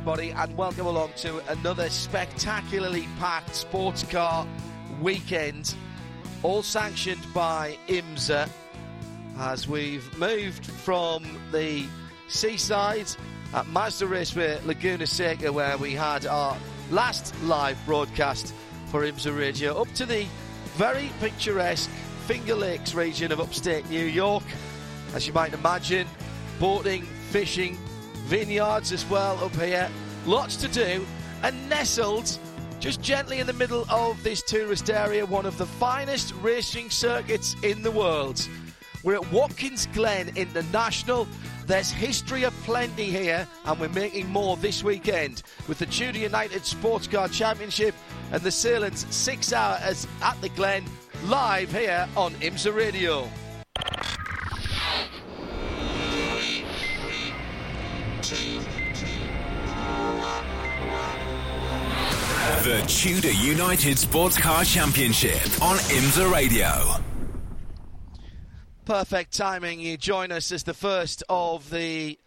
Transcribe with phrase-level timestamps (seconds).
[0.00, 4.46] Everybody, and welcome along to another spectacularly packed sports car
[4.98, 5.74] weekend,
[6.42, 8.48] all sanctioned by IMSA.
[9.38, 11.84] As we've moved from the
[12.28, 13.08] seaside
[13.52, 16.56] at Mazda Raceway Laguna Seca, where we had our
[16.90, 18.54] last live broadcast
[18.86, 20.24] for IMSA Radio, up to the
[20.76, 21.90] very picturesque
[22.26, 24.44] Finger Lakes region of upstate New York.
[25.12, 26.08] As you might imagine,
[26.58, 27.76] boating, fishing,
[28.30, 29.90] vineyards as well up here.
[30.24, 31.04] Lots to do,
[31.42, 32.38] and nestled
[32.78, 37.56] just gently in the middle of this tourist area, one of the finest racing circuits
[37.64, 38.48] in the world.
[39.02, 41.26] We're at Watkins Glen International.
[41.66, 47.08] There's history aplenty here, and we're making more this weekend with the Tudor United Sports
[47.08, 47.96] Car Championship
[48.30, 50.84] and the Sahlen's six hours at the Glen
[51.24, 53.28] live here on IMSA Radio.
[62.40, 66.70] The Tudor United Sports Car Championship on IMSA Radio.
[68.86, 69.78] Perfect timing.
[69.78, 72.18] You join us as the first of the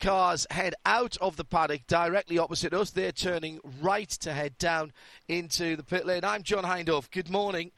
[0.00, 2.90] cars head out of the paddock directly opposite us.
[2.90, 4.92] They're turning right to head down
[5.28, 6.24] into the pit lane.
[6.24, 7.08] I'm John Hindhaugh.
[7.12, 7.70] Good morning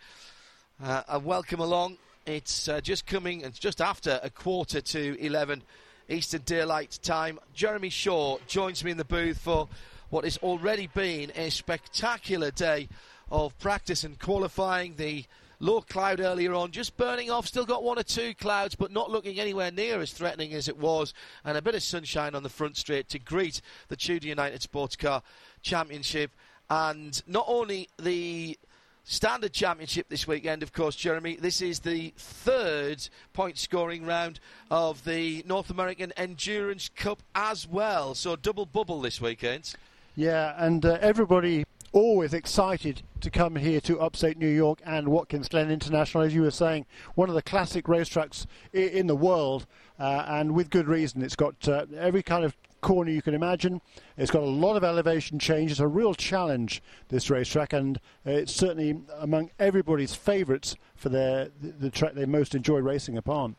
[0.83, 1.99] uh, and welcome along.
[2.25, 5.63] It's uh, just coming, it's just after a quarter to 11
[6.09, 7.39] Eastern Daylight Time.
[7.53, 9.69] Jeremy Shaw joins me in the booth for
[10.13, 12.87] what has already been a spectacular day
[13.31, 14.95] of practice and qualifying.
[14.97, 15.25] The
[15.59, 19.11] low cloud earlier on just burning off, still got one or two clouds, but not
[19.11, 21.15] looking anywhere near as threatening as it was,
[21.47, 24.97] and a bit of sunshine on the front straight to greet the Tudor United Sports
[24.97, 25.23] Car
[25.63, 26.31] Championship.
[26.69, 28.59] And not only the
[29.05, 31.37] Standard Championship this weekend, of course, Jeremy.
[31.37, 34.41] This is the third point scoring round
[34.71, 38.15] of the North American Endurance Cup as well.
[38.15, 39.75] So, double bubble this weekend.
[40.15, 45.49] Yeah, and uh, everybody always excited to come here to upstate New York and Watkins
[45.49, 46.85] Glen International, as you were saying,
[47.15, 49.67] one of the classic racetracks in the world,
[49.99, 51.23] uh, and with good reason.
[51.23, 53.81] It's got uh, every kind of corner you can imagine.
[54.19, 55.71] It's got a lot of elevation change.
[55.71, 57.97] It's a real challenge, this racetrack, and
[58.27, 63.17] uh, it's certainly among everybody's favourites for their, the, the track they most enjoy racing
[63.17, 63.57] upon.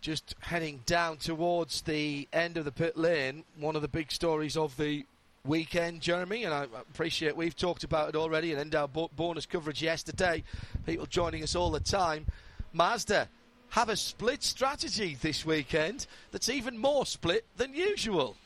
[0.00, 4.56] Just heading down towards the end of the pit lane, one of the big stories
[4.56, 5.04] of the
[5.44, 9.44] weekend, Jeremy, and I appreciate we've talked about it already and in our bo- bonus
[9.44, 10.44] coverage yesterday.
[10.86, 12.26] People joining us all the time.
[12.72, 13.28] Mazda
[13.70, 18.36] have a split strategy this weekend that's even more split than usual.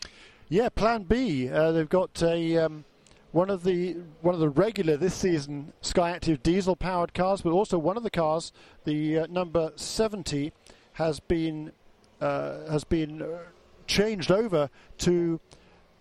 [0.48, 1.50] Yeah, Plan B.
[1.50, 2.86] Uh, they've got a um,
[3.32, 7.76] one of the one of the regular this season Skyactiv diesel powered cars, but also
[7.76, 8.52] one of the cars,
[8.84, 10.50] the uh, number 70,
[10.94, 11.72] has been
[12.22, 13.40] uh, has been uh,
[13.86, 15.40] changed over to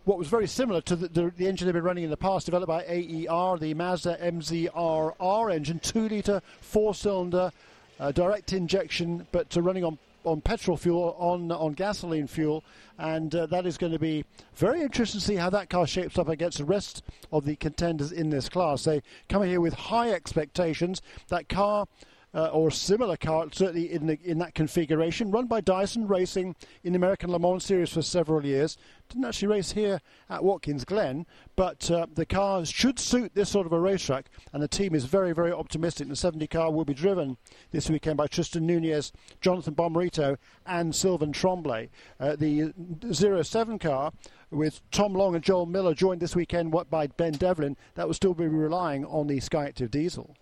[0.05, 2.45] what was very similar to the, the, the, engine they've been running in the past,
[2.45, 7.51] developed by AER, the Mazda MZR-R engine, two-litre, four-cylinder,
[7.99, 12.63] uh, direct injection, but uh, running on on petrol fuel, on on gasoline fuel,
[12.97, 16.17] and uh, that is going to be very interesting to see how that car shapes
[16.17, 18.83] up against the rest of the contenders in this class.
[18.83, 21.01] They come here with high expectations.
[21.27, 21.87] That car
[22.35, 26.91] uh, or similar car, certainly in, the, in that configuration, run by Dyson Racing in
[26.91, 28.77] the American Le Mans Series for several years.
[29.07, 33.65] Didn't actually race here at Watkins Glen, but uh, the car should suit this sort
[33.65, 36.09] of a racetrack, and the team is very, very optimistic.
[36.09, 37.37] The 70 car will be driven
[37.71, 41.89] this weekend by Tristan Nunez, Jonathan Bomarito, and Sylvain Tremblay.
[42.19, 42.73] Uh, the
[43.11, 44.11] 07 car
[44.51, 48.33] with Tom Long and Joel Miller joined this weekend by Ben Devlin, that will still
[48.33, 50.35] be relying on the Skyactiv diesel.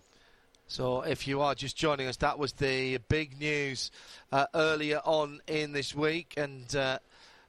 [0.66, 3.90] So, if you are just joining us, that was the big news
[4.32, 6.98] uh, earlier on in this week, and uh,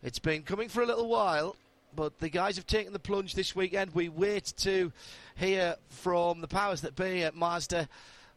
[0.03, 1.55] it's been coming for a little while.
[1.95, 3.95] But the guys have taken the plunge this weekend.
[3.95, 4.91] We wait to
[5.37, 7.87] hear from the powers that be at Mazda.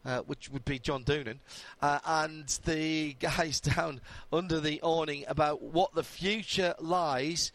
[0.04, 1.38] Uh, which would be John Doonan,
[1.82, 4.00] uh, and the guys down
[4.32, 7.50] under the awning about what the future lies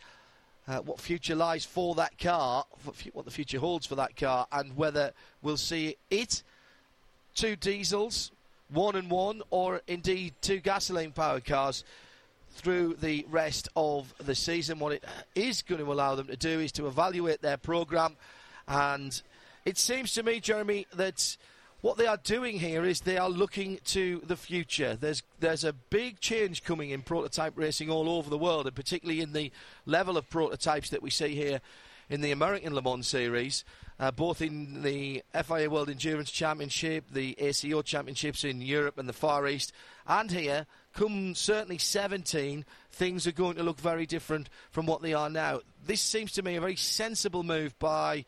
[0.68, 2.66] uh, what future lies for that car,
[3.14, 6.44] what the future holds for that car, and whether we'll see it
[7.36, 8.32] two diesels,
[8.70, 11.84] one and one, or indeed two gasoline powered cars
[12.56, 14.80] through the rest of the season.
[14.80, 15.04] What it
[15.36, 18.16] is going to allow them to do is to evaluate their programme,
[18.68, 19.22] and
[19.66, 21.38] it seems to me, Jeremy, that
[21.82, 24.96] what they are doing here is they are looking to the future.
[24.96, 29.20] There's there's a big change coming in prototype racing all over the world, and particularly
[29.20, 29.52] in the
[29.86, 31.60] level of prototypes that we see here
[32.10, 33.66] in the American Le Mans series,
[34.00, 39.13] uh, both in the FIA World Endurance Championship, the ACO Championships in Europe and the
[39.13, 39.72] Far East,
[40.07, 40.66] and here.
[40.94, 45.62] Come certainly 17, things are going to look very different from what they are now.
[45.86, 48.25] This seems to me a very sensible move by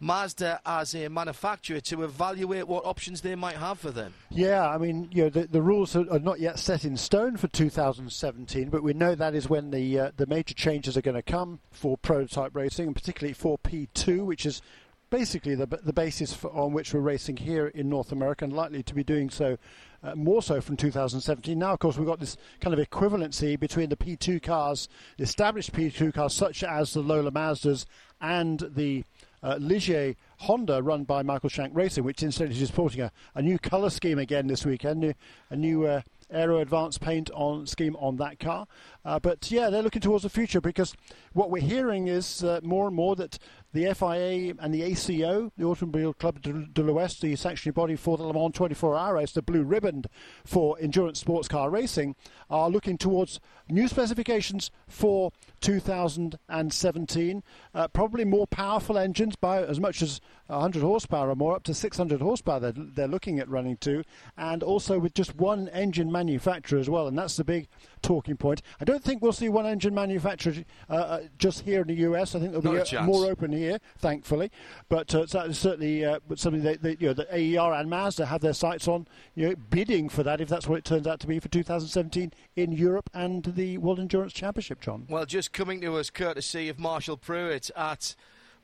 [0.00, 4.14] Mazda as a manufacturer to evaluate what options they might have for them.
[4.30, 7.48] Yeah, I mean, you know, the, the rules are, not yet set in stone for
[7.48, 11.22] 2017, but we know that is when the uh, the major changes are going to
[11.22, 14.62] come for prototype racing, and particularly for P2, which is
[15.10, 18.82] basically the the basis for, on which we're racing here in North America, and likely
[18.82, 19.58] to be doing so
[20.02, 21.58] uh, more so from 2017.
[21.58, 24.88] Now, of course, we've got this kind of equivalency between the P2 cars,
[25.18, 27.84] established P2 cars, such as the Lola Mazdas
[28.20, 29.04] and the
[29.42, 33.58] uh, Ligier Honda, run by Michael Shank Racing, which incidentally is sporting a, a new
[33.58, 35.14] colour scheme again this weekend,
[35.50, 38.66] a new uh, aero advanced paint on scheme on that car.
[39.04, 40.94] Uh, but yeah, they're looking towards the future because
[41.32, 43.38] what we're hearing is uh, more and more that
[43.72, 48.24] the FIA and the ACO, the Automobile Club de l'Ouest, the sanctioning body for the
[48.24, 50.04] Le Mans 24-hour race, the blue ribbon
[50.44, 52.16] for endurance sports car racing,
[52.48, 57.42] are looking towards new specifications for 2017.
[57.74, 61.74] Uh, probably more powerful engines by as much as 100 horsepower or more, up to
[61.74, 62.60] 600 horsepower.
[62.60, 64.02] They're, they're looking at running to,
[64.36, 67.06] and also with just one engine manufacturer as well.
[67.06, 67.68] And that's the big
[68.02, 68.62] talking point.
[68.80, 70.54] I don't think we'll see one engine manufacturer
[70.88, 72.34] uh, uh just here in the US.
[72.34, 74.50] I think there'll be more open here, thankfully.
[74.88, 78.54] But uh, certainly uh, something that, that, you know, that AER and Mazda have their
[78.54, 81.38] sights on, you know, bidding for that if that's what it turns out to be
[81.38, 85.06] for 2017 in Europe and the World Endurance Championship, John.
[85.08, 88.14] Well, just coming to us courtesy of Marshall Pruett at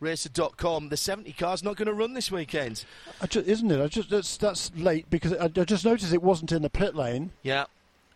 [0.00, 0.88] racer.com.
[0.88, 2.84] The 70 car's not going to run this weekend.
[3.28, 3.80] Just, isn't it?
[3.80, 6.94] I just that's, that's late because I, I, just noticed it wasn't in the pit
[6.94, 7.32] lane.
[7.42, 7.66] Yeah.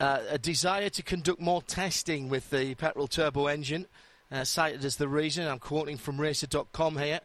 [0.01, 3.87] Uh, a desire to conduct more testing with the petrol turbo engine,
[4.31, 5.49] uh, cited as the reason.
[5.49, 7.21] I'm quoting from racer.com here.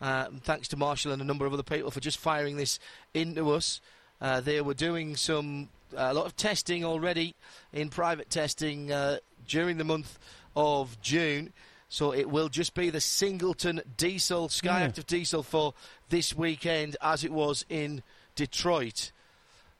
[0.00, 2.78] Uh, thanks to Marshall and a number of other people for just firing this
[3.12, 3.80] into us.
[4.20, 7.34] Uh, they were doing some a lot of testing already
[7.72, 10.18] in private testing uh, during the month
[10.56, 11.52] of June.
[11.88, 15.02] So it will just be the Singleton diesel, Skyactiv yeah.
[15.06, 15.74] diesel for
[16.08, 18.02] this weekend as it was in
[18.34, 19.12] Detroit.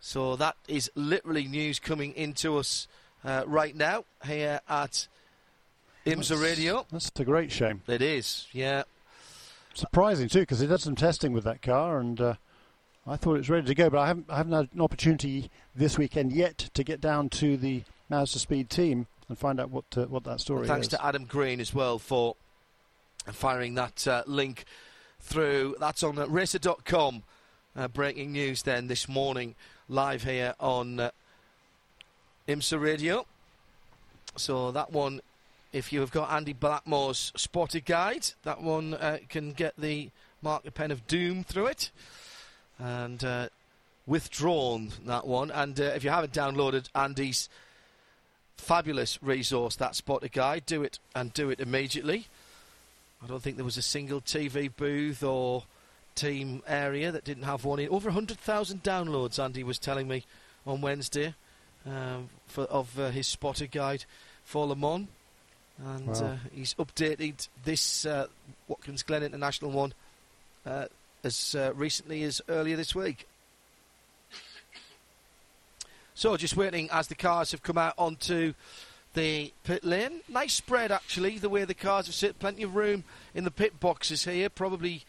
[0.01, 2.87] So that is literally news coming into us
[3.25, 5.09] uh, right now here at
[6.07, 6.87] IMSA that's, Radio.
[6.93, 7.83] That's a great shame.
[7.89, 8.85] It is, yeah.
[9.73, 12.35] Surprising too, because he did some testing with that car, and uh,
[13.07, 13.91] I thought it was ready to go.
[13.91, 17.57] But I haven't, I haven't had an opportunity this weekend yet to get down to
[17.57, 20.91] the Mazda Speed team and find out what uh, what that story thanks is.
[20.91, 22.37] Thanks to Adam Green as well for
[23.27, 24.65] firing that uh, link
[25.21, 25.77] through.
[25.81, 27.23] That's on uh, racer.com.
[27.77, 29.57] Uh, breaking news then this morning
[29.89, 31.11] live here on uh,
[32.47, 33.27] IMSA Radio.
[34.37, 35.21] So that one,
[35.73, 40.11] if you have got Andy Blackmore's spotter guide, that one uh, can get the
[40.41, 41.91] marker pen of doom through it.
[42.79, 43.49] And uh,
[44.07, 45.51] withdrawn that one.
[45.51, 47.49] And uh, if you haven't downloaded Andy's
[48.57, 52.27] fabulous resource, that spotter guide, do it and do it immediately.
[53.23, 55.65] I don't think there was a single TV booth or
[56.15, 57.89] team area that didn't have one in.
[57.89, 60.25] Over 100,000 downloads, Andy was telling me
[60.67, 61.35] on Wednesday
[61.87, 64.05] um, for, of uh, his spotter guide
[64.45, 65.09] for Le Mans.
[65.85, 66.13] And wow.
[66.13, 68.29] uh, he's updated this uh,
[68.69, 69.93] Watkins Glen International one
[70.65, 70.87] uh,
[71.25, 73.27] as uh, recently as earlier this week.
[76.15, 78.55] So just waiting as the cars have come out onto
[79.15, 80.21] the pit lane.
[80.29, 82.39] Nice spread actually, the way the cars have sit.
[82.39, 83.05] Plenty of room
[83.35, 84.49] in the pit boxes here.
[84.49, 85.03] Probably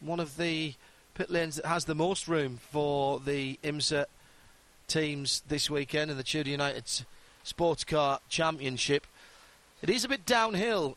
[0.00, 0.74] one of the
[1.14, 4.06] pit lanes that has the most room for the IMSA
[4.88, 6.84] teams this weekend in the Tudor United
[7.42, 9.06] Sports Car Championship.
[9.82, 10.96] It is a bit downhill,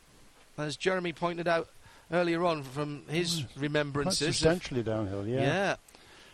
[0.58, 1.70] as Jeremy pointed out
[2.12, 4.20] earlier on from his mm, remembrances.
[4.20, 5.42] Quite substantially of, downhill, yeah.
[5.42, 5.75] Yeah.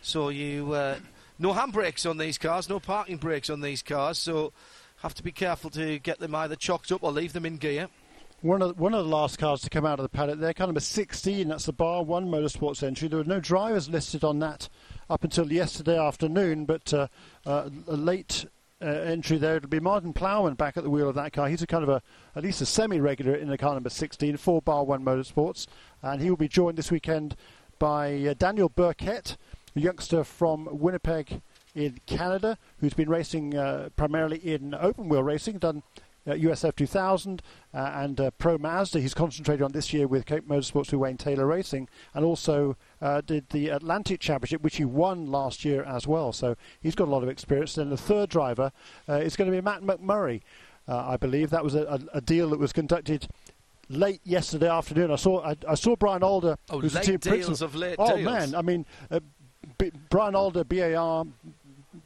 [0.02, 0.98] So you uh,
[1.40, 4.54] no handbrakes on these cars, no parking brakes on these cars, so
[4.98, 7.90] have to be careful to get them either chocked up or leave them in gear
[8.46, 10.68] one of one of the last cars to come out of the paddock there, car
[10.68, 11.48] number 16.
[11.48, 13.08] That's the Bar One Motorsports entry.
[13.08, 14.70] There were no drivers listed on that
[15.10, 17.08] up until yesterday afternoon, but uh,
[17.46, 18.46] uh, late
[18.82, 19.58] uh, entry there.
[19.58, 21.48] It'll be Martin Plowman back at the wheel of that car.
[21.48, 22.02] He's a kind of a
[22.36, 25.66] at least a semi-regular in the car number 16 for Bar One Motorsports,
[26.04, 27.36] and he will be joined this weekend
[27.80, 29.38] by uh, Daniel Burkett,
[29.76, 31.42] a youngster from Winnipeg
[31.74, 35.84] in Canada, who's been racing uh, primarily in open wheel racing, done
[36.28, 37.42] uh, USF 2000
[37.74, 39.00] uh, and uh, Pro Mazda.
[39.00, 43.22] He's concentrated on this year with Cape Motorsports with Wayne Taylor Racing, and also uh,
[43.22, 46.32] did the Atlantic Championship, which he won last year as well.
[46.32, 47.76] So he's got a lot of experience.
[47.76, 48.72] Then the third driver
[49.08, 50.42] uh, is going to be Matt McMurry,
[50.88, 51.50] uh, I believe.
[51.50, 53.28] That was a, a, deal that was conducted
[53.90, 55.12] late yesterday afternoon.
[55.12, 57.66] I saw I, I saw Brian Alder, oh, who's the team deals principal.
[57.66, 58.26] of late oh deals.
[58.26, 58.86] man, I mean.
[59.78, 61.26] B- Brian Alder, BAR,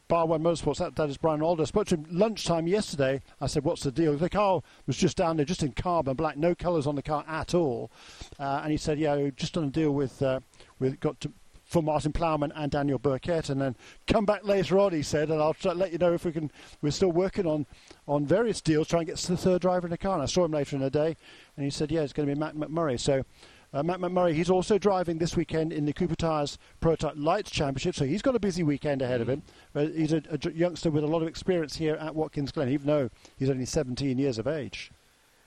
[0.08, 1.62] Bar Motorsports, that, that is Brian Alder.
[1.62, 3.22] I spoke to him lunchtime yesterday.
[3.40, 4.16] I said, What's the deal?
[4.16, 7.24] The car was just down there, just in carbon black, no colours on the car
[7.28, 7.90] at all.
[8.38, 10.40] Uh, and he said, Yeah, just done a deal with, uh,
[10.78, 11.32] with got to,
[11.70, 13.76] for Martin Plowman and Daniel Burkett, and then
[14.08, 14.92] come back later on.
[14.92, 16.50] He said, and I'll try, let you know if we can.
[16.82, 17.64] We're still working on
[18.08, 20.14] on various deals, trying to get the third driver in the car.
[20.14, 21.16] And I saw him later in the day,
[21.56, 23.24] and he said, "Yeah, it's going to be Matt McMurry." So
[23.72, 27.94] uh, Matt McMurry, he's also driving this weekend in the Cooper Tires Prototype Lights Championship,
[27.94, 29.42] so he's got a busy weekend ahead of him.
[29.72, 32.86] But he's a, a youngster with a lot of experience here at Watkins Glen, even
[32.86, 34.90] though he's only 17 years of age.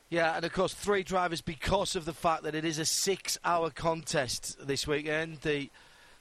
[0.10, 3.38] Yeah, and of course, three drivers because of the fact that it is a six
[3.44, 5.42] hour contest this weekend.
[5.42, 5.70] The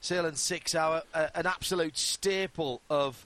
[0.01, 3.25] Sahlen six hour, uh, an absolute staple of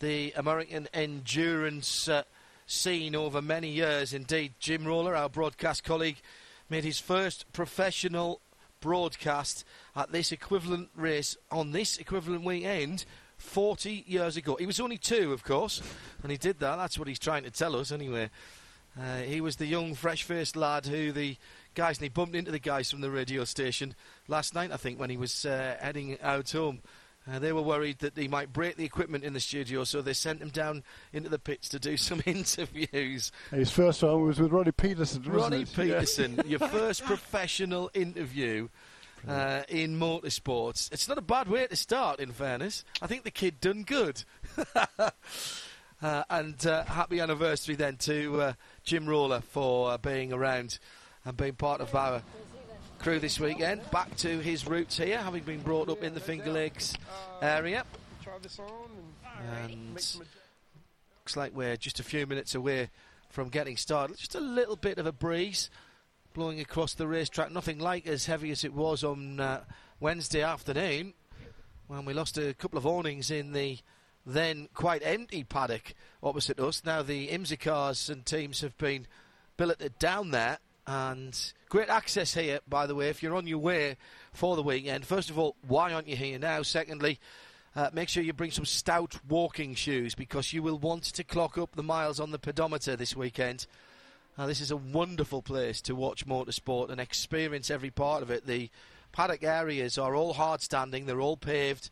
[0.00, 2.24] the American endurance uh,
[2.66, 4.12] scene over many years.
[4.12, 6.20] Indeed, Jim Roller, our broadcast colleague,
[6.68, 8.40] made his first professional
[8.80, 9.64] broadcast
[9.96, 13.04] at this equivalent race on this equivalent weekend
[13.38, 14.56] 40 years ago.
[14.56, 15.80] He was only two, of course,
[16.22, 16.76] and he did that.
[16.76, 18.30] That's what he's trying to tell us, anyway.
[19.00, 21.36] Uh, he was the young, fresh faced lad who the
[21.74, 23.94] guys, and he bumped into the guys from the radio station
[24.26, 26.80] last night, I think, when he was uh, heading out home.
[27.30, 30.12] Uh, they were worried that he might break the equipment in the studio, so they
[30.12, 30.82] sent him down
[31.12, 33.32] into the pits to do some interviews.
[33.50, 35.22] His first one was with Ronnie Peterson.
[35.22, 35.72] Ronnie it?
[35.74, 36.44] Peterson, yeah.
[36.44, 38.68] your first professional interview
[39.26, 40.92] uh, in motorsports.
[40.92, 42.84] It's not a bad way to start, in fairness.
[43.02, 44.22] I think the kid done good.
[46.02, 48.52] uh, and uh, happy anniversary then to uh,
[48.84, 50.78] Jim Roller for uh, being around
[51.24, 52.22] and being part of our
[52.98, 53.88] crew this weekend.
[53.90, 56.94] Back to his roots here, having been brought up in the Finger Lakes
[57.40, 57.84] area.
[59.62, 62.90] And looks like we're just a few minutes away
[63.30, 64.16] from getting started.
[64.16, 65.70] Just a little bit of a breeze
[66.34, 67.52] blowing across the racetrack.
[67.52, 69.62] Nothing like as heavy as it was on uh,
[70.00, 71.14] Wednesday afternoon
[71.86, 73.78] when we lost a couple of awnings in the
[74.26, 76.82] then quite empty paddock opposite us.
[76.84, 79.06] Now the IMSA cars and teams have been
[79.56, 80.58] billeted down there
[80.88, 83.98] and great access here, by the way, if you're on your way
[84.32, 85.04] for the weekend.
[85.04, 86.62] First of all, why aren't you here now?
[86.62, 87.20] Secondly,
[87.76, 91.58] uh, make sure you bring some stout walking shoes because you will want to clock
[91.58, 93.66] up the miles on the pedometer this weekend.
[94.38, 98.46] Uh, this is a wonderful place to watch motorsport and experience every part of it.
[98.46, 98.70] The
[99.12, 101.90] paddock areas are all hard standing, they're all paved.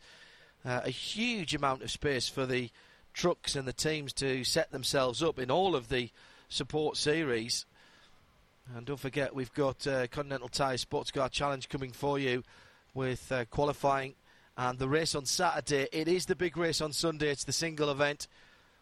[0.65, 2.71] Uh, a huge amount of space for the
[3.13, 6.09] trucks and the teams to set themselves up in all of the
[6.49, 7.67] support series.
[8.75, 12.43] And don't forget, we've got uh, Continental Tire Sports Car Challenge coming for you
[12.93, 14.15] with uh, qualifying
[14.57, 15.87] and the race on Saturday.
[15.91, 17.29] It is the big race on Sunday.
[17.29, 18.27] It's the single event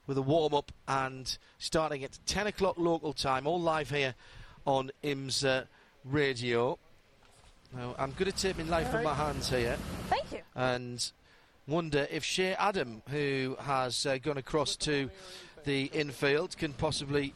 [0.07, 4.15] with a warm up and starting at 10 o'clock local time, all live here
[4.65, 5.67] on IMSA
[6.03, 6.79] Radio.
[7.75, 9.77] Now, I'm going to take my life in my hands here.
[10.09, 10.39] Thank you.
[10.55, 11.11] And
[11.67, 15.09] wonder if Shea Adam, who has uh, gone across to
[15.63, 17.33] the infield, can possibly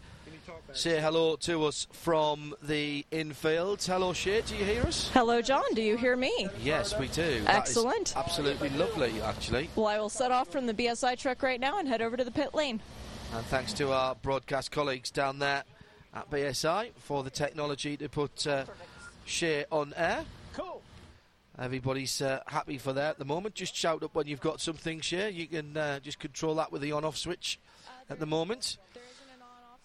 [0.74, 3.82] say hello to us from the infield.
[3.84, 5.10] Hello, Shea, do you hear us?
[5.14, 6.48] Hello, John, do you hear me?
[6.62, 7.44] Yes, we do.
[7.48, 8.16] Excellent.
[8.16, 9.70] absolutely lovely, actually.
[9.76, 12.24] Well, I will set off from the BSI truck right now and head over to
[12.24, 12.82] the pit lane.
[13.34, 15.64] And thanks to our broadcast colleagues down there
[16.14, 18.66] at BSI for the technology to put uh,
[19.26, 20.24] Shea on air.
[20.54, 20.82] Cool.
[21.58, 23.56] Everybody's uh, happy for that at the moment.
[23.56, 25.30] Just shout up when you've got something, Shea.
[25.32, 27.60] You can uh, just control that with the on-off switch
[28.10, 28.78] at the moment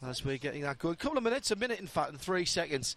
[0.05, 0.95] as we're getting that going.
[0.95, 2.97] A couple of minutes, a minute in fact, and three seconds.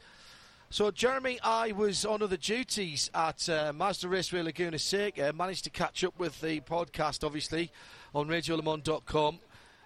[0.70, 5.32] So, Jeremy, I was on other duties at uh, Mazda Raceway Laguna Seca.
[5.32, 7.72] Managed to catch up with the podcast, obviously,
[8.14, 9.40] on RadioLeMans.com.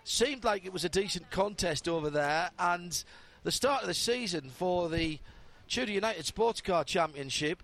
[0.04, 3.04] Seemed like it was a decent contest over there, and
[3.44, 5.20] the start of the season for the
[5.68, 7.62] Tudor United Sports Car Championship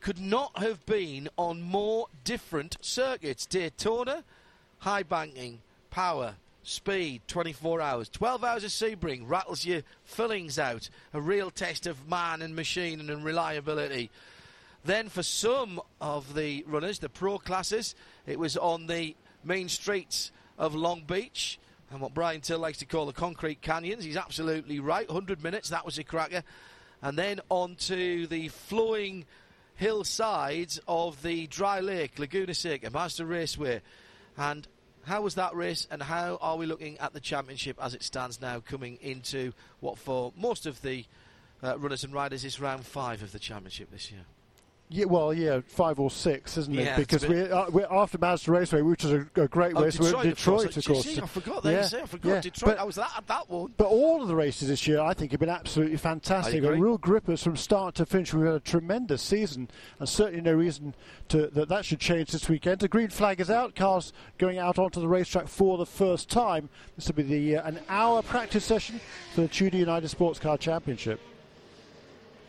[0.00, 3.46] could not have been on more different circuits.
[3.46, 4.24] Daytona,
[4.78, 5.60] high banking,
[5.90, 6.34] power,
[6.66, 8.08] speed, 24 hours.
[8.08, 10.90] 12 hours of Sebring rattles your fillings out.
[11.14, 14.10] A real test of man and machine and reliability.
[14.84, 17.94] Then for some of the runners, the pro classes,
[18.26, 21.58] it was on the main streets of Long Beach.
[21.90, 24.04] and what Brian Till likes to call the concrete canyons.
[24.04, 25.08] He's absolutely right.
[25.08, 26.42] 100 minutes, that was a cracker.
[27.00, 29.24] And then on to the flowing
[29.76, 33.82] hillsides of the dry lake, Laguna Seca, Mazda Raceway.
[34.36, 34.66] And
[35.06, 38.40] how was that race, and how are we looking at the championship as it stands
[38.40, 41.04] now, coming into what for most of the
[41.62, 44.22] uh, runners and riders is round five of the championship this year?
[44.88, 46.96] Yeah, well, yeah, five or six, isn't it?
[46.96, 49.94] Because we're, uh, we're after Mazda Raceway, which is a, a great Oh, race.
[49.94, 50.76] Detroit, we're at Detroit, of course.
[50.76, 51.04] of course.
[51.06, 51.62] Gee, I forgot.
[51.64, 52.40] There you say, I forgot yeah.
[52.40, 52.76] Detroit.
[52.76, 53.74] But, I was that at that one.
[53.76, 56.62] but all of the races this year, I think, have been absolutely fantastic.
[56.62, 56.78] Agree.
[56.78, 58.32] Real grippers from start to finish.
[58.32, 60.94] We've had a tremendous season, and certainly no reason
[61.30, 62.78] to, that that should change this weekend.
[62.78, 63.74] The green flag is out.
[63.74, 66.68] Cars going out onto the racetrack for the first time.
[66.94, 69.00] This will be the uh, an hour practice session
[69.34, 71.20] for the Tudor United Sports Car Championship.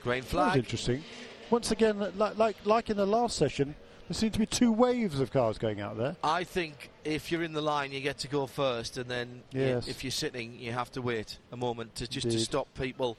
[0.04, 0.58] Green That was flag.
[0.58, 1.04] interesting.
[1.50, 3.74] Once again, like, like like in the last session,
[4.08, 6.16] there seem to be two waves of cars going out there.
[6.24, 9.62] I think if you're in the line, you get to go first, and then you-
[9.62, 9.88] Yes.
[9.88, 13.18] if you're sitting, you have to wait a moment to just to stop people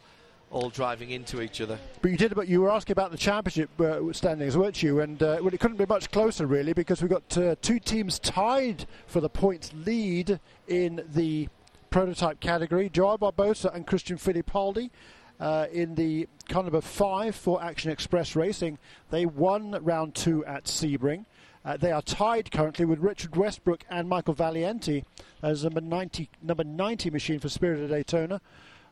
[0.51, 1.79] all driving into each other.
[2.01, 2.35] But you did.
[2.35, 5.01] But you were asking about the championship uh, standings, weren't you?
[5.01, 8.19] And uh, well, it couldn't be much closer, really, because we've got uh, two teams
[8.19, 11.49] tied for the points lead in the
[11.91, 14.91] prototype category: Joao Barbosa and Christian Fittipaldi.
[15.41, 18.79] Uh, in the car number five for Action Express Racing,
[19.11, 21.25] they won round two at Sebring.
[21.65, 25.05] Uh, they are tied currently with Richard Westbrook and Michael Valiante
[25.43, 28.41] as number 90, number 90 machine for Spirit of Daytona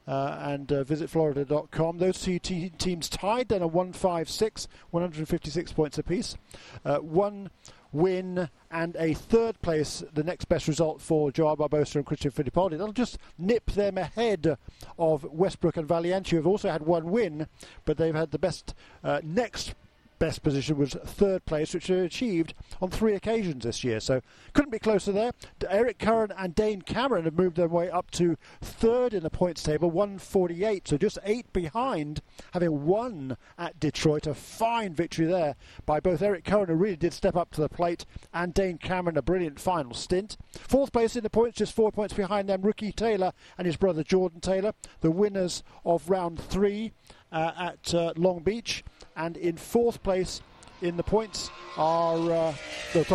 [0.06, 1.98] uh, and uh, visit florida.com.
[1.98, 6.36] Those two te- teams tied then a 156, 156 points apiece.
[6.84, 7.50] Uh, one
[7.96, 12.72] win and a third place, the next best result for Joao Barbosa and Christian Fittipaldi.
[12.72, 14.56] That'll just nip them ahead
[14.98, 17.46] of Westbrook and Valiante, who have also had one win,
[17.84, 19.74] but they've had the best uh, next
[20.18, 24.00] best position was third place, which they achieved on three occasions this year.
[24.00, 24.20] So
[24.52, 25.32] couldn't be closer there.
[25.68, 29.62] Eric Curran and Dane Cameron have moved their way up to third in the points
[29.62, 30.88] table, 148.
[30.88, 34.26] So just eight behind, having won at Detroit.
[34.26, 37.68] A fine victory there by both Eric Curran, who really did step up to the
[37.68, 40.36] plate, and Dane Cameron, a brilliant final stint.
[40.52, 44.02] Fourth place in the points, just four points behind them, Ricky Taylor and his brother
[44.02, 46.92] Jordan Taylor, the winners of round three
[47.36, 48.84] at uh, Long Beach.
[49.16, 50.42] And in fourth place
[50.82, 52.54] in the points are uh,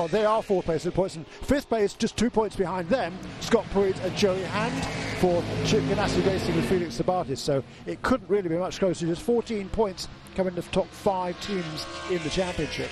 [0.07, 1.15] they are fourth place in points.
[1.15, 4.83] And fifth place just two points behind them Scott Pruett and Joey Hand
[5.19, 7.37] for Chip Ganassi Racing with Felix Sabates.
[7.37, 9.05] So it couldn't really be much closer.
[9.05, 12.89] Just 14 points coming to the top five teams in the championship.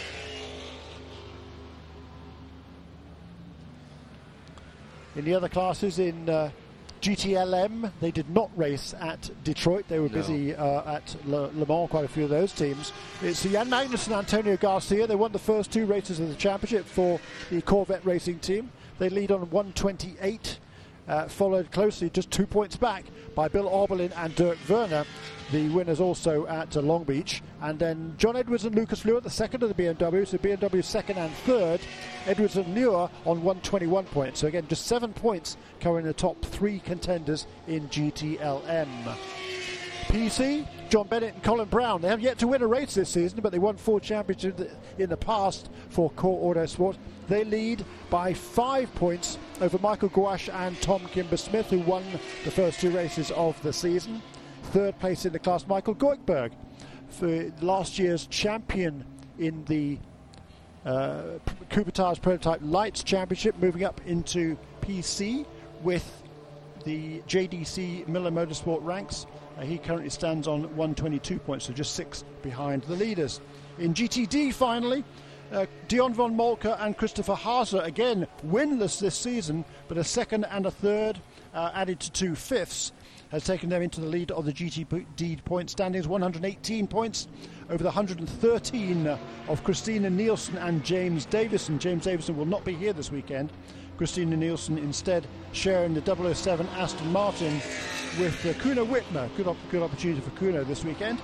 [5.16, 6.52] In the other classes in uh,
[7.02, 9.86] GTLM, they did not race at Detroit.
[9.88, 10.14] They were No.
[10.16, 12.92] busy uh, at Le, Le Mans, quite a few of those teams.
[13.22, 15.08] It's Jan Magnussen and Antonio Garcia.
[15.08, 18.72] They won the first two races of the championship for the Corvette racing team.
[18.98, 20.60] They lead on 128,
[21.08, 25.06] uh, followed closely just two points back by Bill Auberlen and Dirk Werner,
[25.52, 27.42] the winners also at Long Beach.
[27.62, 30.84] And then John Edwards and Lucas Luhr at the second of the BMW, so BMW
[30.84, 31.82] second and third.
[32.26, 34.40] Edwards and Luhr on 121 points.
[34.40, 39.16] So again, just seven points covering the top three contenders in GTLM.
[40.10, 42.02] PC, John Bennett and Colin Braun.
[42.02, 44.64] They have yet to win a race this season, but they won four championships
[44.98, 46.98] in the past for Core Auto Sport.
[47.28, 52.04] They lead by five points over Michael Guasch and Tom Kimber Smith, who won
[52.44, 54.24] the first two races of the season.
[54.72, 56.52] Third place in the class, Michael Goikhberg,
[57.10, 59.04] for last year's champion
[59.40, 59.98] in the
[60.86, 65.48] uh, Prototype Lights Championship, moving up into PC
[65.82, 66.22] with
[66.86, 69.26] the JDC Miller Motorsport ranks.
[69.58, 73.42] Uh, he currently stands on 122 points, so just six behind the leaders.
[73.80, 75.04] In GTD, finally,
[75.52, 80.68] uh, Dion von Moltke and Christopher Haase, again winless this season, but a second and
[80.68, 81.20] a third
[81.56, 82.92] uh, added to two fifths
[83.30, 87.28] has taken them into the lead of the GTD point standings, 118 points
[87.70, 89.08] over the 113
[89.48, 91.80] of Christina Nielsen and James Davison.
[91.80, 93.52] James Davison will not be here this weekend.
[93.98, 97.54] Christina Nielsen instead sharing the 007 Aston Martin
[98.18, 99.30] with uh, Kuno Wittmer.
[99.36, 101.20] Good, op- good opportunity for Kuno this weekend.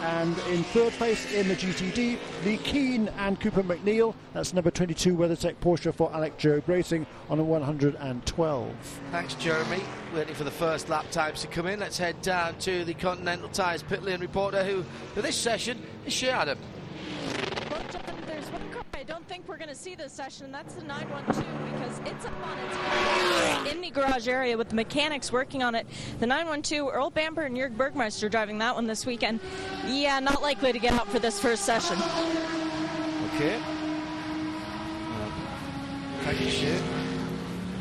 [0.00, 4.14] And in third place in the GTD, Leh Keen and Cooper MacNeil.
[4.32, 9.00] That's number 22 WeatherTech Porsche for Alex Job Racing on a 112.
[9.10, 9.82] Thanks, Jeremy.
[10.14, 11.80] Waiting for the first lap times to come in.
[11.80, 14.84] Let's head down to the Continental Tires pit lane reporter who,
[15.14, 16.58] for this session, is Shea Adam.
[19.08, 22.58] Don't think we're going to see this session, that's the 912 because it's up on
[22.58, 25.86] its in the garage area with the mechanics working on it.
[26.20, 29.40] The 912, Earl Bamber and Jörg Bergmeister driving that one this weekend.
[29.86, 31.96] Yeah, not likely to get out for this first session.
[33.34, 33.56] Okay.
[33.56, 35.32] Um,
[36.24, 36.78] thank you, Shea.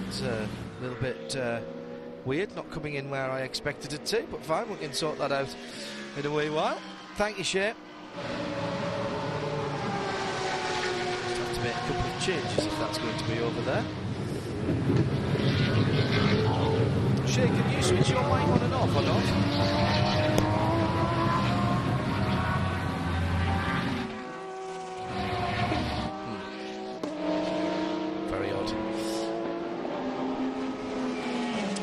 [0.07, 0.47] It's uh,
[0.79, 1.59] A little bit uh,
[2.23, 5.33] weird, not coming in where I expected it to, but fine, we can sort that
[5.33, 5.53] out
[6.17, 6.79] in a wee while.
[7.15, 7.73] Thank you, Shea.
[11.57, 13.83] To make a couple of changes if that's going to be over there.
[17.25, 19.23] Shea, can you switch your mic on and off or not?
[26.21, 26.37] Hmm.
[28.29, 28.69] Very odd.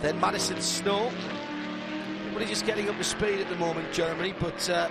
[0.02, 1.12] Then Madison Snow.
[2.22, 4.89] Everybody just getting up to speed at the moment, Jeremy, but uh,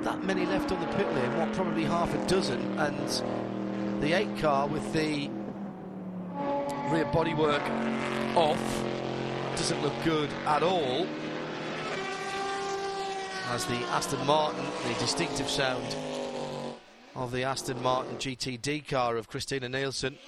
[0.00, 3.22] that many left on the pit lane, what, probably half a dozen, and
[4.00, 5.28] the 8 car with the
[6.90, 7.62] rear bodywork
[8.36, 8.84] off
[9.56, 11.06] doesn't look good at all.
[13.50, 15.96] As the Aston Martin, the distinctive sound
[17.14, 20.18] of the Aston Martin GTD car of Christina Nielsen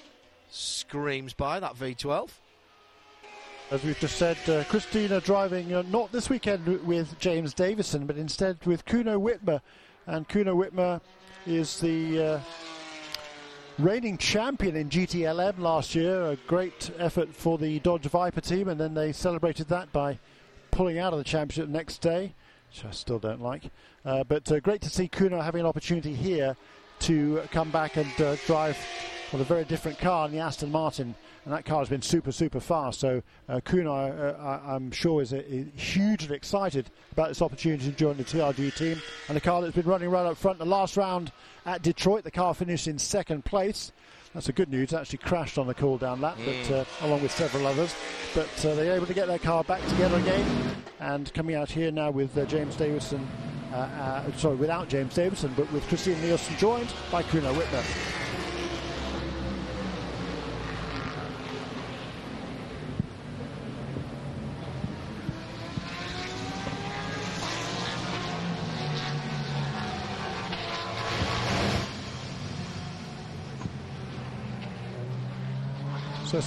[0.50, 2.31] screams by that V12.
[3.70, 8.16] As we've just said, uh, Christina driving uh, not this weekend with James Davison, but
[8.16, 9.61] instead with Kuno Wittmer.
[10.07, 11.02] And Kuno Wittmer
[11.46, 12.40] is the uh,
[13.78, 16.30] reigning champion in GTLM last year.
[16.30, 20.18] A great effort for the Dodge Viper team, and then they celebrated that by
[20.70, 22.34] pulling out of the championship the next day,
[22.70, 23.70] which I still don't like.
[24.04, 26.56] Uh, but uh, great to see Kuno having an opportunity here
[27.00, 28.76] to come back and uh, drive
[29.32, 31.14] with a very different car in the Aston Martin.
[31.48, 33.00] And that car has been super, super fast.
[33.00, 37.87] So uh, Kuno, uh, I, I'm sure, is, uh, is hugely excited about this opportunity
[37.87, 39.00] to join the TRG team.
[39.28, 40.58] And the car that's been running right up front.
[40.58, 41.32] The last round
[41.64, 43.92] at Detroit, the car finished in second place.
[44.34, 44.92] That's a good news.
[44.92, 47.94] It actually crashed on the cool down lap, but uh, along with several others.
[48.34, 50.76] But uh, they're able to get their car back together again.
[51.00, 53.26] And coming out here now with uh, James Davison,
[53.72, 58.17] uh, uh, sorry, without James Davison, but with Christine Nielsen joined by Kuno Wittmer.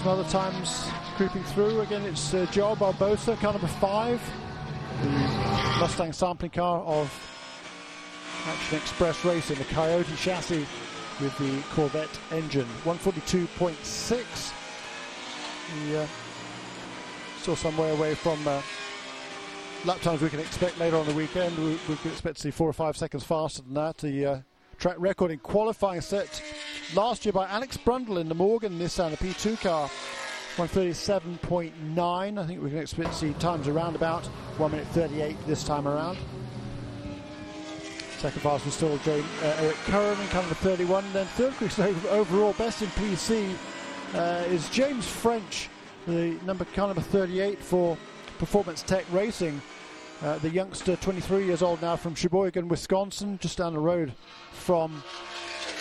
[0.02, 1.82] Some other times creeping through.
[1.82, 4.20] Again, it's uh, Joao Barbosa, car number five.
[5.04, 5.10] The
[5.80, 7.14] Mustang sampling car of
[8.48, 10.66] Action Express Racing, the Coyote chassis
[11.20, 12.66] with the Corvette engine.
[12.84, 14.54] 142.6.
[15.86, 16.08] The, uh,
[17.40, 18.60] still some way away from uh,
[19.86, 21.56] lap times we can expect later on the weekend.
[21.60, 23.98] We, we can expect to see four or five seconds faster than that.
[23.98, 24.40] The uh,
[24.80, 26.42] track record in qualifying set
[26.96, 29.89] last year by Alex Brundle in the Morgan Nissan, the P2 car.
[30.58, 32.38] 137.9.
[32.38, 35.88] I think we can expect to see times around about 1 minute 38 this time
[35.88, 36.17] around.
[38.17, 41.06] Second fast was still Joe, uh, Eric Curran in car number 31.
[41.06, 43.56] And then third quickest overall, best in PC,
[44.13, 45.70] uh, is James French,
[46.06, 47.98] the number car number 38 for
[48.38, 49.62] Performance Tech Racing.
[50.22, 54.13] Uh, the youngster, 23 years old now, from Sheboygan, Wisconsin, just down the road
[54.52, 55.02] from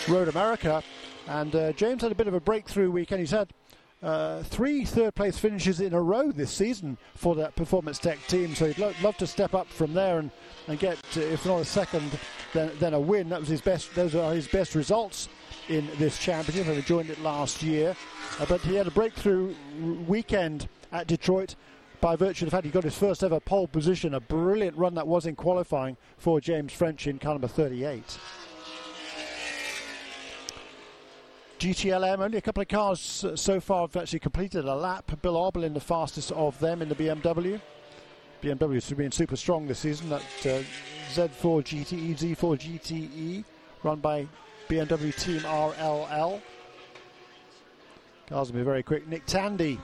[0.07, 0.83] Road America.
[1.27, 3.19] And uh, James had a bit of a breakthrough weekend.
[3.19, 3.53] He's had
[4.01, 8.55] uh, three third place finishes in a row this season for that Performance Tech team.
[8.55, 10.31] So he'd lo- love to step up from there and,
[10.67, 12.11] and get, uh, if not a second,
[12.53, 13.29] then, then a win.
[13.29, 13.93] That was his best.
[13.93, 15.29] Those are his best results
[15.69, 16.65] in this championship.
[16.65, 17.95] Having joined it last year,
[18.39, 19.53] uh, but he had a breakthrough
[20.07, 21.55] weekend at Detroit
[22.01, 24.15] by virtue of the fact he got his first ever pole position.
[24.15, 28.17] A brilliant run that was in qualifying for James French in car number 38.
[31.61, 35.11] GTLM, only a couple of cars so far have actually completed a lap.
[35.21, 37.61] Bill Auberlen, the fastest of them in the BMW.
[38.41, 40.09] BMW has been super strong this season.
[40.09, 40.63] That uh,
[41.13, 43.43] Z4 GTE, Z4 GTE,
[43.83, 44.27] run by
[44.69, 46.41] BMW Team RLL.
[48.25, 49.07] Cars will be very quick.
[49.07, 49.79] Nick Tandy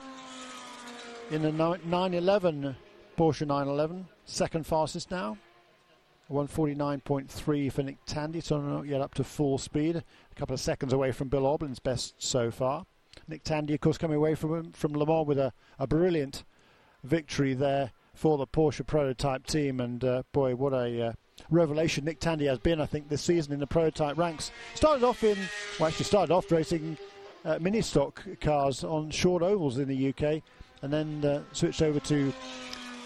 [1.30, 2.74] in the 911
[3.16, 5.38] Porsche 911, second fastest now.
[6.30, 9.96] 149.3 for Nick Tandy, so not yet up to full speed.
[9.96, 12.84] A couple of seconds away from Bill Auberlen's best so far.
[13.26, 16.44] Nick Tandy, of course, coming away from from Le Mans with a, a brilliant
[17.02, 19.80] victory there for the Porsche prototype team.
[19.80, 21.12] And uh, boy, what a uh,
[21.50, 24.50] revelation Nick Tandy has been, I think, this season in the prototype ranks.
[24.74, 25.38] Started off in,
[25.78, 26.98] well, actually started off racing
[27.44, 30.42] uh, mini stock cars on short ovals in the UK,
[30.82, 32.32] and then uh, switched over to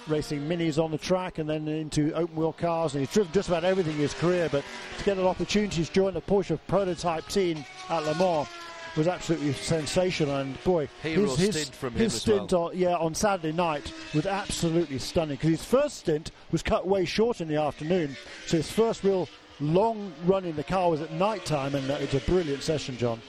[0.09, 2.95] racing minis on the track and then into open wheel cars.
[2.95, 4.65] And he's driven just about everything in his career, but
[4.99, 8.49] to get an opportunity to join the Porsche prototype team at Le Mans
[8.97, 10.37] was absolutely sensational.
[10.37, 12.69] And boy, his, his, stint from his stint well.
[12.69, 17.05] on, yeah, on Saturday night was absolutely stunning because his first stint was cut way
[17.05, 18.17] short in the afternoon.
[18.47, 19.29] So his first real
[19.61, 22.97] long run in the car was at night time, and uh, it's a brilliant session,
[22.97, 23.21] John.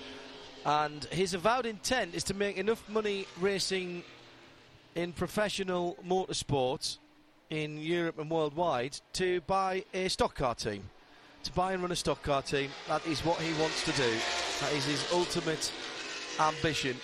[0.66, 4.04] And his avowed intent is to make enough money racing
[4.96, 6.98] in professional motorsports
[7.50, 10.84] in Europe and worldwide to buy a stock car team.
[11.44, 14.12] To buy and run a stock car team, that is what he wants to do.
[14.62, 15.72] That is his ultimate
[16.40, 16.96] ambition.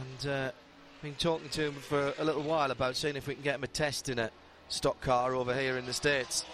[0.00, 0.50] And uh,
[1.02, 3.64] been talking to him for a little while about seeing if we can get him
[3.64, 4.30] a test in a
[4.68, 6.44] stock car over here in the States.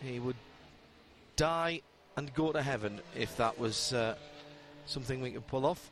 [0.00, 0.36] He would
[1.36, 1.80] die
[2.16, 4.16] and go to heaven if that was uh,
[4.86, 5.90] something we could pull off.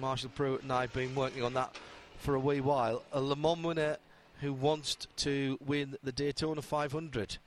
[0.00, 1.76] Marshall Pruett and I have been working on that
[2.18, 3.02] for a wee while.
[3.12, 3.96] A Le Mans winner
[4.40, 7.38] who wants to win the Daytona 500.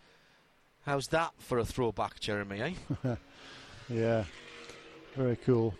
[0.85, 2.61] How's that for a throwback, Jeremy?
[3.03, 3.15] Eh?
[3.89, 4.23] yeah,
[5.15, 5.73] very cool.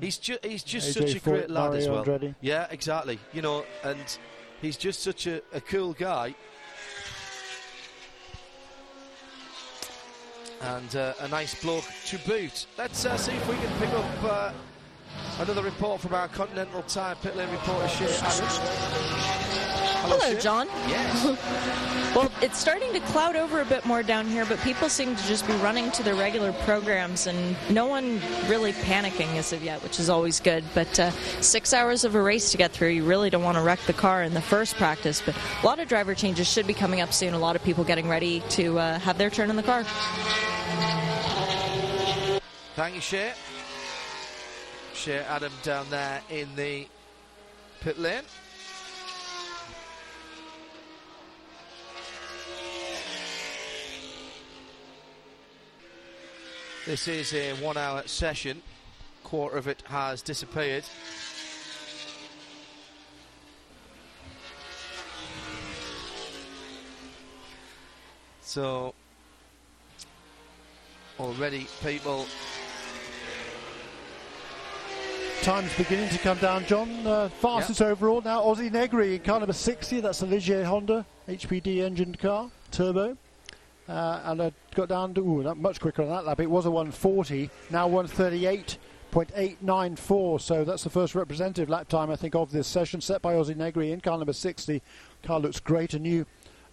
[0.00, 2.04] He's, ju- he's just such a great lad Mario as well.
[2.04, 2.34] Andretti.
[2.40, 3.18] Yeah, exactly.
[3.32, 4.18] You know, and
[4.60, 6.34] he's just such a, a cool guy.
[10.60, 12.66] And uh, a nice bloke to boot.
[12.78, 14.52] Let's uh, see if we can pick up uh,
[15.40, 18.58] another report from our Continental Tire pit lane reporter, Shea Adams.
[20.06, 20.40] Hello, Shea.
[20.40, 20.66] John.
[20.88, 21.90] Yes.
[22.14, 25.26] Well, it's starting to cloud over a bit more down here, but people seem to
[25.26, 29.82] just be running to their regular programs, and no one really panicking as of yet,
[29.82, 30.62] which is always good.
[30.74, 33.62] But uh, six hours of a race to get through, you really don't want to
[33.62, 35.20] wreck the car in the first practice.
[35.26, 37.34] But a lot of driver changes should be coming up soon.
[37.34, 39.82] A lot of people getting ready to uh, have their turn in the car.
[42.76, 43.32] Thank you, Shea.
[44.94, 46.86] Shea Adam down there in the
[47.80, 48.22] pit lane.
[56.86, 58.62] This is a one hour session.
[59.24, 60.84] Quarter of it has disappeared.
[68.42, 68.94] So
[71.18, 72.26] already people
[75.44, 77.06] Time's beginning to come down, John.
[77.06, 78.40] Uh, fastest overall now.
[78.40, 80.00] Aussie Negri in car number 60.
[80.00, 83.14] That's a Ligier Honda HPD engined car, turbo.
[83.86, 86.40] Uh, and uh, got down to ooh, not much quicker on that lap.
[86.40, 90.40] It was a 140, now 138.894.
[90.40, 93.54] So that's the first representative lap time, I think, of this session, set by Aussie
[93.54, 94.80] Negri in car number 60.
[95.24, 95.92] Car looks great.
[95.92, 96.24] A new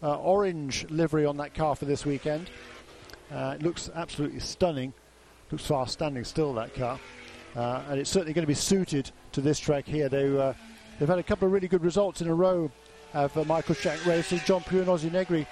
[0.01, 2.49] uh, orange livery on that car for this weekend.
[3.33, 4.93] Uh, it looks absolutely stunning.
[5.51, 6.97] Looks fast standing still, that car.
[7.55, 10.09] Uh, and it's certainly going to be suited to this track here.
[10.09, 10.53] They, uh,
[10.99, 12.71] they've had a couple of really good results in a row
[13.13, 15.45] uh, Michael Shank Racing, John Pew and Aussie Negri.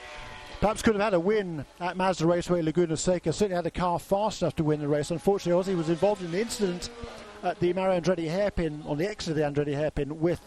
[0.59, 3.31] Perhaps could have had a win at Mazda Raceway Laguna Seca.
[3.31, 5.11] Certainly had a car fast enough to win the race.
[5.11, 6.89] Unfortunately, Aussie was involved in the incident
[7.43, 10.41] at the Mario Andretti hairpin, on the exit of the Andretti hairpin, with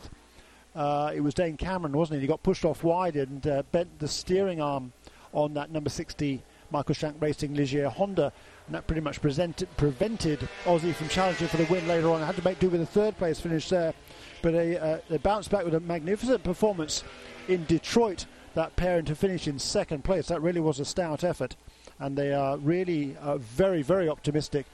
[0.74, 2.20] uh, it was Dane Cameron, wasn't he?
[2.22, 4.92] He got pushed off wide and uh, bent the steering arm
[5.32, 8.32] on that number 60 Michael Shank Racing Ligier Honda
[8.72, 12.22] and that pretty much prevented Aussie from challenging for the win later on.
[12.22, 13.92] I had to make do with a third place finish there,
[14.40, 17.04] but they, uh, they bounced back with a magnificent performance
[17.48, 18.24] in Detroit.
[18.54, 20.28] That pairing to finish in second place.
[20.28, 21.56] That really was a stout effort,
[21.98, 24.64] and they are really uh, very, very optimistic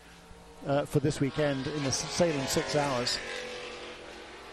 [0.67, 3.19] uh, for this weekend in the Sahlen six hours.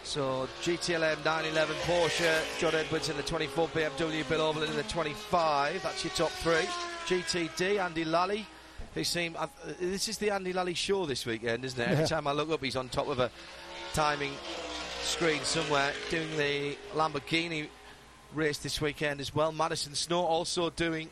[0.03, 5.83] So GTLM 911 Porsche, John Edwards in the 24, BMW Bill Auberlen in the 25.
[5.83, 6.67] That's your top three.
[7.07, 8.45] GTD, Andy Lally,
[8.95, 9.35] who seem.
[9.37, 9.47] Uh,
[9.79, 11.87] this is the Andy Lally show this weekend, isn't it?
[11.87, 12.07] Every Yeah.
[12.07, 13.29] time I look up, he's on top of a
[13.93, 14.33] timing
[15.03, 17.67] screen somewhere doing the Lamborghini
[18.33, 19.51] race this weekend as well.
[19.51, 21.09] Madison Snow also doing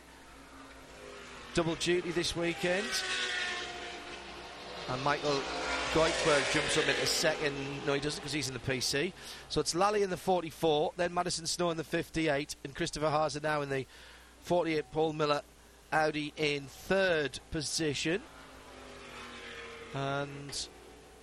[1.54, 2.88] double duty this weekend.
[4.90, 5.40] And Michael
[5.94, 7.54] Goikhberg jumps up into second.
[7.86, 9.14] No, he doesn't because he's in the PC.
[9.48, 13.42] So it's Lally in the 44, then Madison Snow in the 58, and Christopher Haase
[13.42, 13.86] now in the
[14.42, 14.92] 48.
[14.92, 15.42] Paul Miller
[15.94, 18.22] Audi in third position.
[19.94, 20.68] And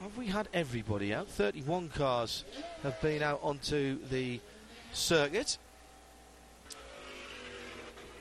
[0.01, 1.29] have we had everybody out?
[1.29, 2.45] 31 cars
[2.85, 4.41] have been out onto the
[4.93, 5.59] circuit.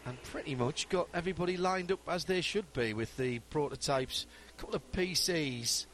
[0.05, 4.25] And pretty much got everybody lined up as they should be with the prototypes.
[4.57, 5.85] A couple of PCs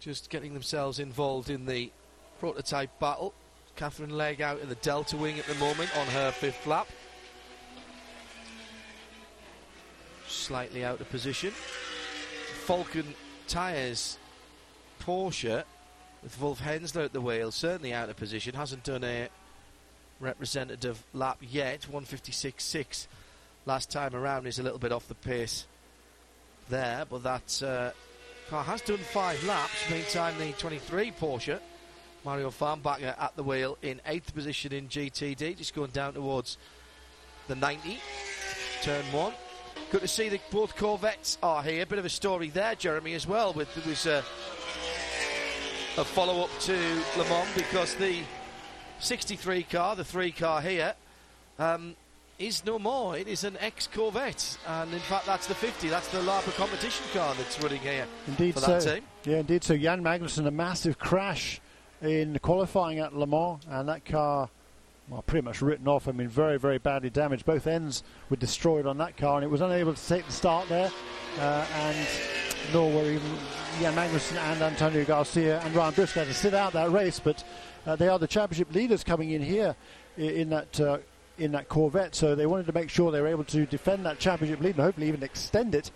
[0.00, 1.92] just getting themselves involved in the
[2.40, 3.34] prototype battle.
[3.76, 6.88] Katherine Legge out in the Delta wing at the moment on her fifth lap.
[10.30, 11.52] Slightly out of position.
[12.66, 13.04] Falken
[13.48, 14.16] tyres
[15.02, 15.64] Porsche
[16.22, 19.28] with Wolf Henzler at the wheel, certainly out of position, hasn't done a
[20.20, 21.86] representative lap yet.
[21.90, 23.06] 156.6
[23.66, 25.66] last time around is a little bit off the pace
[26.68, 27.90] there, but that uh,
[28.48, 29.90] car has done five laps.
[29.90, 31.58] Meantime, the 23 Porsche,
[32.24, 36.58] Mario Farnbacher at the wheel in eighth position in GTD, just going down towards
[37.48, 37.98] the 90,
[38.82, 39.32] turn one.
[39.90, 41.82] Good to see that both Corvettes are here.
[41.82, 43.52] A Bit of a story there, Jeremy, as well.
[43.52, 44.18] With there was a,
[45.98, 46.74] a follow up to
[47.16, 48.20] Le Mans because the
[49.00, 50.94] 63 car, the three car here,
[51.58, 51.96] um,
[52.38, 53.18] is no more.
[53.18, 55.88] It is an ex Corvette, and in fact, that's the 50.
[55.88, 58.78] That's the Larbre competition car that's running here indeed for so.
[58.78, 59.04] that team.
[59.24, 59.64] Yeah, indeed.
[59.64, 61.60] So Jan Magnussen, a massive crash
[62.00, 64.50] in qualifying at Le Mans, and that car,
[65.10, 66.06] well, pretty much written off.
[66.08, 67.44] I mean, very, very badly damaged.
[67.44, 70.68] Both ends were destroyed on that car, and it was unable to take the start
[70.68, 70.90] there.
[71.38, 72.06] Uh, and
[72.72, 73.36] nor were even
[73.80, 77.18] Jan Magnussen and Antonio Garcia and Ryan Briscoe to sit out that race.
[77.20, 77.42] But
[77.86, 79.74] uh, they are the championship leaders coming in here
[80.16, 80.80] i- in that.
[80.80, 80.98] Uh,
[81.38, 84.18] in that Corvette, so they wanted to make sure they were able to defend that
[84.18, 85.90] championship lead and hopefully even extend it.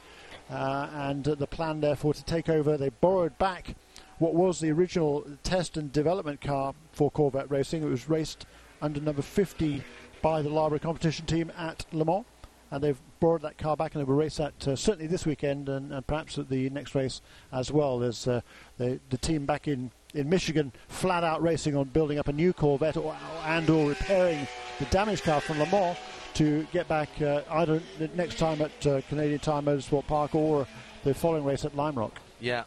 [0.50, 3.74] Uh, and the plan, therefore, to take over, they borrowed back
[4.20, 7.82] what was the original test and development car for Corvette racing.
[7.82, 8.46] It was raced
[8.84, 9.82] under number 50
[10.20, 12.24] by the Larbre competition team at Le Mans,
[12.70, 15.68] and they've borrowed that car back and they will race that uh, certainly this weekend
[15.68, 17.98] and, and perhaps at the next race as well.
[17.98, 18.42] There's uh,
[18.76, 22.52] the, the team back in, in Michigan flat out racing on building up a new
[22.52, 23.16] Corvette or,
[23.46, 24.46] and or repairing
[24.78, 25.96] the damaged car from Le Mans
[26.34, 30.66] to get back uh, either the next time at uh, Canadian Tire Motorsport Park or
[31.04, 32.18] the following race at Lime Rock.
[32.40, 32.64] Yeah.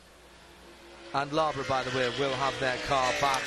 [1.14, 3.42] And Larbre, by the way, will have their car back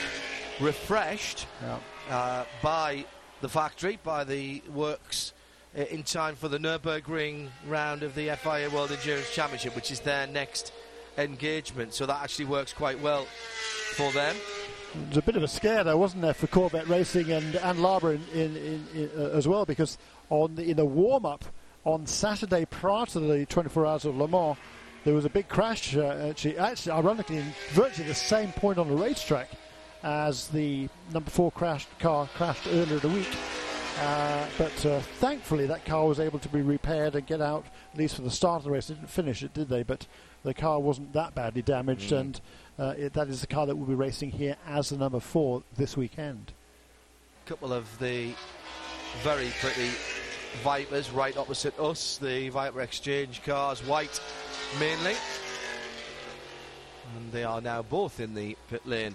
[0.61, 1.79] refreshed Yeah.
[2.11, 3.05] Uh, by
[3.41, 5.33] the factory, by the works,
[5.79, 10.01] uh, in time for the Nürburgring round of the FIA World Endurance Championship, which is
[10.01, 10.73] their next
[11.17, 11.95] engagement.
[11.95, 13.27] So that actually works quite well
[13.95, 14.35] for them.
[15.05, 18.19] There's a bit of a scare, though, wasn't there, for Corvette Racing and and Larbre
[18.35, 19.97] in, in, in, uh, as well, because
[20.31, 21.45] on the, in the warm up
[21.85, 24.57] on Saturday prior to the 24 Hours of Le Mans,
[25.05, 25.97] there was a big crash.
[25.97, 29.49] Uh, actually, actually, ironically, in virtually the same point on the racetrack
[30.03, 33.29] as the number four crashed car crashed earlier in the week.
[34.01, 37.99] Uh, but uh, thankfully, that car was able to be repaired and get out at
[37.99, 38.87] least for the start of the race.
[38.87, 39.83] They didn't finish it, did they?
[39.83, 40.07] But
[40.43, 42.41] the car wasn't that badly damaged, and
[42.79, 45.63] uh, it, that is the car that will be racing here as the number four
[45.77, 46.53] this weekend.
[47.45, 48.33] A couple of the
[49.23, 49.91] very pretty
[50.65, 54.21] Vipers right opposite us, the Viper Exchange cars, white
[54.79, 55.15] mainly.
[57.17, 59.15] And they are now both in the pit lane.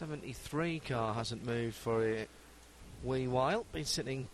[0.00, 2.26] Seventy-three car hasn't moved for a
[3.04, 3.66] wee while.
[3.70, 4.28] Been sitting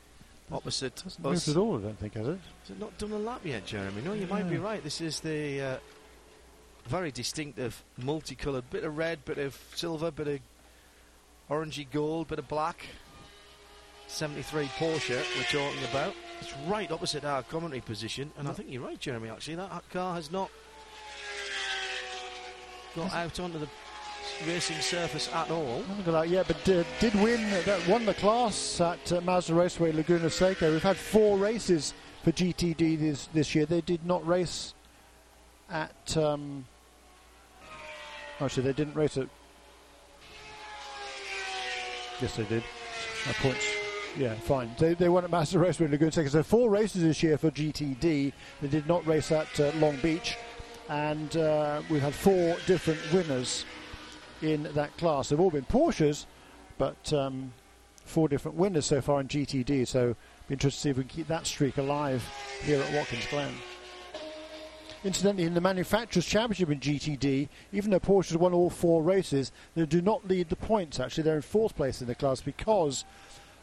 [0.52, 1.48] opposite Hasn't us.
[1.48, 2.38] moved at all, I don't think, has it?
[2.60, 4.00] Has it not done a lap yet, Jeremy?
[4.02, 4.80] No, you might be right.
[4.84, 5.76] This is the uh,
[6.86, 10.38] very distinctive, multicoloured bit of red, bit of silver, bit of
[11.50, 12.86] orangey gold, bit of black.
[14.06, 16.14] 73 Porsche we're talking about.
[16.42, 19.30] It's right opposite our commentary position, and I think you're right, Jeremy.
[19.30, 20.48] Actually, that car has not
[22.94, 23.68] got out onto the
[24.46, 25.82] racing surface at all.
[25.82, 29.54] Haven't got out yet, but uh, did win that won the class at uh, Mazda
[29.54, 30.70] Raceway Laguna Seca.
[30.70, 33.66] We've had four races for GTD this this year.
[33.66, 34.74] They did not race
[35.70, 36.16] at.
[36.16, 36.66] Um,
[38.40, 39.28] actually, they didn't race at.
[42.20, 42.62] Yes, they did.
[43.26, 43.64] My points.
[44.16, 44.70] Yeah, fine.
[44.78, 46.30] They, they won at Mazda Raceway Laguna Seca.
[46.30, 48.32] So four races this year for GTD.
[48.62, 50.36] They did not race at uh, Long Beach,
[50.88, 53.66] and uh, we've had four different winners
[54.42, 55.28] in that class.
[55.28, 56.26] They've all been Porsches,
[56.78, 57.52] but um,
[58.04, 59.86] four different winners so far in GTD.
[59.86, 60.16] So
[60.48, 62.26] be interested to see if we can keep that streak alive
[62.62, 63.52] here at Watkins Glen.
[65.04, 69.86] Incidentally, in the Manufacturers' Championship in GTD, even though Porsches won all four races, they
[69.86, 70.98] do not lead the points.
[70.98, 73.04] Actually, they're in fourth place in the class because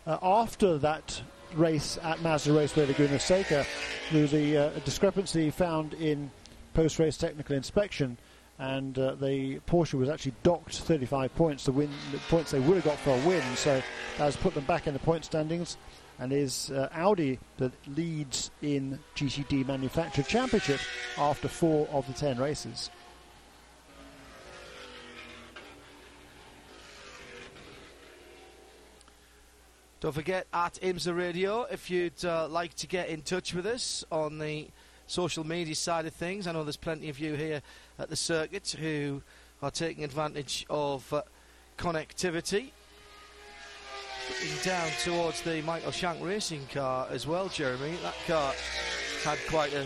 [0.08, 1.22] uh, after that
[1.56, 3.66] race at Mazda Raceway Laguna Seca,
[4.12, 6.32] there was a, uh, a discrepancy found in
[6.74, 8.18] post-race technical inspection,
[8.60, 12.76] and uh, the Porsche was actually docked 35 points, the win, the points they would
[12.76, 13.42] have got for a win.
[13.56, 13.84] So that
[14.18, 15.78] has put them back in the point standings,
[16.20, 20.80] and is uh, Audi that leads in GTD Manufacturer Championship
[21.18, 22.90] after four of the ten races.
[30.04, 34.04] Don't forget at IMSA Radio if you'd uh, like to get in touch with us
[34.12, 34.68] on the
[35.08, 36.46] social media side of things.
[36.46, 37.62] I know there's plenty of you here
[38.00, 39.22] at the circuit who
[39.62, 41.22] are taking advantage of uh,
[41.78, 42.72] connectivity.
[44.30, 47.96] Looking down towards the Michael Shank racing car as well, Jeremy.
[48.04, 48.54] That car
[49.24, 49.86] had quite a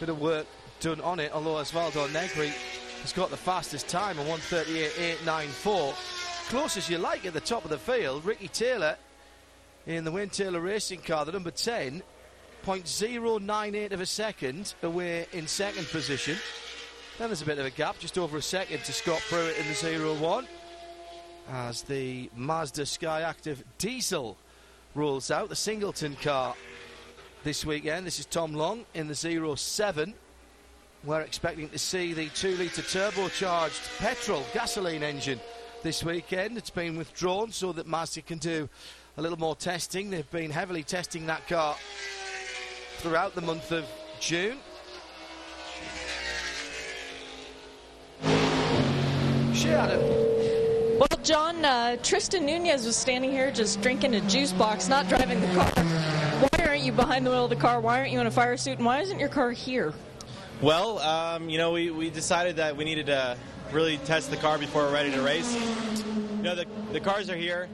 [0.00, 0.46] bit of work
[0.80, 2.52] done on it, although Osvaldo Negri
[3.02, 5.94] has got the fastest time, a 138.894.
[6.48, 8.24] Close as you like at the top of the field.
[8.24, 8.96] Ricky Taylor
[9.86, 12.02] in the Wayne Taylor racing car, the number 10,
[12.64, 16.36] 0.098 of a second away in second position.
[17.18, 19.66] Then there's a bit of a gap, just over a second to Scott Pruett in
[19.66, 20.46] the 0 1
[21.50, 24.36] as the Mazda Skyactiv diesel
[24.94, 25.48] rolls out.
[25.48, 26.54] The Singleton car
[27.42, 28.06] this weekend.
[28.06, 30.14] This is Tom Long in the 0 7.
[31.02, 35.40] We're expecting to see the 2 litre turbocharged petrol gasoline engine
[35.82, 36.56] this weekend.
[36.56, 38.68] It's been withdrawn so that Mazda can do
[39.16, 40.10] a little more testing.
[40.10, 41.74] They've been heavily testing that car
[42.98, 43.86] throughout the month of
[44.20, 44.58] June.
[49.66, 50.00] Adam.
[50.98, 55.40] Well, John, uh, Tristan Nunez was standing here just drinking a juice box, not driving
[55.40, 55.84] the car.
[56.48, 57.80] Why aren't you behind the wheel of the car?
[57.80, 58.78] Why aren't you in a fire suit?
[58.78, 59.94] And why isn't your car here?
[60.60, 63.36] Well, um, you know, we, we decided that we needed to
[63.72, 65.54] really test the car before we're ready to race.
[65.54, 67.68] You know, the, the cars are here.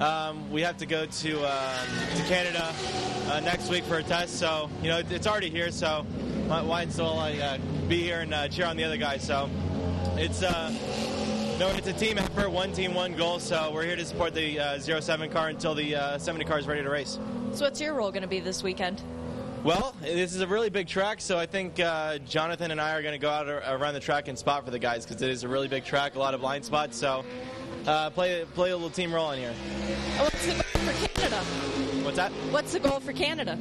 [0.00, 1.84] Um, we have to go to uh,
[2.16, 2.72] to Canada
[3.28, 5.70] uh, next week for a test, so you know it's already here.
[5.70, 6.04] So
[6.48, 7.58] why still uh,
[7.88, 9.22] be here and uh, cheer on the other guys?
[9.22, 9.48] So
[10.16, 10.74] it's uh,
[11.62, 13.38] no, it's a team effort, one team, one goal.
[13.38, 16.66] So we're here to support the uh, 07 car until the uh, 70 car is
[16.66, 17.20] ready to race.
[17.52, 19.00] So what's your role going to be this weekend?
[19.62, 23.02] Well, this is a really big track, so I think uh, Jonathan and I are
[23.02, 25.44] going to go out around the track and spot for the guys because it is
[25.44, 26.96] a really big track, a lot of blind spots.
[26.96, 27.24] So
[27.86, 29.54] uh, play play a little team role in here.
[30.18, 31.36] What's the goal for Canada?
[32.02, 32.32] What's that?
[32.50, 33.56] What's the goal for Canada?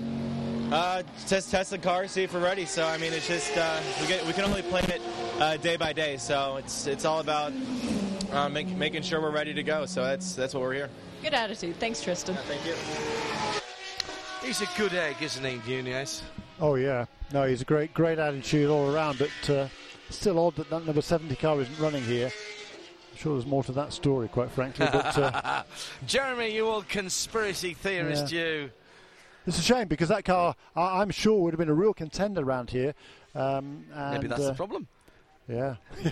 [0.71, 2.65] Uh, test test the car, see if we're ready.
[2.65, 5.01] So I mean, it's just uh, we get we can only plan it
[5.37, 6.15] uh, day by day.
[6.15, 7.51] So it's it's all about
[8.31, 9.85] uh, make, making sure we're ready to go.
[9.85, 10.89] So that's that's what we're here.
[11.21, 11.75] Good attitude.
[11.75, 12.35] Thanks, Tristan.
[12.35, 14.47] Yeah, thank you.
[14.47, 16.23] He's a good egg, isn't he, Nunez?
[16.61, 19.19] Oh yeah, no, he's a great great attitude all around.
[19.19, 19.67] But uh,
[20.09, 22.31] still odd that that number 70 car isn't running here
[23.11, 24.87] I'm sure there's more to that story, quite frankly.
[24.89, 25.63] But uh,
[26.07, 28.39] Jeremy, you old conspiracy theorist, yeah.
[28.39, 28.71] you.
[29.47, 32.41] It's a shame because that car, I- am sure, would have been a real contender
[32.41, 32.93] around here.
[33.33, 34.87] Um, and, Maybe that's uh, the problem.
[35.47, 35.75] Yeah.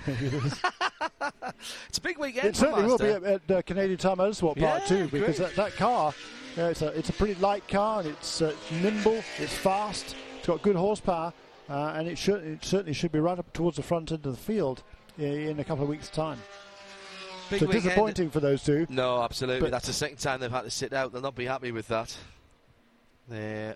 [1.88, 2.48] it's a big weekend.
[2.48, 5.56] It certainly will be at, at uh, Canadian Tire Motorsport Park Yeah, 2 because that,
[5.56, 6.14] that car,
[6.58, 10.48] uh, it's, a, it's a pretty light car and it's uh, nimble, it's fast, it's
[10.48, 11.32] got good horsepower,
[11.70, 14.36] uh, and it, should, it certainly should be right up towards the front end of
[14.36, 14.84] the field
[15.18, 16.40] in, in a couple of weeks' time.
[17.50, 17.84] Big so weekend.
[17.84, 18.86] disappointing for those two.
[18.90, 19.70] No, absolutely.
[19.70, 21.12] That's the second time they've had to sit out.
[21.12, 22.16] They'll not be happy with that.
[23.30, 23.76] They're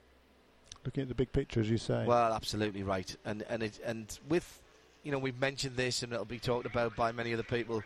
[0.85, 2.03] Looking at the big picture, as you say.
[2.05, 4.61] Well, absolutely right, and and it, and with,
[5.03, 7.81] you know, we've mentioned this, and it'll be talked about by many other people,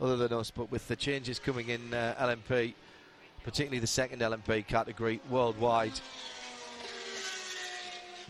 [0.00, 0.52] other than us.
[0.52, 2.74] But with the changes coming in uh, LMP,
[3.42, 6.00] particularly the second LMP category worldwide,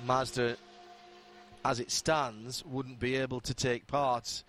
[0.06, 0.56] Mazda,
[1.66, 4.42] as it stands, wouldn't be able to take part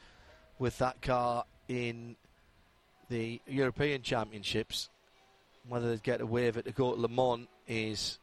[0.57, 2.15] with that car in
[3.09, 4.87] the European Championships.
[5.67, 8.17] Whether they'd get a it to go to Le Mans is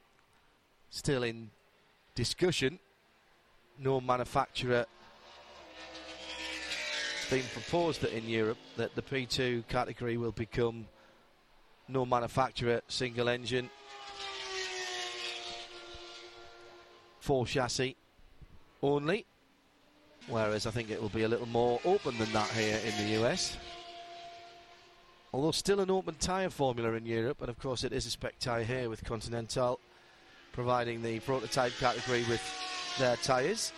[0.91, 1.51] still in
[2.15, 2.79] discussion.
[3.79, 4.85] No manufacturer
[7.29, 10.87] it's been proposed that in Europe that the P2 category will become
[11.89, 13.69] no manufacturer single engine
[17.19, 17.97] four chassis
[18.81, 19.27] only
[20.29, 23.23] whereas I think it will be a little more open than that here in the
[23.23, 23.57] US
[25.37, 28.39] although still an open tyre formula in Europe and of course it is a spec
[28.39, 29.79] tyre here with Continental
[30.53, 32.41] providing the prototype category with
[32.99, 33.71] their tyres.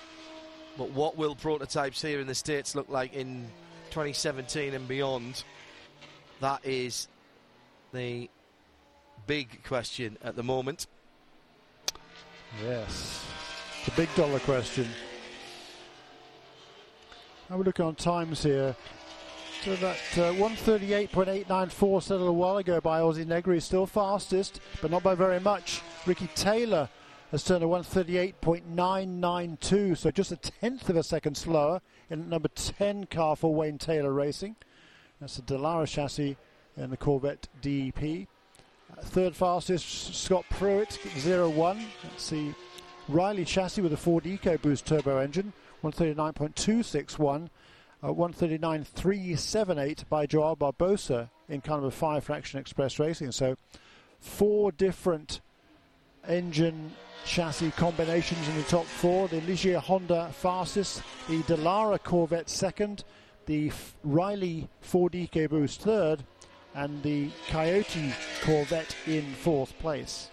[0.77, 3.45] But what will prototypes here in the States look like in
[3.91, 5.43] 2017 and beyond?
[6.41, 7.09] That is
[7.93, 8.31] the
[9.27, 10.87] big question at the moment.
[12.63, 13.27] Yes.
[13.85, 14.87] The big dollar question.
[17.49, 18.77] Have a look on times here.
[19.65, 24.61] So that uh, 138.894 said a little while ago by Ozzie Negri is still fastest,
[24.81, 25.83] but not by very much.
[26.07, 26.89] Ricky Taylor
[27.33, 33.07] has turned a 138.992, so just a tenth of a second slower in number 10
[33.07, 34.55] car for Wayne Taylor Racing.
[35.21, 36.37] That's the Dallara chassis
[36.77, 38.29] and the Corvette DEP.
[38.97, 41.83] Uh, third fastest, Scott Pruett, 0-1.
[42.05, 42.55] Let's see,
[43.09, 45.53] Riley chassis with a Ford EcoBoost turbo engine,
[45.83, 47.49] 139.261.
[48.01, 53.33] Uh, 139.378 by Joao Barbosa in kind of a five fraction express racing.
[53.33, 53.57] So,
[54.21, 55.41] four different
[56.29, 56.93] engine
[57.25, 59.27] chassis combinations in the top four.
[59.27, 63.03] The Ligier Honda fastest, the Dallara Corvette second,
[63.47, 63.73] the
[64.05, 66.23] Riley Ford EcoBoost third,
[66.75, 70.31] and the Coyote Corvette in fourth place.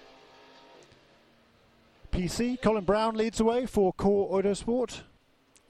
[2.11, 5.01] PC, Colin Braun leads away for Core Autosport.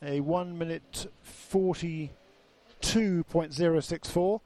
[0.02, 1.08] A 1 minute
[1.52, 4.42] 42.064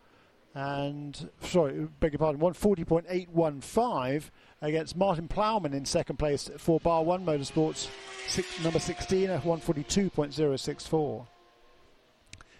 [0.55, 4.29] and, sorry, beg your pardon, 140.815
[4.61, 7.89] against Martin Plowman in second place for Bar 1 Motorsports,
[8.27, 11.27] six, number 16 at 142.064.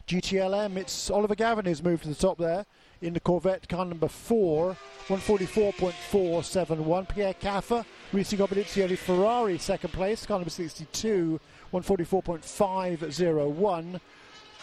[0.08, 2.66] GTLM, it's Oliver Gavin who's moved to the top there
[3.02, 4.76] in the Corvette car number 4,
[5.08, 7.08] 144.471.
[7.10, 7.84] Pierre Kaffer,
[8.14, 11.40] Risi Competizione Ferrari second place, car number 62,
[11.74, 14.00] 144.501.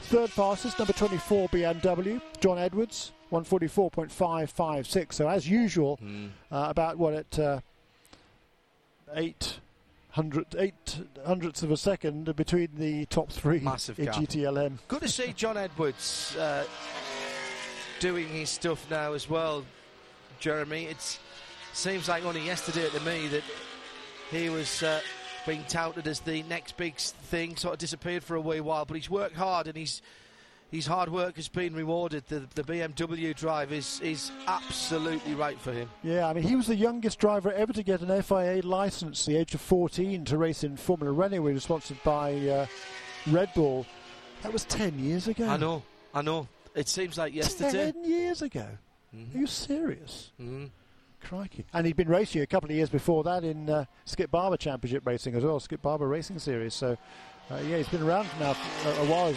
[0.02, 5.12] Third fastest, number 24 BMW, John Edwards, 144.556.
[5.14, 6.26] So as usual, Hmm.
[6.52, 7.60] uh, about what at uh,
[9.14, 9.60] eight
[10.10, 14.14] hundred eight hundredths of a second between the top three Massive in gap.
[14.16, 14.78] GTLM.
[14.88, 16.64] Good to see John Edwards uh,
[18.00, 19.64] doing his stuff now as well,
[20.40, 20.86] Jeremy.
[20.86, 21.18] It
[21.72, 23.42] seems like only yesterday to me that
[24.30, 25.00] he was uh,
[25.46, 28.96] being touted as the next big thing, sort of disappeared for a wee while, but
[28.96, 30.02] he's worked hard and he's.
[30.72, 32.24] His hard work has been rewarded.
[32.26, 35.88] The, the BMW drive is, is absolutely right for him.
[36.02, 39.36] Yeah, I mean, he was the youngest driver ever to get an FIA license, the
[39.36, 42.66] age of 14, to race in Formula Renault, sponsored by uh,
[43.28, 43.86] Red Bull.
[44.42, 45.46] That was 10 years ago.
[45.46, 46.48] I know, I know.
[46.76, 47.90] It seems like yesterday.
[47.92, 48.66] 10 years ago.
[49.14, 49.34] Mhm.
[49.34, 50.30] Are you serious?
[50.40, 50.70] Mhm.
[51.20, 51.64] Crikey.
[51.72, 55.04] And he'd been racing a couple of years before that in uh, Skip Barber Championship
[55.06, 56.74] racing as well, Skip Barber Racing Series.
[56.74, 56.96] So,
[57.50, 59.34] uh, yeah, he's been around now for a, a while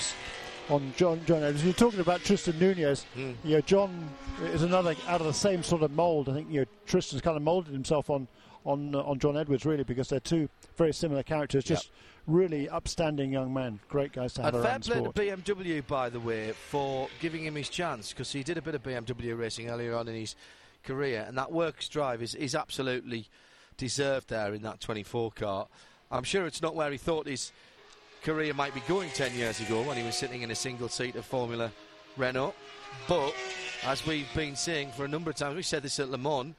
[0.69, 1.63] on John John Edwards.
[1.63, 3.05] You're talking about Tristan Nunez.
[3.15, 3.35] Mm.
[3.43, 4.09] You know, John
[4.43, 6.29] is another out of the same sort of mould.
[6.29, 8.27] I think you know Tristan's kind of moulded himself on
[8.65, 11.63] on uh, on John Edwards really because they're two very similar characters.
[11.63, 11.91] Just
[12.27, 13.79] really upstanding young men.
[13.89, 15.15] Great guys to have And fair around play sport.
[15.15, 18.75] to BMW, by the way, for giving him his chance because he did a bit
[18.75, 20.35] of BMW racing earlier on in his
[20.83, 23.27] career, and that works drive is, is absolutely
[23.77, 25.67] deserved there in that 24 car.
[26.11, 27.51] I'm sure it's not where he thought his
[28.23, 31.15] career might be going 10 years ago when he was sitting in a single seat
[31.15, 31.71] of Formula
[32.17, 32.53] Renault,
[33.07, 33.33] but
[33.85, 36.53] as we've been saying for a number of times, we said this at Le Mans,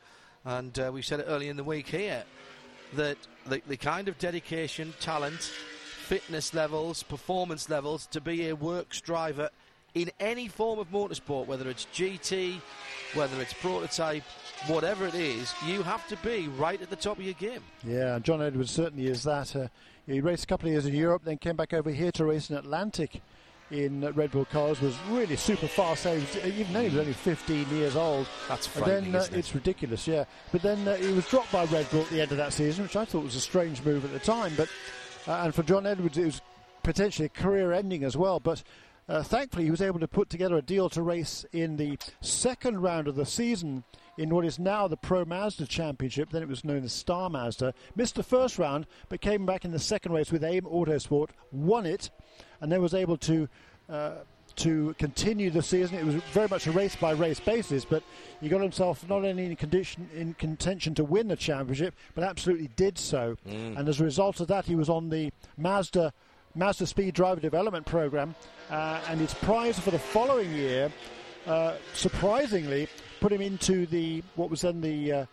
[0.44, 2.24] and uh, we said it early in the week here,
[2.94, 3.16] that
[3.46, 9.50] the, the kind of dedication, talent, fitness levels, performance levels to be a works driver
[9.94, 12.60] in any form of motorsport, whether it's GT,
[13.14, 14.22] whether it's prototype,
[14.66, 17.62] whatever it is, you have to be right at the top of your game.
[17.84, 19.54] Yeah, John Edwards certainly is that.
[19.54, 19.68] Uh,
[20.06, 22.50] he raced a couple of years in Europe, then came back over here to race
[22.50, 23.20] in Atlantic
[23.70, 24.80] in Red Bull cars.
[24.80, 26.06] Was really super fast.
[26.06, 28.26] Even then, he was only 15 years old.
[28.48, 29.34] That's And then uh, it?
[29.34, 30.24] it's ridiculous, yeah.
[30.52, 32.84] But then uh, he was dropped by Red Bull at the end of that season,
[32.84, 34.52] which I thought was a strange move at the time.
[34.56, 34.68] But
[35.26, 36.40] uh, and for John Edwards, it was
[36.82, 38.40] potentially a career-ending as well.
[38.40, 38.62] But
[39.08, 42.80] uh, thankfully, he was able to put together a deal to race in the second
[42.80, 43.84] round of the season
[44.20, 46.28] in what is now the Pro Mazda Championship.
[46.30, 47.72] Then it was known as Star Mazda.
[47.96, 51.86] Missed the first round, but came back in the second race with AIM Autosport, won
[51.86, 52.10] it,
[52.60, 53.48] and then was able to.
[53.88, 54.16] Uh,
[54.56, 57.84] to continue the season, it was very much a race by race basis.
[57.84, 58.02] But
[58.40, 62.68] he got himself not only in condition in contention to win the championship, but absolutely
[62.74, 63.36] did so.
[63.78, 66.12] And as a result of that, he was on the Mazda
[66.56, 68.34] Mazda Speed Driver Development Program,
[68.70, 70.92] uh, and his prize for the following year,
[71.46, 72.88] uh, surprisingly,
[73.20, 75.26] put him into the what was then the uh,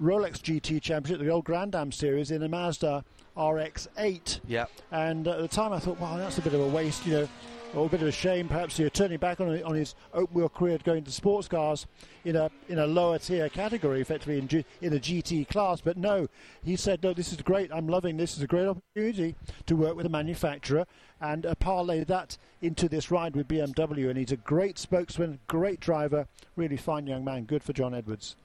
[0.00, 3.04] Rolex GT Championship, the old Grand Am Series, in a Mazda
[3.36, 4.40] RX-8.
[4.46, 4.66] Yeah.
[4.90, 7.28] And at the time, I thought, wow, that's a bit of a waste, you know,
[7.74, 8.48] or a bit of a shame.
[8.48, 11.86] Perhaps you're turning back on on his open wheel career, going to sports cars
[12.24, 15.80] in a in a lower tier category, effectively in G, in a GT class.
[15.80, 16.28] But no,
[16.64, 17.70] he said, no, this is great.
[17.72, 18.34] I'm loving this.
[18.34, 19.36] It's a great opportunity
[19.66, 20.86] to work with a manufacturer
[21.20, 24.08] and uh, parlay that into this ride with BMW.
[24.08, 27.44] And he's a great spokesman, great driver, really fine young man.
[27.44, 28.36] Good for John Edwards.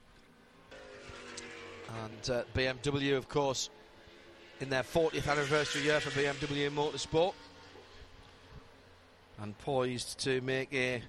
[2.04, 3.70] And uh, BMW, of course,
[4.60, 7.34] in their 40th anniversary year for BMW Motorsport.
[9.40, 11.02] And poised to make a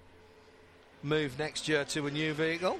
[1.01, 2.79] move next year to a new vehicle.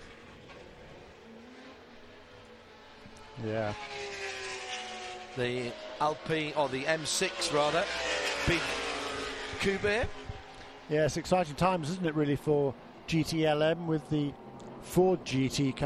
[3.45, 3.73] Yeah.
[5.37, 5.71] the
[6.01, 7.83] Alpine, or the M6 rather,
[9.59, 10.07] coupe.
[10.89, 12.73] Yes, exciting times, isn't it, really, for
[13.07, 14.31] GTLM with the
[14.81, 15.77] Ford GT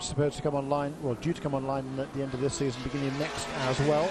[0.00, 2.82] supposed to come online, well, due to come online at the end of this season,
[2.82, 4.10] beginning next as well.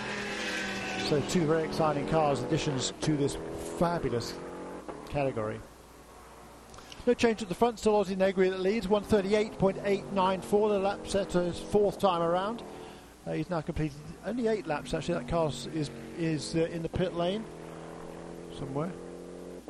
[1.10, 3.38] So, two very exciting cars, additions to this
[3.78, 4.34] fabulous
[5.10, 5.60] category.
[7.06, 11.60] No change at the front, still Ozzie Negri that leads, 138.894, the lap set his
[11.60, 12.64] fourth time around.
[13.26, 16.90] Uh, he's now completed only eight laps actually, that car is, is uh, in the
[16.90, 17.44] pit lane
[18.58, 18.92] somewhere.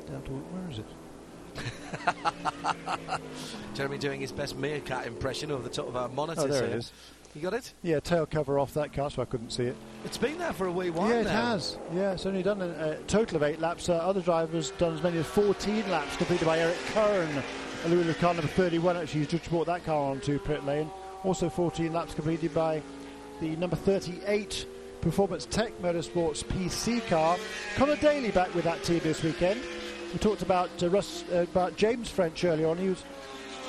[0.08, 0.86] Down to, where is it?
[3.74, 6.76] Jeremy doing his best meerkat impression over the top of our monitors Oh, there here.
[6.76, 6.92] it is.
[7.36, 7.74] You got it?
[7.84, 9.76] Yeah, tail cover off that car, so I couldn't see it.
[10.06, 11.52] It's been there for a wee while yeah, it now.
[11.52, 11.78] has.
[11.94, 13.90] Yeah, it's only done a, a total of eight laps.
[13.90, 17.44] Uh, other drivers done as many as 14 laps, completed by Eric Curran.
[17.86, 20.90] A Louis car number 31 actually he's just brought that car onto pit lane.
[21.24, 22.82] Also 14 laps completed by
[23.40, 24.66] the number 38
[25.08, 27.38] Performance Tech Motorsports PC car.
[27.78, 29.62] Connor Daly back with that team this weekend.
[30.12, 32.78] We talked about uh, Russ, uh, about James French earlier on.
[32.78, 33.06] He was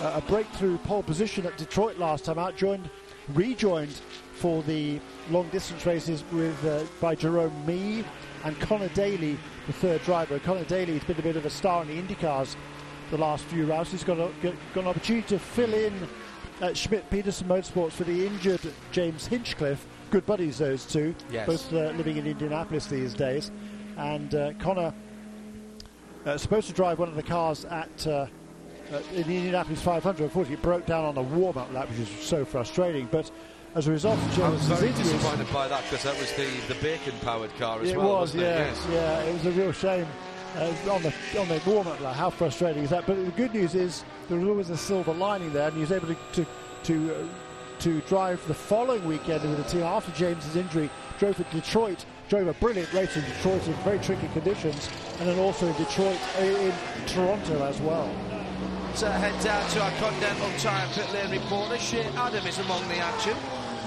[0.01, 2.57] uh, a breakthrough pole position at Detroit last time out.
[2.57, 2.91] Joined,
[3.34, 4.01] rejoined
[4.34, 4.99] for the
[5.30, 8.05] long distance races with uh, by Jerome Mee
[8.43, 10.41] and Connor Daly, the third driver.
[10.41, 12.57] Connor Daly has been a bit of a star in the IndyCars
[13.12, 13.93] the last few rounds.
[13.93, 15.95] He's got, a, got, got an opportunity to fill in
[16.61, 19.86] at Schmidt Peterson Motorsports for the injured James Hinchcliffe.
[20.11, 21.46] Good buddies, those two, Yes.
[21.46, 23.50] both uh, living in Indianapolis these days.
[23.96, 24.94] And uh, Connor
[26.24, 28.26] uh, supposed to drive one of the cars at uh,
[28.92, 30.22] uh, in the Indianapolis 500.
[30.24, 33.06] Unfortunately, it broke down on a warm-up lap, which is so frustrating.
[33.11, 33.30] But
[33.74, 36.46] as a result of was Jones's very injuries, disappointed by that because that was the,
[36.72, 38.68] the bacon-powered car as it well, was, wasn't yeah, it?
[38.68, 38.86] Yes.
[38.90, 39.20] yeah.
[39.24, 40.06] It was a real shame
[40.56, 42.16] uh, on the on the warm-up lap.
[42.16, 43.06] How frustrating is that?
[43.06, 45.92] But the good news is there was always a silver lining there, and he was
[45.92, 46.46] able to to
[46.84, 47.26] to, uh,
[47.80, 50.90] to drive the following weekend with the team after James's injury.
[51.18, 55.38] Drove at Detroit, drove a brilliant race in Detroit in very tricky conditions, and then
[55.38, 56.72] also in Detroit, uh, in
[57.06, 58.08] Toronto as well.
[59.02, 61.78] Uh, head down to our Continental Tire pit lane reporter.
[61.78, 63.36] Shea Adam is among the action.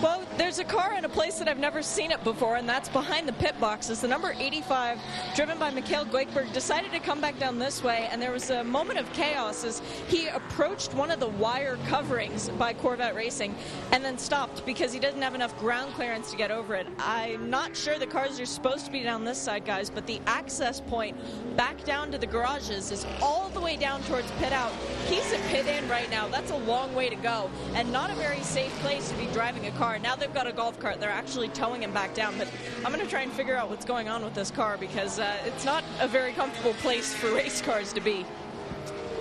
[0.02, 2.90] Well, there's a car in a place that I've never seen it before, and that's
[2.90, 4.02] behind the pit boxes.
[4.02, 4.98] The number 85,
[5.36, 8.64] driven by Mikhail Goikhberg, decided to come back down this way, and there was a
[8.64, 13.54] moment of chaos as he approached one of the wire coverings by Corvette Racing
[13.92, 16.88] and then stopped because he doesn't have enough ground clearance to get over it.
[16.98, 20.20] I'm not sure the cars are supposed to be down this side, guys, but the
[20.26, 21.16] access point
[21.56, 24.72] back down to the garages is all the way down towards pit out.
[25.06, 26.28] He's at pit in right now.
[26.28, 29.68] That's a long way to go, and not a very safe place to be driving
[29.68, 29.91] a car.
[30.00, 31.00] Now they've got a golf cart.
[31.00, 32.38] They're actually towing him back down.
[32.38, 32.48] But
[32.86, 35.38] I'm going to try and figure out what's going on with this car because uh,
[35.46, 38.26] it's not a very comfortable place for race cars to be.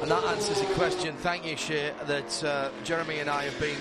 [0.02, 3.76] And that answers a question, thank you, Shea, that uh, Jeremy and I have been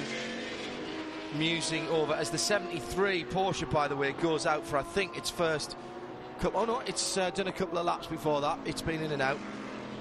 [1.37, 5.29] musing over as the 73 Porsche, by the way, goes out for I think its
[5.29, 5.77] first.
[6.53, 8.59] Oh no, it's uh, done a couple of laps before that.
[8.65, 9.39] It's been in and out.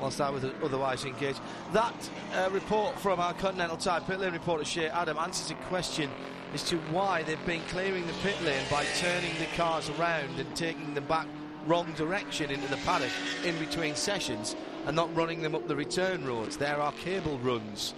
[0.00, 1.40] Whilst I was otherwise engaged.
[1.72, 6.08] That uh, report from our Continental Tire pit lane reporter Shea Adam answers a question
[6.54, 10.56] as to why they've been clearing the pit lane by turning the cars around and
[10.56, 11.26] taking them back
[11.66, 13.10] wrong direction into the paddock
[13.44, 16.56] in between sessions and not running them up the return roads.
[16.56, 17.94] There are cable runs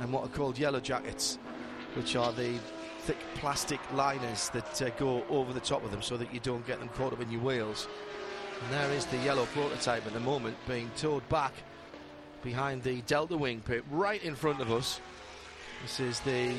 [0.00, 1.38] and what are called yellow jackets,
[1.94, 2.58] which are the
[3.00, 6.66] thick plastic liners that uh, go over the top of them so that you don't
[6.66, 7.88] get them caught up in your wheels.
[8.62, 11.54] And there is the yellow prototype at the moment being towed back
[12.42, 15.00] behind the Delta Wing pit right in front of us.
[15.82, 16.52] This is the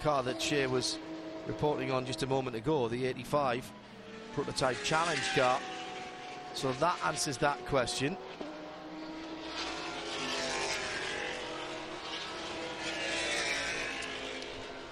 [0.00, 0.98] car that Shea was
[1.46, 3.70] reporting on just a moment ago, the 85
[4.34, 5.58] prototype challenge car.
[6.54, 8.16] So that answers that question.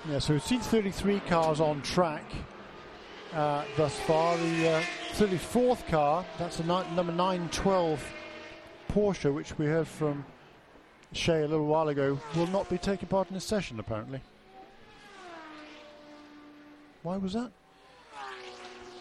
[0.09, 2.25] Yeah, so we've seen 33 cars on track
[3.35, 4.39] uh, thus far.
[4.39, 4.83] The uh,
[5.15, 8.03] 34th car, that's the ni- number 912
[8.91, 10.25] Porsche, which we heard from
[11.13, 14.23] Shea a little while ago, will not be taking part in this session, apparently.
[17.03, 17.51] Why was that?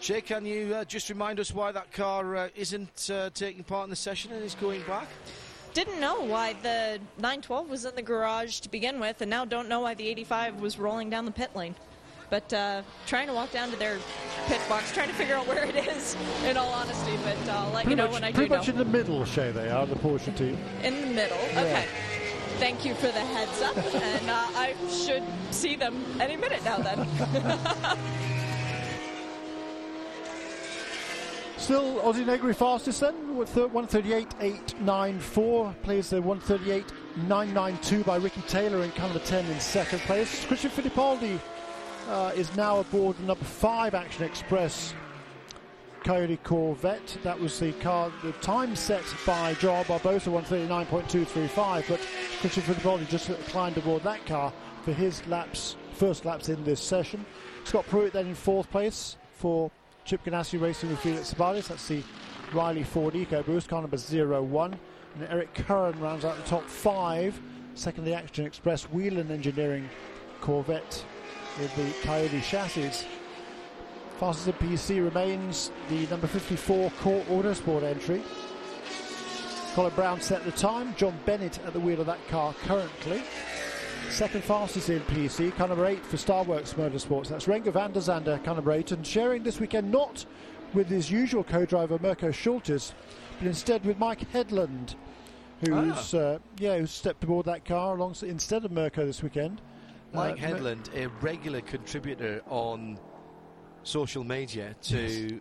[0.00, 3.84] Shea, can you uh, just remind us why that car uh, isn't uh, taking part
[3.84, 5.08] in the session and is going back?
[5.74, 9.68] Didn't know why the 912 was in the garage to begin with, and now don't
[9.68, 11.74] know why the 85 was rolling down the pit lane.
[12.30, 13.98] But uh, trying to walk down to their
[14.46, 17.12] pit box, trying to figure out where it is, in all honesty.
[17.24, 18.56] But uh, I'll let Pretty you know much, when I do pretty know.
[18.58, 20.56] much in the middle, Shea, they are, the Porsche team.
[20.82, 21.38] In the middle.
[21.52, 21.86] Okay.
[22.58, 26.78] Thank you for the heads up, and uh, I should see them any minute now.
[26.78, 27.06] Then.
[31.56, 38.90] Still Ozzie Negri fastest then with the 138.894 plays the 138.992 by Ricky Taylor in
[38.92, 40.44] Canada 10 in second place.
[40.46, 41.38] Christian Fittipaldi
[42.08, 44.94] uh, is now aboard number five Action Express
[46.04, 47.18] Coyote Corvette.
[47.22, 52.00] That was the car, the time set by Joao Barbosa, 139.235, but
[52.40, 54.52] Christopher Fittipaldi just climbed aboard that car
[54.84, 57.24] for his laps, first laps in this session.
[57.64, 59.70] Scott Pruett then in fourth place for
[60.04, 61.68] Chip Ganassi Racing with Felix Sabates.
[61.68, 62.02] That's the
[62.52, 64.78] Riley Ford Eco EcoBoost, car number 01.
[65.14, 67.38] And Eric Curran rounds out the top five.
[67.74, 69.88] Second, the Action Express Whelen Engineering
[70.40, 71.04] Corvette
[71.58, 73.06] with the Coyote chassis.
[74.18, 78.22] Fastest in PC remains the number 54 Core Autosport entry.
[79.74, 80.92] Colin Braun set the time.
[80.96, 83.22] John Bennett at the wheel of that car currently.
[84.10, 87.28] Second fastest in PC, car number 8 for Starworks Motorsports.
[87.28, 90.24] That's Renger van der Zande, car number 8, and sharing this weekend not
[90.74, 92.92] with his usual co-driver Mirco Schultis,
[93.38, 94.96] but instead with Mike Hedlund,
[95.60, 96.18] who's Ah.
[96.18, 99.60] uh, yeah who's stepped aboard that car alongside instead of Mirco this weekend.
[100.12, 102.98] Mike Uh, Hedlund, a regular contributor on
[103.88, 105.40] social media to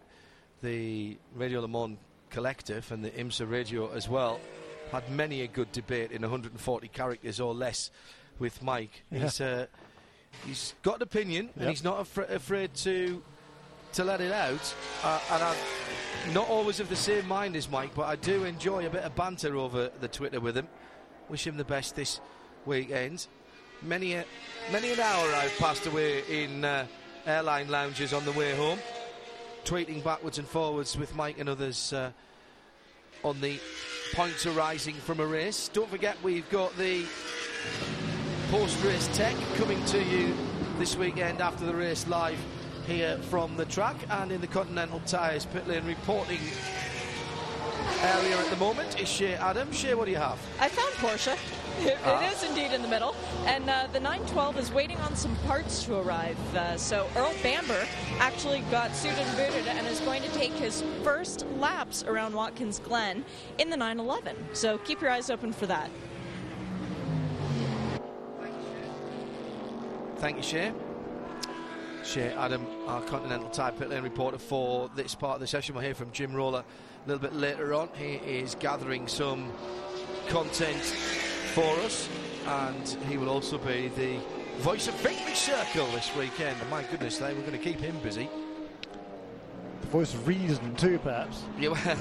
[0.64, 1.98] the Radio Le Mans
[2.30, 4.40] collective and the IMSA radio as well,
[4.92, 7.92] had many a good debate in 140 characters or less
[8.40, 9.04] with Mike.
[9.12, 9.20] Yeah.
[9.20, 9.66] He's uh,
[10.46, 13.22] he's got an opinion and he's not afra- afraid to
[13.94, 14.76] to let it out.
[15.04, 18.86] Uh, and I'm not always of the same mind as Mike, but I do enjoy
[18.86, 20.70] a bit of banter over the Twitter with him.
[21.28, 22.22] Wish him the best this
[22.66, 23.28] weekend.
[23.82, 24.26] Many a,
[24.72, 26.88] many an hour I've passed away in uh,
[27.28, 28.80] airline lounges on the way home,
[29.66, 32.10] tweeting backwards and forwards with Mike and others uh,
[33.24, 33.60] on the
[34.14, 35.70] points arising from a race.
[35.74, 37.06] Don't forget we've got the
[38.50, 40.34] post-race tech coming to you
[40.80, 42.40] this weekend after the race live
[42.86, 46.40] here from the track and in the Continental Tyres pit lane reporting
[48.02, 49.72] area at the moment is Shea Adam.
[49.74, 50.40] Shea, what do you have?
[50.62, 51.38] I found Porsche.
[51.80, 53.16] It, it is indeed in the middle.
[53.46, 56.38] And uh, the 912 is waiting on some parts to arrive.
[56.56, 57.86] Uh, so Earl Bamber
[58.20, 62.80] actually got suited and booted and is going to take his first laps around Watkins
[62.80, 63.24] Glen
[63.58, 64.36] in the 911.
[64.54, 65.90] So keep your eyes open for that.
[70.18, 70.74] Thank you, Shea.
[72.04, 75.76] Shea Adam, our Continental Tire Pit Lane reporter for this part of the session.
[75.76, 76.64] We'll hear from Jim Roller
[77.06, 77.90] a little bit later on.
[77.96, 79.52] He is gathering some
[80.28, 80.96] content
[81.58, 82.08] for us,
[82.46, 84.20] and he will also be the
[84.60, 86.56] voice of Victory Circle this weekend.
[86.62, 88.30] And my goodness, they we're going to keep him busy.
[89.82, 91.42] The voice of reason too, perhaps.
[91.60, 91.98] Yeah, well,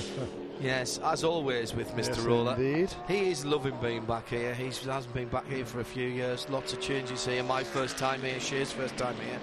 [0.62, 2.06] yes, as always with Mr.
[2.06, 2.54] Yes, Roller.
[2.54, 2.88] indeed.
[3.06, 4.54] He is loving being back here.
[4.54, 6.48] He hasn't been back here for a few years.
[6.48, 7.42] Lots of changes here.
[7.42, 9.38] My first time here, Shea's first time here.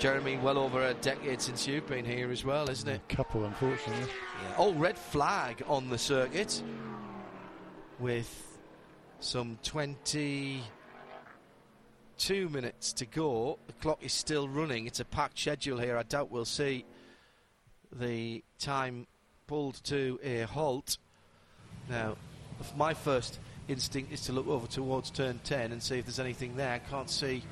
[0.00, 3.00] Jeremy, well over a decade since you've been here as well, isn't it?
[3.08, 4.10] A Couple, unfortunately.
[4.56, 6.60] Oh, red flag on the circuit
[8.00, 8.47] with
[9.20, 13.58] some 22 minutes to go.
[13.66, 14.86] The clock is still running.
[14.86, 15.96] It's a packed schedule here.
[15.96, 16.84] I doubt we'll see
[17.92, 19.06] the time
[19.46, 20.98] pulled to a halt.
[21.88, 22.16] Now,
[22.76, 26.56] my first instinct is to look over towards turn 10 and see if there's anything
[26.56, 26.74] there.
[26.74, 27.42] I can't see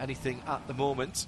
[0.00, 1.26] anything at the moment.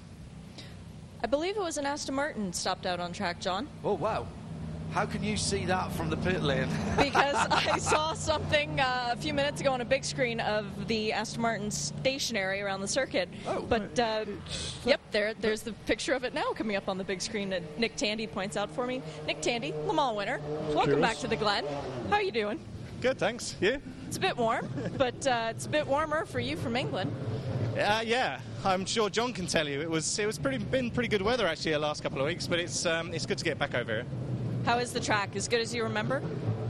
[1.23, 4.27] I believe it was an Aston Martin stopped out on track, John, Oh, wow.
[4.91, 6.69] How can you see that from the pit lane?
[6.97, 11.13] because I saw something uh, a few minutes ago on a big screen of the
[11.13, 13.29] Aston Martin stationary around the circuit.
[13.47, 13.61] Oh.
[13.61, 14.25] but uh,
[14.85, 17.79] yep, there, there's the picture of it now coming up on the big screen that
[17.79, 19.01] Nick Tandy points out for me.
[19.25, 20.39] Nick Tandy, Le Mans winner.
[20.69, 21.01] Welcome Cheers.
[21.01, 21.65] back to the Glen.
[22.09, 22.59] How are you doing?
[23.01, 23.55] Good, thanks.
[23.61, 23.79] You?
[24.07, 24.67] It's a bit warm,
[24.97, 27.13] but uh, it's a bit warmer for you from England.
[27.77, 29.81] Uh, yeah, I'm sure John can tell you.
[29.81, 32.47] It was it was pretty been pretty good weather actually the last couple of weeks,
[32.47, 34.05] but it's um, it's good to get back over here.
[34.67, 35.37] How is the track?
[35.37, 36.21] As good as you remember?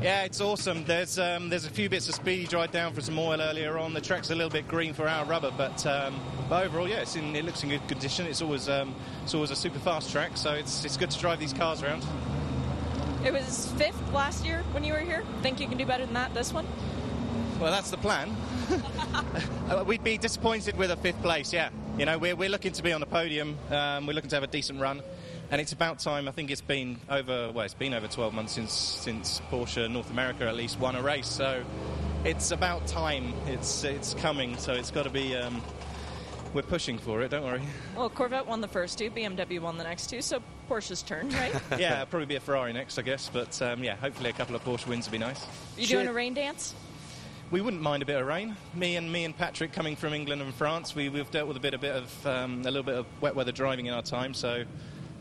[0.03, 0.83] Yeah, it's awesome.
[0.83, 2.41] There's um, there's a few bits of speed.
[2.41, 3.95] You dried down for some oil earlier on.
[3.95, 7.15] The track's a little bit green for our rubber, but um, but overall, yeah, it's
[7.15, 8.27] in, it looks in good condition.
[8.27, 8.93] It's always um,
[9.23, 12.05] it's always a super fast track, so it's it's good to drive these cars around.
[13.25, 15.23] It was fifth last year when you were here.
[15.41, 16.67] Think you can do better than that this one?
[17.59, 18.35] Well, that's the plan.
[19.67, 21.71] Uh, We'd be disappointed with a fifth place, yeah.
[21.97, 23.57] You know, we're, we're looking to be on the podium.
[23.69, 25.01] Um, we're looking to have a decent run.
[25.49, 26.27] And it's about time.
[26.27, 30.11] I think it's been over, well, it's been over 12 months since, since Porsche North
[30.11, 31.27] America at least won a race.
[31.27, 31.63] So
[32.25, 33.33] it's about time.
[33.45, 34.57] It's, it's coming.
[34.57, 35.61] So it's got to be, um,
[36.53, 37.61] we're pushing for it, don't worry.
[37.95, 41.53] Well, Corvette won the first two, BMW won the next two, so Porsche's turn, right?
[41.79, 43.29] yeah, it'll probably be a Ferrari next, I guess.
[43.31, 45.45] But um, yeah, hopefully a couple of Porsche wins would be nice.
[45.77, 46.73] You doing a rain dance?
[47.51, 48.57] We wouldn't mind a bit of rain.
[48.73, 51.61] Me and me and Patrick coming from England and France, we, we've dealt with a
[51.61, 54.33] bit, a bit of um, a little bit of wet weather driving in our time.
[54.33, 54.65] So,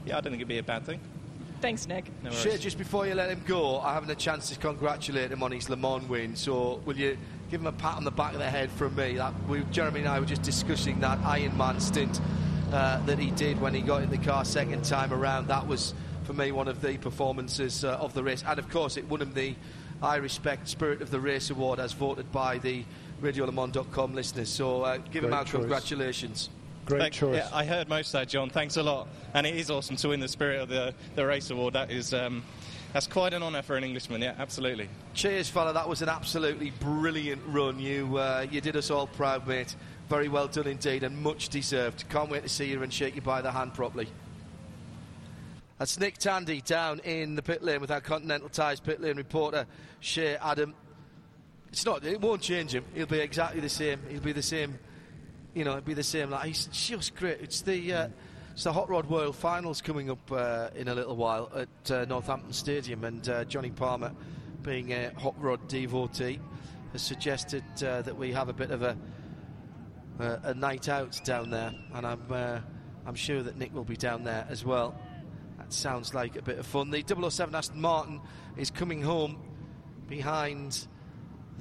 [0.06, 1.00] yeah, I don't think it'd be a bad thing.
[1.60, 2.10] Thanks, Nick.
[2.22, 5.42] No Shea, just before you let him go, I haven't a chance to congratulate him
[5.42, 6.36] on his Le Mans win.
[6.36, 7.16] So, will you
[7.50, 9.14] give him a pat on the back of the head from me.
[9.14, 12.20] That we, Jeremy and I were just discussing that Iron Man stint
[12.72, 15.48] uh, that he did when he got in the car second time around.
[15.48, 15.94] That was
[16.24, 19.22] for me one of the performances uh, of the race, and of course it won
[19.22, 19.54] him the
[20.02, 22.84] I Respect Spirit of the Race award as voted by the
[23.22, 24.48] RadioLeMans.com listeners.
[24.50, 25.60] So uh, give him Great our choice.
[25.60, 26.50] congratulations.
[26.86, 27.36] Great Thank- choice.
[27.36, 28.48] Yeah, I heard most of that, John.
[28.48, 29.08] Thanks a lot.
[29.34, 31.74] And it is awesome to win the Spirit of the, the Race Award.
[31.74, 32.44] That is, um,
[32.92, 34.22] that's quite an honour for an Englishman.
[34.22, 34.88] Yeah, absolutely.
[35.12, 35.72] Cheers, fella.
[35.72, 37.80] That was an absolutely brilliant run.
[37.80, 39.74] You uh, you did us all proud, mate.
[40.08, 42.08] Very well done indeed, and much deserved.
[42.08, 44.06] Can't wait to see you and shake you by the hand properly.
[45.78, 49.66] That's Nick Tandy down in the pit lane with our Continental Ties pit lane reporter,
[49.98, 50.72] Shea Adam.
[51.70, 52.04] It's not.
[52.04, 52.84] It won't change him.
[52.94, 54.00] He'll be exactly the same.
[54.08, 54.78] He'll be the same.
[55.56, 56.28] You know, it'd be the same.
[56.28, 57.40] Like he's just great.
[57.40, 58.08] It's the uh,
[58.52, 62.04] it's the Hot Rod World Finals coming up uh, in a little while at uh,
[62.04, 64.12] Northampton Stadium, and uh, Johnny Palmer,
[64.60, 66.40] being a Hot Rod devotee,
[66.92, 68.98] has suggested uh, that we have a bit of a
[70.20, 72.62] uh, a night out down there, and I'm
[73.06, 74.94] I'm sure that Nick will be down there as well.
[75.56, 76.90] That sounds like a bit of fun.
[76.90, 78.20] The 007 Aston Martin
[78.58, 79.38] is coming home
[80.06, 80.86] behind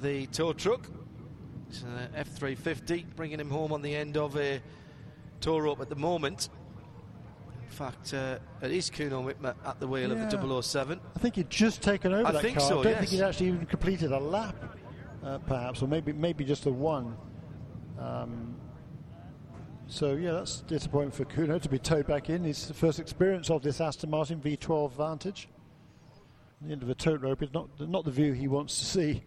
[0.02, 0.86] the tow truck.
[1.68, 4.60] It's an F350, bringing him home on the end of a
[5.40, 6.48] tow rope at the moment.
[7.62, 11.00] In fact, uh, it is Kuno Wittmer at the wheel of the 007.
[11.14, 12.68] I think he'd just taken over I that think car.
[12.68, 13.00] so, I don't yes.
[13.00, 14.78] think he'd actually even completed a lap,
[15.24, 17.16] uh, perhaps, or maybe maybe just the one.
[17.98, 18.56] Um,
[19.88, 22.44] so yeah, that's disappointing for Kuno to be towed back in.
[22.44, 25.48] His first experience of this Aston Martin V12 Vantage.
[26.62, 29.24] The end of the tow rope is not not the view he wants to see.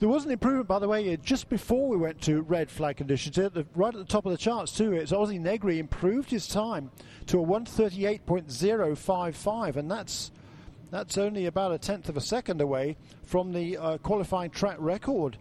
[0.00, 2.96] There was an improvement, by the way, uh, just before we went to red flag
[2.96, 3.38] conditions.
[3.38, 6.48] At the, right at the top of the charts, too, it's Ozzie Negri improved his
[6.48, 6.90] time
[7.26, 10.32] to a 138.055, and that's
[10.90, 15.36] that's only about a tenth of a second away from the uh, qualifying track record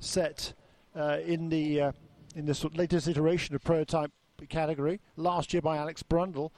[0.00, 0.52] set
[0.94, 1.92] uh, in the uh,
[2.34, 4.12] in this latest iteration of prototype
[4.48, 6.50] category last year by Alex Brundle.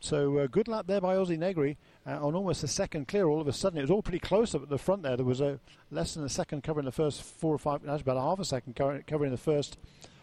[0.00, 3.26] So uh, good lap there by Ozzie Negri uh, on almost a second clear.
[3.26, 5.16] All of a sudden, it was all pretty close up at the front there.
[5.16, 5.58] There was a
[5.90, 8.44] less than a second covering the first four or five, actually about a half a
[8.44, 9.78] second co- covering the first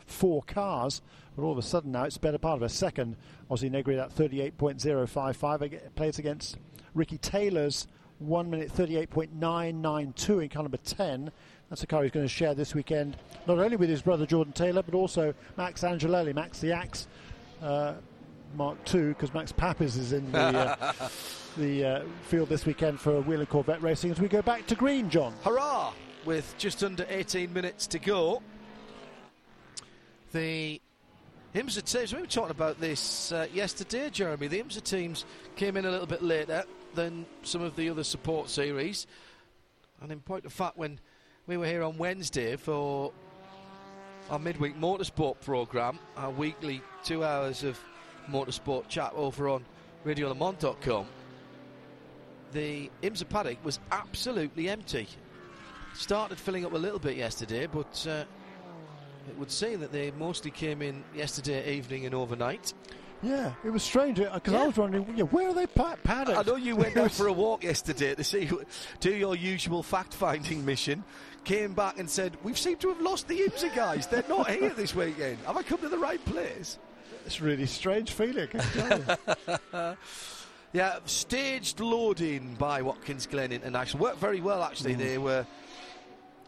[0.05, 1.01] four cars.
[1.35, 3.15] But all of a sudden now it's better part of a second.
[3.49, 6.57] Ozzie Negri at 38.055 plays against
[6.93, 7.87] Ricky Taylor's
[8.19, 11.31] 1 minute 38.992 in car number 10.
[11.69, 13.15] That's a car he's going to share this weekend,
[13.47, 17.07] not only with his brother Jordan Taylor, but also Max Angelelli, Max the Axe.
[17.61, 17.93] Uh,
[18.55, 20.93] Mark II, because Max Papis is in the uh,
[21.57, 24.11] the uh, field this weekend for Whelen Corvette Racing.
[24.11, 25.33] As we go back to green, John.
[25.43, 25.93] Hurrah!
[26.25, 28.41] With just under 18 minutes to go.
[30.33, 30.79] The
[31.53, 34.47] IMSA teams, we were talking about this uh, yesterday, Jeremy.
[34.47, 35.25] The IMSA teams
[35.55, 39.07] came in a little bit later than some of the other support series.
[40.01, 40.99] And in point of fact, when
[41.47, 43.11] we were here on Wednesday for
[44.29, 47.77] our midweek motorsport programme, our weekly two hours of
[48.29, 49.65] motorsport chat over on
[50.05, 51.05] RadioLeMans.com,
[52.51, 55.07] the IMSA paddock was absolutely empty.
[55.93, 58.23] Started filling up a little bit yesterday, but uh,
[59.29, 62.73] it would seem that they mostly came in yesterday evening and overnight.
[63.23, 64.63] Yeah, it was strange because Yeah.
[64.63, 66.39] I was wondering, yeah, where are they pa- paddocks?
[66.39, 68.49] I know you went out for a walk yesterday to see
[68.99, 71.03] do your usual fact-finding mission.
[71.43, 74.07] Came back and said, "We've seemed to have lost the IMSA guys.
[74.07, 75.37] They're not here this weekend.
[75.45, 76.77] Have I come to the right place?"
[77.25, 78.47] It's a really strange feeling.
[78.53, 79.17] I can tell
[79.73, 79.97] you.
[80.73, 84.93] Yeah, staged loading by Watkins Glen International worked very well actually.
[84.93, 85.45] They were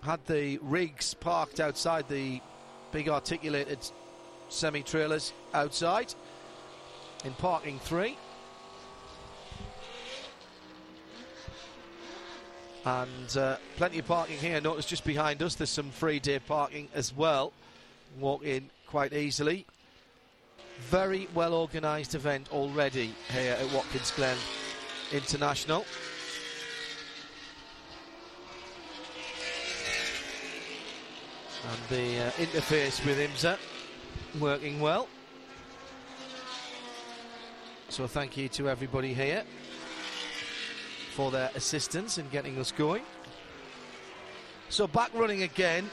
[0.01, 2.39] had the rigs parked outside the
[2.93, 3.80] big articulated
[4.47, 6.13] semi trailers outside
[7.26, 8.17] in parking three.
[12.86, 14.61] And uh, plenty of parking here.
[14.61, 17.51] Notice just behind us there's some free day parking as well.
[18.19, 19.65] Walk in quite easily.
[20.89, 24.38] Very well organised event already here at Watkins Glen
[25.11, 25.86] International.
[31.69, 33.57] And the uh, interface with IMSA
[34.39, 35.07] working well.
[37.89, 39.43] So thank you to everybody here
[41.13, 43.03] for their assistance in getting us going.
[44.69, 45.88] So back running again.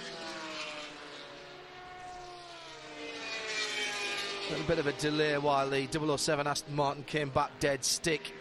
[4.52, 5.86] A bit of a delay while the
[6.16, 8.32] 007 Aston Martin came back dead stick.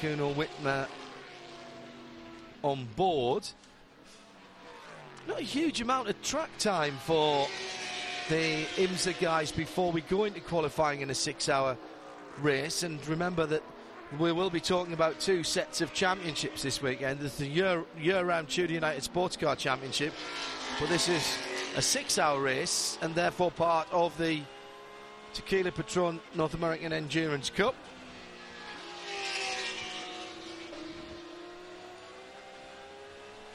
[0.00, 0.86] Kuno Wittmer
[2.62, 3.48] on board.
[5.26, 7.48] Not a huge amount of track time for
[8.28, 11.76] the IMSA guys before we go into qualifying in a six hour
[12.42, 12.82] race.
[12.82, 13.62] And remember that
[14.18, 17.20] we will be talking about two sets of championships this weekend.
[17.20, 20.12] There's the year, year-round Tudor United Sports Car Championship,
[20.78, 21.38] but this is
[21.76, 24.40] a six-hour race and therefore part of the
[25.34, 27.74] Tequila Patron North American Endurance Cup.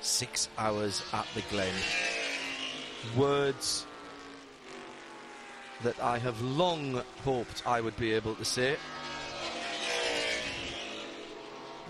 [0.01, 1.74] Six hours at the Glen.
[3.17, 3.88] Words
[5.84, 8.78] that I have long hoped I would be able to say.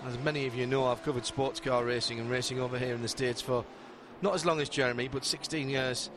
[0.06, 3.02] As many of you know, I've covered sports car racing and racing over here in
[3.02, 3.66] the States for
[4.22, 6.10] not as long as Jeremy, but 16 years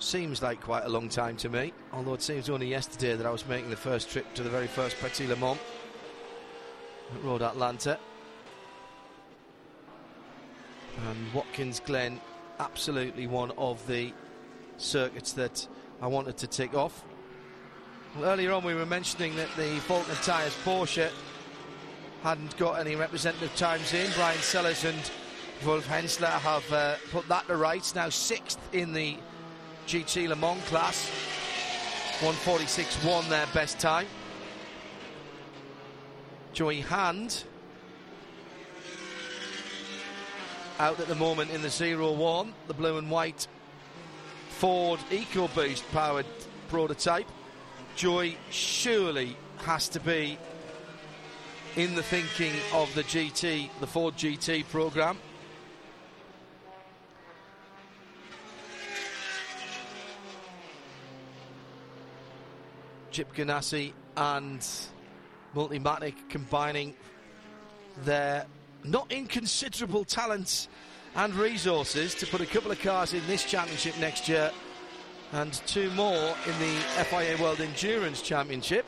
[0.00, 1.72] seems like quite a long time to me.
[1.92, 4.66] Although it seems only yesterday that I was making the first trip to the very
[4.66, 5.58] first Petit Le Mans
[7.14, 7.98] at Road Atlanta.
[11.08, 12.20] And Watkins Glen,
[12.58, 14.12] absolutely one of the
[14.76, 15.66] circuits that
[16.00, 17.04] I wanted to tick off.
[18.16, 21.08] Well, earlier on, we were mentioning that the Falken Tyres Porsche
[22.22, 24.10] hadn't got any representative times in.
[24.12, 25.10] Brian Sellers and
[25.66, 27.94] Wolf Henzler have uh, put that to rights.
[27.94, 29.16] Now sixth in the
[29.86, 31.10] GT Le Mans class.
[32.18, 34.06] 146.1 their best time.
[36.52, 37.44] Joey Hand
[40.78, 43.46] out at the moment in the 0-1, the blue and white
[44.48, 46.26] Ford EcoBoost powered
[46.68, 47.28] prototype.
[47.94, 50.38] Joey surely has to be
[51.76, 55.18] in the thinking of the GT, the Ford GT program.
[63.12, 64.66] Chip Ganassi and
[65.54, 66.94] Multimatic combining
[68.04, 68.46] their
[68.84, 70.68] not inconsiderable talents
[71.14, 74.50] and resources to put a couple of cars in this championship next year
[75.32, 78.86] and two more in the FIA World Endurance Championship.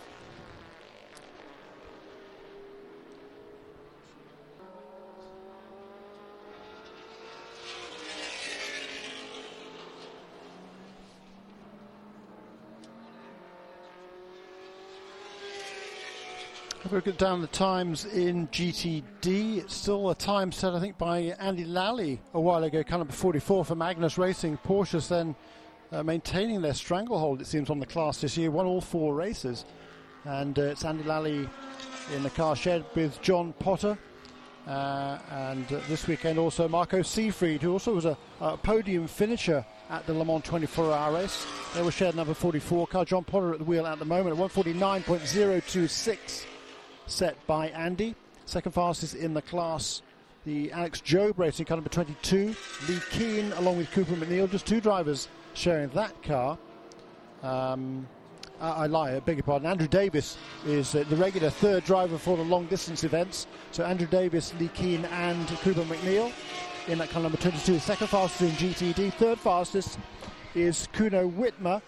[16.95, 21.65] Look down the times in GTD, it's still a time set, I think, by Andy
[21.65, 24.59] Lally a while ago, kind of 44 for Magnus Racing.
[24.59, 25.35] Porsche's then
[25.91, 29.65] uh, maintaining their stranglehold, it seems, on the class this year, won all four races.
[30.25, 31.49] And uh, it's Andy Lally
[32.15, 33.99] in the car shed with John Potter.
[34.65, 40.07] Uh, and this weekend also Marco Seefried, who also was a, a, podium finisher at
[40.07, 41.45] the Le Mans 24 hour race.
[41.75, 43.05] They were shared number 44 car.
[43.05, 46.45] John Potter at the wheel at the moment at 149.026
[47.07, 48.15] set by Andy.
[48.47, 50.03] Second fastest in the class,
[50.45, 52.55] the Alex Job racing car number 22.
[52.89, 56.59] Leh Keen along with Cooper MacNeil, just two drivers sharing that car.
[57.43, 58.07] Um,
[58.61, 59.69] I, lie, I beg your pardon.
[59.69, 63.47] Andrew Davis is uh, the regular third driver for the long distance events.
[63.73, 66.33] So Andrew Davis, Leh Keen, and Cooper MacNeil
[66.89, 67.79] in that car number 22.
[67.79, 69.13] Second fastest in GTD.
[69.15, 69.99] Third fastest
[70.55, 71.83] is Kuno Wittmer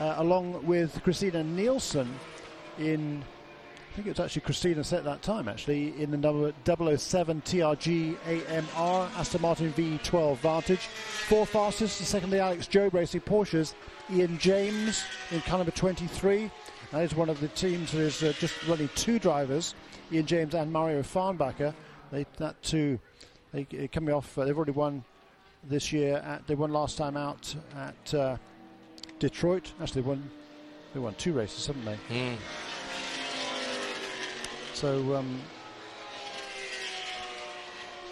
[0.00, 2.08] uh, along with Christina Nielsen
[2.78, 3.22] in
[3.94, 9.10] think it was actually Christina set that time actually in the number 007 TRG AMR
[9.16, 10.80] Aston Martin V12 Vantage.
[10.80, 13.74] Four fastest, the secondly Alex Job Racing Porsches.
[14.10, 16.50] Ian James in car number 23.
[16.92, 19.74] That is one of the teams that is uh, just running two drivers,
[20.10, 21.74] Ian James and Mario Farnbacher.
[22.10, 22.98] They that two,
[23.52, 24.38] they uh, coming off.
[24.38, 25.04] Uh, they've already won
[25.64, 26.16] this year.
[26.24, 28.36] At, they won last time out at uh,
[29.18, 29.70] Detroit.
[29.82, 30.30] Actually, they won.
[30.94, 31.98] They won two races, haven't they?
[32.08, 32.36] Mm.
[34.78, 35.40] So, um,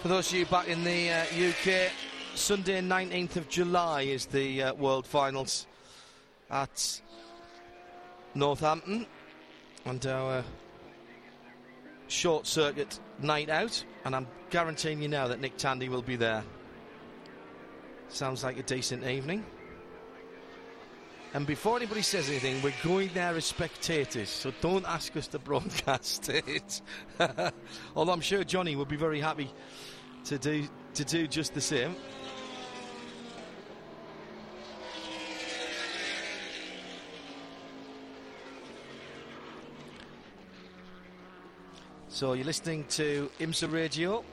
[0.02, 1.92] for those of you back in the uh, UK,
[2.34, 5.68] Sunday 19th of July is the uh, World Finals
[6.50, 7.00] at
[8.34, 9.06] Northampton,
[9.84, 10.42] and our
[12.08, 13.84] short circuit night out.
[14.04, 16.42] And I'm guaranteeing you now that Nick Tandy will be there.
[18.08, 19.44] Sounds like a decent evening.
[21.36, 25.38] And before anybody says anything, we're going there as spectators, so don't ask us to
[25.38, 26.80] broadcast it.
[27.94, 29.50] Although I'm sure Johnny would be very happy
[30.24, 31.94] to do to do just the same.
[42.08, 44.24] So you're listening to IMSA Radio.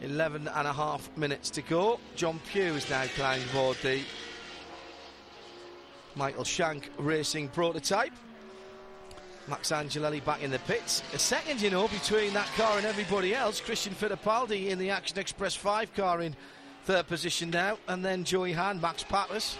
[0.00, 1.98] 11 and a half minutes to go.
[2.14, 4.00] John Pew is now climbing aboard the
[6.18, 8.12] Michael Shank racing prototype.
[9.46, 11.04] Max Angelelli back in the pits.
[11.14, 13.60] A second, you know, between that car and everybody else.
[13.60, 16.34] Christian Fittipaldi in the Action Express 5 car in
[16.84, 17.78] third position now.
[17.86, 19.56] And then Joey Hand, Max Papis.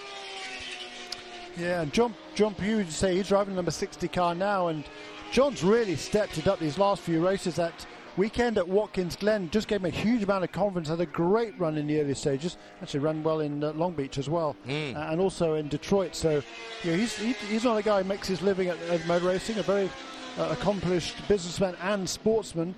[1.57, 4.67] Yeah, and John, John Pew, say he's driving number 60 car now.
[4.67, 4.83] And
[5.31, 7.55] John's really stepped it up these last few races.
[7.55, 7.87] That
[8.19, 10.89] weekend at Watkins Glen just gave him a huge amount of confidence.
[10.89, 12.59] Had a great run in the early stages.
[12.83, 16.15] Actually, ran well in uh, Long Beach as well, uh, and also in Detroit.
[16.15, 16.43] So,
[16.83, 19.27] you know, he's he, he's not a guy who makes his living at, at motor
[19.29, 19.59] racing.
[19.59, 19.89] A very
[20.37, 22.75] uh, accomplished businessman and sportsman.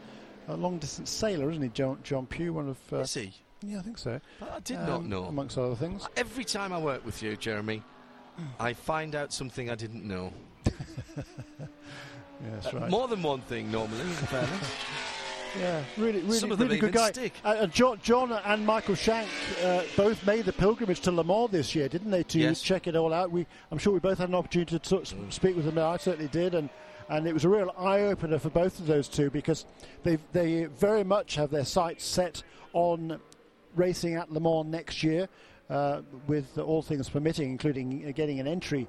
[0.48, 2.52] A long distance sailor, isn't he, John, John Pew?
[2.52, 3.32] One of uh, Is he?
[3.62, 4.20] yeah, I think so.
[4.42, 5.24] I did not Um, know.
[5.24, 6.06] amongst other things.
[6.16, 7.82] Every time I work with you, Jeremy,
[8.58, 10.32] I find out something I didn't know.
[12.42, 12.88] Yeah, that's right.
[12.88, 14.50] More than one thing, normally, in fairness.
[15.58, 17.12] Yeah, really, really, Some of them really good guy.
[17.44, 19.28] Uh, John, John and Michael Shank
[19.64, 22.22] uh, both made the pilgrimage to Le Mans this year, didn't they?
[22.24, 22.62] To Yes.
[22.62, 23.30] check it all out.
[23.30, 25.32] We, I'm sure we both had an opportunity to Mm.
[25.32, 25.78] speak with them.
[25.78, 26.68] I certainly did, and
[27.08, 29.64] and it was a real eye opener for both of those two because
[30.04, 32.42] they they very much have their sights set
[32.72, 33.20] on
[33.74, 35.28] racing at Le Mans next year,
[35.68, 38.86] uh, with all things permitting, including uh, getting an entry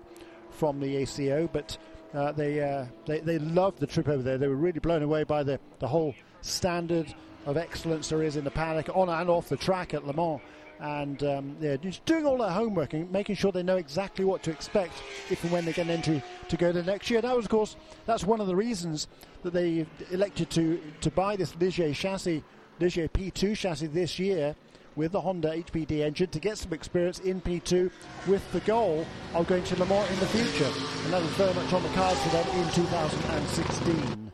[0.52, 1.50] from the ACO.
[1.52, 1.78] But
[2.14, 4.38] uh, they, uh, they they loved the trip over there.
[4.38, 7.14] They were really blown away by the, the whole standard
[7.46, 10.42] of excellence there is in the paddock, on and off the track at Le Mans.
[10.80, 14.42] And um, yeah, just doing all their homework and making sure they know exactly what
[14.44, 14.94] to expect
[15.30, 17.22] if and when they get an entry to go to next year.
[17.22, 17.76] That was, of course,
[18.08, 19.08] that's one of the reasons
[19.44, 22.44] that they elected to to buy this Ligier chassis,
[22.80, 24.56] Ligier P2 chassis this year
[24.96, 27.92] with the Honda HPD engine to get some experience in P2
[28.28, 30.72] with the goal of going to Le Mans in the future.
[31.04, 34.32] And that is very much on the cards for them in 2016.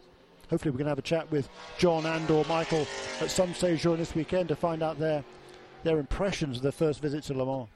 [0.50, 2.88] Hopefully we can have a chat with John and or Michael
[3.22, 5.24] at some stage during this weekend to find out their
[5.84, 7.70] their impressions of their first visit to Le Mans.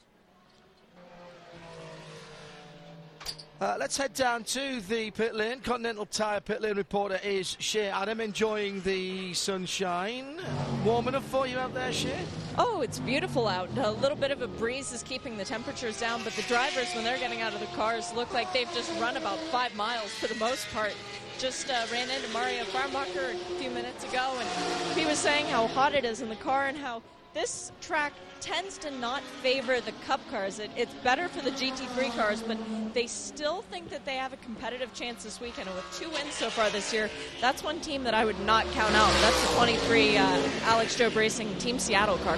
[3.61, 5.59] Uh, let's head down to the pit lane.
[5.59, 10.41] Continental Tire pit lane reporter is Shea Adam, enjoying the sunshine.
[10.83, 12.17] Warm enough for you out there, Shea?
[12.57, 13.69] Oh, it's beautiful out.
[13.77, 17.03] A little bit of a breeze is keeping the temperatures down, but the drivers, when
[17.03, 20.25] they're getting out of the cars, look like they've just run about five miles for
[20.25, 20.95] the most part.
[21.41, 25.65] Just uh, ran into Mario Farnbacher a few minutes ago, and he was saying how
[25.65, 27.01] hot it is in the car and how
[27.33, 30.59] this track tends to not favor the Cup cars.
[30.59, 32.59] It, it's better for the GT3 cars, but
[32.93, 35.67] they still think that they have a competitive chance this weekend.
[35.67, 38.67] And with two wins so far this year, that's one team that I would not
[38.73, 39.11] count out.
[39.21, 42.37] That's the 23 uh, Alex Job Racing Team Seattle car.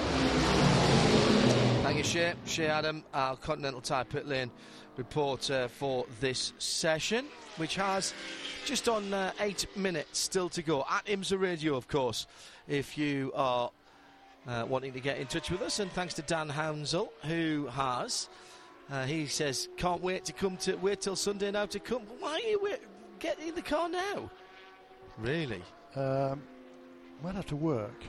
[1.83, 2.35] Thank you, Shea.
[2.45, 4.49] Shea Adam, our Continental Tire pit lane
[4.97, 7.25] reporter for this session,
[7.57, 8.13] which has
[8.65, 10.85] just on uh, eight minutes still to go.
[10.89, 12.27] At IMSA Radio, of course,
[12.67, 13.71] if you are
[14.47, 15.79] uh, wanting to get in touch with us.
[15.79, 18.29] And thanks to Dan Hounsell, who has.
[18.91, 22.01] Uh, he says, can't wait to come to, wait till Sunday now to come.
[22.19, 22.79] Why are you wait,
[23.19, 24.29] get in the car now?
[25.17, 25.63] Really?
[25.95, 26.41] Um,
[27.23, 28.03] might have to work.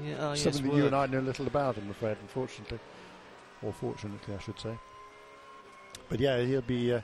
[0.00, 2.78] Yeah, oh, yes, Something that you and I know little about, I'm afraid, unfortunately.
[3.62, 4.78] Or fortunately, I should say.
[6.08, 6.94] But yeah, he'll be.
[6.94, 7.00] Uh,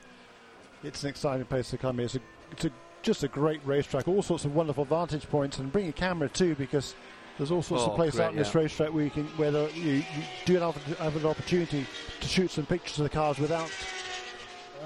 [0.82, 2.00] it's an exciting place to come.
[2.00, 2.20] It's a,
[2.52, 2.70] it's a
[3.02, 4.08] just a great racetrack.
[4.08, 6.94] All sorts of wonderful vantage points, and bring a camera too, because
[7.38, 8.60] there's all sorts Oh, of places out in this yeah.
[8.60, 10.04] racetrack where you can, where the, you, you
[10.44, 11.86] do have, an opportunity
[12.20, 13.70] to shoot some pictures of the cars without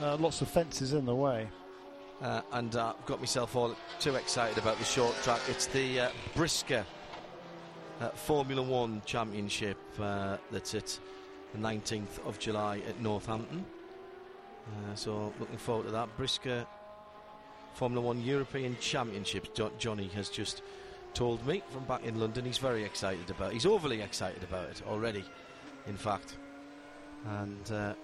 [0.00, 1.48] uh, lots of fences in the way.
[2.20, 5.40] Uh, and uh, got myself all too excited about the short track.
[5.48, 6.84] It's the uh, BriSCA
[8.00, 10.98] uh, Formula One Championship uh, that's at
[11.54, 13.64] the 19th of July at Northampton.
[14.68, 16.08] Uh, so looking forward to that.
[16.18, 16.66] BriSCA
[17.74, 19.50] Formula One European Championships.
[19.54, 20.62] Jo- Johnny has just
[21.14, 22.44] told me from back in London.
[22.44, 23.50] He's very excited about.
[23.50, 23.54] It.
[23.54, 25.24] He's overly excited about it already.
[25.86, 26.36] In fact,
[27.26, 27.94] and uh,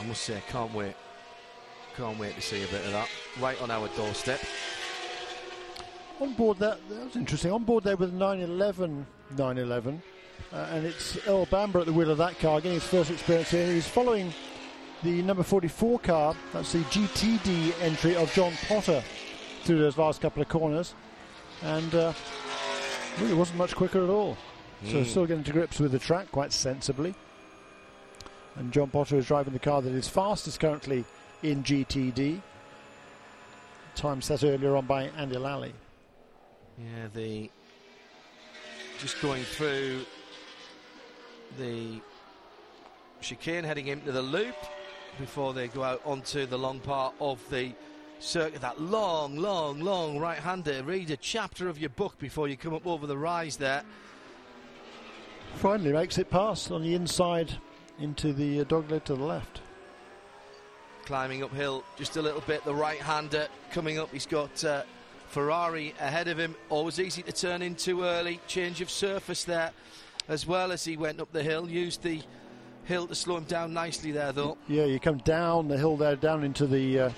[0.00, 0.94] I must say, can't wait.
[1.96, 3.08] Can't wait to see a bit of that
[3.40, 4.40] right on our doorstep.
[6.20, 7.50] On board that, that was interesting.
[7.50, 10.02] On board there with 911 911,
[10.52, 13.50] uh, and it's Earl Bamber at the wheel of that car, getting his first experience
[13.50, 13.66] here.
[13.72, 14.32] He's following
[15.02, 19.02] the number 44 car, that's the GTD entry of John Potter
[19.64, 20.94] through those last couple of corners,
[21.62, 22.12] and uh,
[23.20, 24.36] really wasn't much quicker at all.
[24.90, 27.14] So still getting to grips with the track quite sensibly.
[28.56, 31.04] And John Potter is driving the car that is fastest currently
[31.42, 32.40] in GTD.
[33.94, 35.72] Time set earlier on by Andy Lally.
[36.78, 37.50] Yeah, the
[38.98, 40.00] just going through
[41.58, 42.00] the
[43.20, 44.56] chicane, heading into the loop
[45.18, 47.72] before they go out onto the long part of the
[48.18, 48.60] circuit.
[48.60, 50.82] That long, long, long right-hander.
[50.84, 53.82] Read a chapter of your book before you come up over the rise there.
[55.56, 57.52] Finally makes it past on the inside
[57.98, 59.60] into the uh, dogleg to the left.
[61.04, 62.64] climbing uphill just a little bit.
[62.64, 64.10] The right hander coming up.
[64.12, 64.82] He's got uh,
[65.28, 66.54] Ferrari ahead of him.
[66.70, 68.40] Always easy to turn in too early.
[68.46, 69.72] Change of surface there
[70.28, 71.68] as well as he went up the hill.
[71.68, 72.22] Used the
[72.84, 74.56] hill to slow him down nicely there though.
[74.68, 77.10] Yeah, you come down the hill there, down into the uh,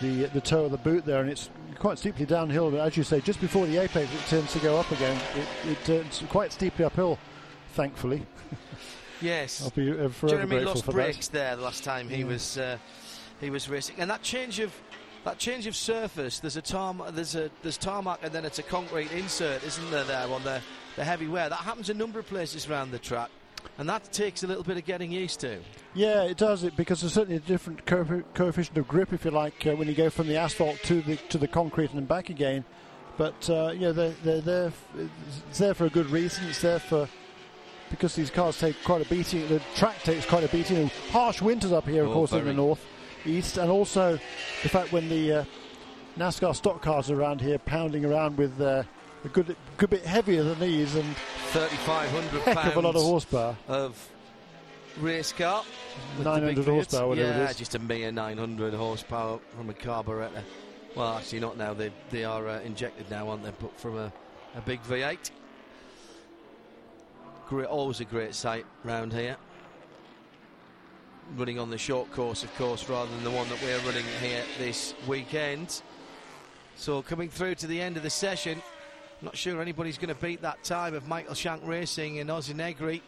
[0.00, 2.70] the the toe of the boot there, and it's quite steeply downhill.
[2.70, 5.20] But as you say, just before the apex, it turns to go up again.
[5.64, 7.18] It, it turns quite steeply uphill,
[7.72, 8.26] thankfully.
[9.20, 9.62] Yes.
[9.62, 11.38] I'll be uh, forever Jeremy lost for brakes that.
[11.38, 12.24] there the last time he Yeah.
[12.26, 12.76] was uh,
[13.40, 14.74] he was racing, and that change of
[15.24, 16.40] that change of surface.
[16.40, 20.04] There's a tarm, there's a there's tarmac, and then it's a concrete insert, isn't there?
[20.04, 20.60] There on the
[20.96, 21.48] the heavy wear.
[21.48, 23.30] That happens a number of places around the track,
[23.78, 25.58] and that takes a little bit of getting used to.
[25.94, 29.30] Yeah, it does it because there's certainly a different co- coefficient of grip, if you
[29.30, 32.30] like, uh, when you go from the asphalt to the to the concrete and back
[32.30, 32.64] again.
[33.16, 34.72] But uh, you know, they're, they're
[35.48, 36.44] It's there for a good reason.
[36.48, 37.08] It's there for
[37.90, 39.46] because these cars take quite a beating.
[39.48, 40.78] The track takes quite a beating.
[40.78, 42.84] And harsh winters up here, of Oh, course, in the north,
[43.24, 44.18] east, and also
[44.62, 45.44] the fact when the uh,
[46.18, 48.82] NASCAR stock cars are around here pounding around with uh,
[49.24, 51.16] a good good bit heavier than these and
[51.52, 53.56] 3,500 heck of a lot of horsepower.
[53.68, 54.10] of
[54.98, 55.64] race car.
[56.22, 57.08] 900 horsepower, V8s.
[57.08, 57.56] whatever it yeah, is.
[57.56, 60.42] just a mere 900 horsepower from a carburettor.
[60.94, 61.74] Well, actually, not now.
[61.74, 63.52] They they are uh, injected now, aren't they?
[63.60, 64.12] But from a,
[64.56, 65.30] a big V8.
[67.48, 69.36] Great, always a great sight round here.
[71.36, 74.42] Running on the short course, of course, rather than the one that we're running here
[74.58, 75.82] this weekend.
[76.76, 78.62] So coming through to the end of the session,
[79.22, 83.02] not sure anybody's going to beat that time of Michael Shank Racing in Ozzie Negri.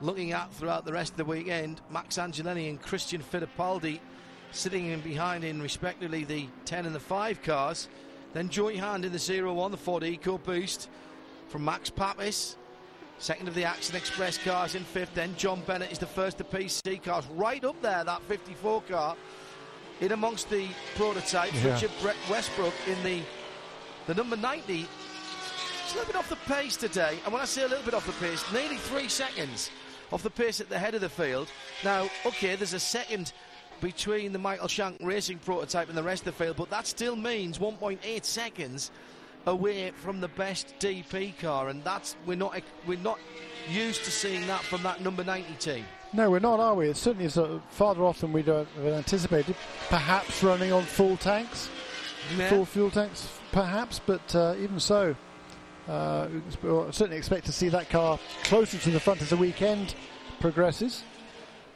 [0.00, 1.80] looking at throughout the rest of the weekend.
[1.90, 4.00] Max Angelelli and Christian Fittipaldi
[4.50, 7.88] sitting in behind in respectively the 10 and the 5 cars.
[8.32, 10.88] Then Joey Hand in the 0 1, the Ford EcoBoost
[11.48, 12.56] from Max Papis.
[13.18, 15.14] Second of the Action Express cars in fifth.
[15.14, 17.24] Then John Bennett is the first of PC cars.
[17.34, 19.16] Right up there, that 54 car.
[20.00, 20.66] In amongst the
[20.96, 21.74] prototypes, Yeah.
[21.74, 23.22] Richard Brett Westbrook in the
[24.06, 24.88] the number 90.
[25.84, 27.18] It's a little bit off the pace today.
[27.24, 29.70] And when I say a little bit off the pace, nearly three seconds
[30.10, 31.48] off the pace at the head of the field.
[31.84, 33.32] Now, okay, there's a second
[33.80, 37.14] between the Michael Shank Racing prototype and the rest of the field, but that still
[37.14, 38.90] means 1.8 seconds
[39.46, 43.18] away from the best DP car, and that's we're not we're not
[43.70, 45.84] used to seeing that from that number 90 team.
[46.12, 46.88] No, we're not, are we?
[46.88, 49.56] It certainly is uh, farther off than we'd uh, anticipated.
[49.88, 51.70] Perhaps running on full tanks,
[52.36, 52.50] Yeah.
[52.50, 53.98] full fuel tanks, perhaps.
[54.04, 55.16] But uh, even so,
[55.88, 56.28] uh,
[56.62, 59.94] we'll certainly expect to see that car closer to the front as the weekend
[60.38, 61.02] progresses.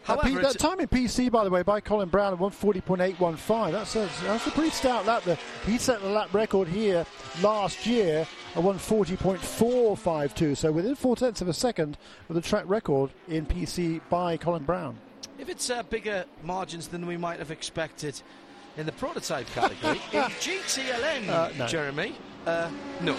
[0.07, 3.73] However, that time in PC, by the way, by Colin Braun at 140.815.
[3.73, 5.39] That's a, that's a pretty stout lap there.
[5.67, 7.05] He set the lap record here
[7.43, 10.57] last year at 140.452.
[10.57, 14.65] So within four tenths of a second of the track record in PC by Colin
[14.65, 14.97] Braun.
[15.39, 18.21] If it's uh, bigger margins than we might have expected
[18.77, 21.67] in the prototype category, in GTLM, Uh, no.
[21.67, 22.15] Jeremy,
[22.47, 22.71] uh,
[23.01, 23.15] no.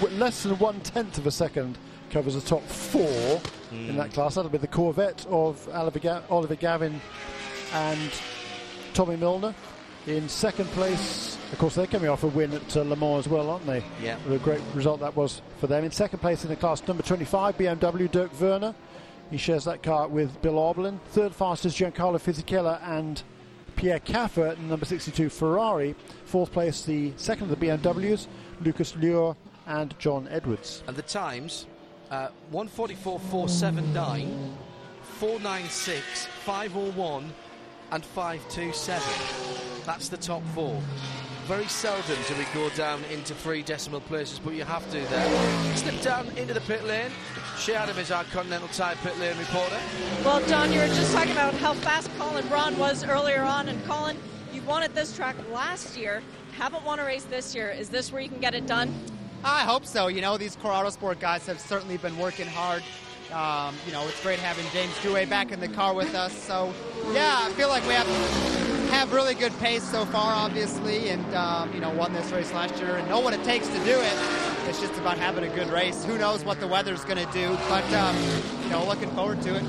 [0.00, 1.76] W- Less than one tenth of a second
[2.12, 3.40] covers the top four
[3.72, 4.34] in that class.
[4.34, 7.00] That'll be the Corvette of Oliver, Gavin
[7.72, 8.10] and
[8.92, 9.54] Tommy Milner.
[10.06, 13.28] In second place, of course, they're coming off a win at uh, Le Mans as
[13.28, 13.84] well, aren't they?
[14.02, 14.16] Yeah.
[14.26, 15.84] What a great result that was for them.
[15.84, 18.74] In second place in the class, number 25, BMW, Dirk Werner.
[19.30, 20.98] He shares that car with Bill Auberlen.
[21.06, 23.22] Third fastest, Giancarlo Fisichella and
[23.76, 25.94] Pierre Kaffer number 62, Ferrari.
[26.26, 28.26] Fourth place, the second of the BMWs,
[28.60, 29.36] Lucas Luhr
[29.66, 30.82] and John Edwards.
[30.86, 31.66] And the times,
[32.12, 34.52] uh, 144.479,
[35.02, 37.32] 496, 501,
[37.90, 39.02] and 527.
[39.86, 40.78] That's the top four.
[41.46, 45.76] Very seldom do we go down into three decimal places, but you have to there.
[45.76, 47.10] Slip down into the pit lane.
[47.58, 49.78] Shea Adam is our Continental Tire pit lane reporter.
[50.22, 53.82] Well, John, you were just talking about how fast Colin Braun was earlier on, and
[53.86, 54.18] Colin,
[54.52, 56.22] you won at this track last year,
[56.58, 57.70] haven't won a race this year.
[57.70, 58.94] Is this where you can get it done?
[59.44, 60.06] I hope so.
[60.06, 62.82] You know, these Corrado Sport guys have certainly been working hard.
[63.32, 66.32] Um, you know, it's great having James Drouet back in the car with us.
[66.32, 66.72] So,
[67.12, 68.06] yeah, I feel like we have
[68.90, 72.76] have really good pace so far, obviously, and um, you know, won this race last
[72.76, 74.16] year and know what it takes to do it.
[74.68, 76.04] It's just about having a good race.
[76.04, 78.16] Who knows what the weather's going to do, but um,
[78.62, 79.64] you know, looking forward to it.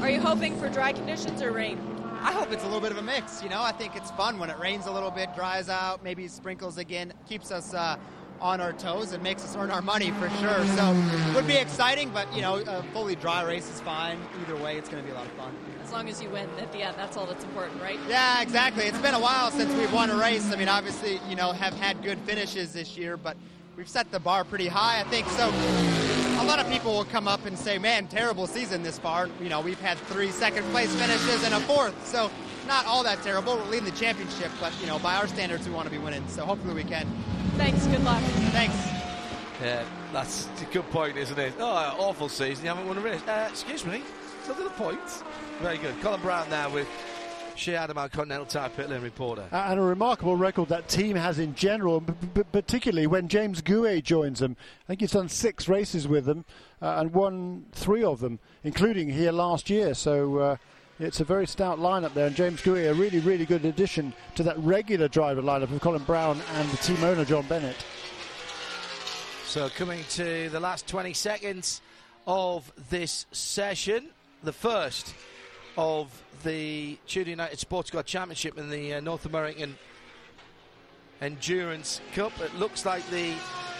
[0.00, 1.78] Are you hoping for dry conditions or rain?
[2.22, 3.42] I hope it's a little bit of a mix.
[3.42, 6.26] You know, I think it's fun when it rains a little bit, dries out, maybe
[6.26, 7.98] sprinkles again, keeps us uh,
[8.40, 10.66] on our toes and makes us earn our money for sure.
[10.76, 14.18] So, would be exciting, but you know, a fully dry race is fine.
[14.42, 15.54] Either way, it's going to be a lot of fun.
[15.82, 17.98] As long as you win at the end, that's all that's important, right?
[18.08, 18.84] Yeah, exactly.
[18.84, 20.52] It's been a while since we've won a race.
[20.52, 23.36] I mean, obviously, you know, have had good finishes this year, but
[23.76, 25.28] we've set the bar pretty high, I think.
[25.30, 25.48] So,
[26.40, 29.48] a lot of people will come up and say, "Man, terrible season this far." You
[29.48, 32.30] know, we've had three second place finishes and a fourth, so
[32.66, 33.56] not all that terrible.
[33.56, 36.26] We're leading the championship, but you know, by our standards, we want to be winning.
[36.28, 37.06] So hopefully, we can.
[37.56, 37.86] Thanks.
[37.86, 38.22] Good luck.
[38.52, 38.74] Thanks.
[39.62, 41.54] Yeah, that's a good point, isn't it?
[41.58, 42.64] Oh, awful season.
[42.64, 43.22] You haven't won a race.
[43.26, 44.02] Uh, excuse me.
[44.48, 45.22] Look at the points.
[45.60, 45.98] Very good.
[46.02, 46.88] Colin Braun now with
[47.56, 49.44] Shea Adam, our Continental Tire Pit Lane reporter.
[49.52, 54.02] And a remarkable record that team has in general, b- b- particularly when James Gue
[54.02, 54.56] joins them.
[54.82, 56.44] I think he's done six races with them
[56.82, 59.94] uh, and won three of them, including here last year.
[59.94, 60.56] So uh,
[60.98, 62.26] it's a very stout lineup there.
[62.26, 66.02] And James Gue, a really, really good addition to that regular driver lineup of Colin
[66.04, 67.76] Braun and the team owner, John Bennett.
[69.46, 71.80] So coming to the last 20 seconds
[72.26, 74.08] of this session,
[74.42, 75.14] the first
[75.76, 76.10] of
[76.42, 79.76] the Tudor United Sports Car Championship in the uh, North American
[81.20, 82.32] Endurance Cup.
[82.40, 83.32] It looks like the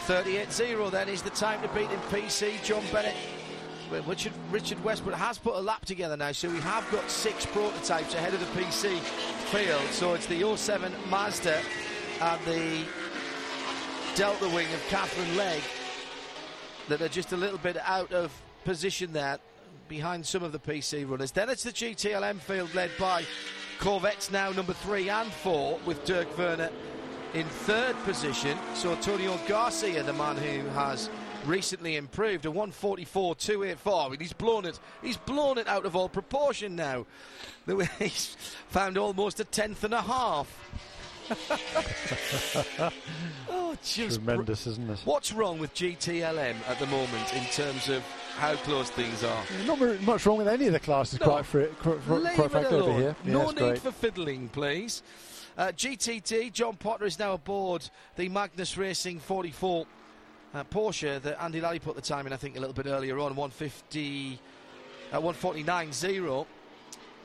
[0.07, 2.62] 38-0 then is the time to beat in PC.
[2.62, 3.15] John Bennett,
[3.90, 8.15] Richard, Richard Westbrook has put a lap together now, so we have got six prototypes
[8.15, 8.98] ahead of the PC
[9.51, 9.82] field.
[9.90, 11.61] So it's the 07 Mazda
[12.20, 12.85] and the
[14.16, 15.62] Delta Wing of Katherine Legge
[16.89, 18.32] that are just a little bit out of
[18.65, 19.39] position there
[19.89, 21.32] behind some of the PC runners.
[21.32, 23.24] Then it's the GTLM field led by
[23.78, 26.70] Corvettes now number three and four with Dirk Werner
[27.35, 28.56] in third position.
[28.74, 31.11] So Antonio Garcia, the man who has
[31.46, 34.06] recently improved, a 144.284.
[34.06, 34.78] I mean, he's blown it.
[35.02, 37.06] He's blown it out of all proportion now.
[37.98, 38.36] He's
[38.68, 40.46] found almost a tenth and a half.
[43.48, 44.98] oh, just Tremendous, isn't it?
[45.06, 48.02] What's wrong with GTLM at the moment in terms of
[48.36, 49.42] how close things are?
[49.66, 51.26] Not very much wrong with any of the classes, No.
[51.26, 53.00] quite, fr- quite, quite it frankly, over alone.
[53.00, 53.16] here.
[53.24, 53.78] Yeah, No need great.
[53.78, 55.02] for fiddling, please.
[55.56, 59.86] Uh, GTD, John Potter is now aboard the Magnus Racing 44
[60.55, 63.18] uh, Porsche that Andy Lally put the time in, I think, a little bit earlier
[63.18, 64.39] on, 150,
[65.12, 66.47] uh, 149.0.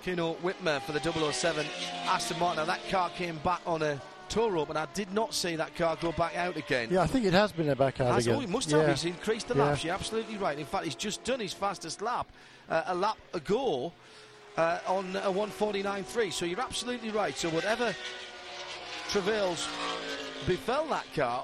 [0.04, 1.66] Kuno Wittmer for the 007
[2.06, 2.66] Aston Martin.
[2.66, 5.76] Now, that car came back on a tow rope, and I did not see that
[5.76, 6.88] car go back out again.
[6.90, 8.38] Yeah, I think it has been a back out Has- again.
[8.38, 8.78] oh, he must yeah.
[8.78, 8.90] have.
[8.90, 9.66] He's increased the Yeah.
[9.66, 9.84] laps.
[9.84, 10.58] You're absolutely right.
[10.58, 12.28] In fact, he's just done his fastest lap
[12.70, 13.92] uh, a lap ago
[14.56, 16.32] uh, on a 149.3.
[16.32, 17.36] So you're absolutely right.
[17.38, 17.94] So whatever
[19.10, 19.68] travails
[20.48, 21.44] befell that car,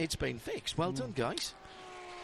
[0.00, 0.78] it's been fixed.
[0.78, 1.54] Well done, guys.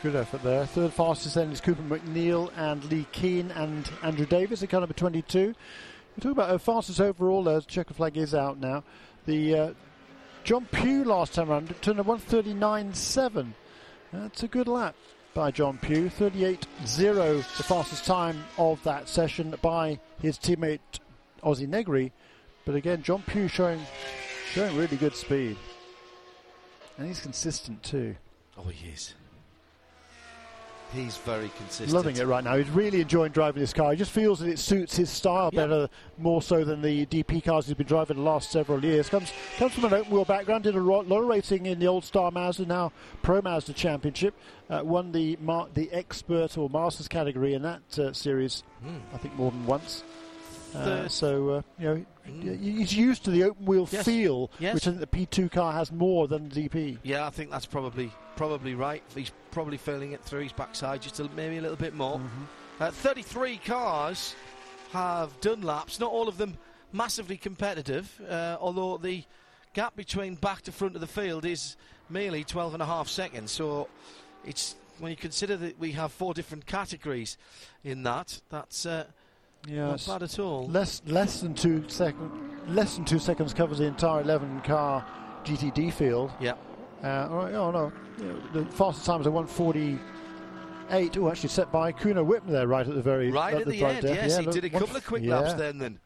[0.02, 0.66] Good effort there.
[0.66, 4.94] Third fastest then is Cooper MacNeil and Leh Keen and Andrew Davis at car number
[4.94, 5.54] 22.
[6.16, 7.46] We talk about uh, fastest overall.
[7.48, 8.82] Uh, checker flag is out now.
[9.26, 9.72] The uh,
[10.44, 13.52] John Pew last time around turned a 139.7.
[14.12, 14.94] That's a good lap
[15.34, 16.08] by John Pew.
[16.08, 20.80] 38.0, the fastest time of that session by his teammate
[21.42, 22.12] Ozzie Negri.
[22.64, 23.80] But again, John Pew showing
[24.52, 25.56] showing really good speed,
[26.98, 28.16] and he's consistent too.
[28.58, 29.14] Oh, he is.
[30.92, 31.90] He's very consistent.
[31.92, 32.56] Loving it right now.
[32.56, 33.90] He's really enjoying driving this car.
[33.90, 35.62] He just feels that it suits his style Yeah.
[35.66, 39.08] better, more so than the DP cars he's been driving the last several years.
[39.08, 40.62] Comes comes from an open wheel background.
[40.62, 42.92] Did a ro- lot of racing in the old Star Mazda, now
[43.22, 44.32] Pro Mazda Championship.
[44.70, 48.62] Uh, won the mar- the expert or masters category in that uh, series.
[49.12, 50.04] I think more than once.
[50.72, 54.04] Uh, so uh, you know he- he's used to the open wheel Yes.
[54.04, 54.74] feel, Yes.
[54.74, 56.98] which I think the P2 car has more than the DP.
[57.02, 59.02] Yeah, I think that's probably probably right.
[59.14, 62.20] He's probably feeling it through his backside just a, maybe a little bit more.
[62.78, 64.34] Uh, 33 cars
[64.92, 65.98] have done laps.
[65.98, 66.58] Not all of them
[66.92, 69.24] massively competitive, uh, although the
[69.72, 71.76] gap between back to front of the field is
[72.10, 73.52] merely 12 and a half seconds.
[73.52, 73.88] So
[74.44, 77.36] it's when you consider that we have four different categories
[77.84, 79.04] in that, that's uh,
[79.66, 80.66] Yeah, not bad at all.
[80.68, 82.30] less less than two second
[82.68, 85.04] less than two seconds covers the entire 11 car
[85.44, 86.32] GTD field.
[86.40, 86.54] yeah.
[87.04, 87.92] Uh, all right, oh no,
[88.52, 91.18] the fastest time is a 148.
[91.18, 93.82] Oh, actually set by Kuno Wittmer there, right at the very Right at at the
[93.82, 95.38] right end, yes, Yeah, he look, did a couple of quick yeah.
[95.38, 95.78] laps then.
[95.78, 95.98] Then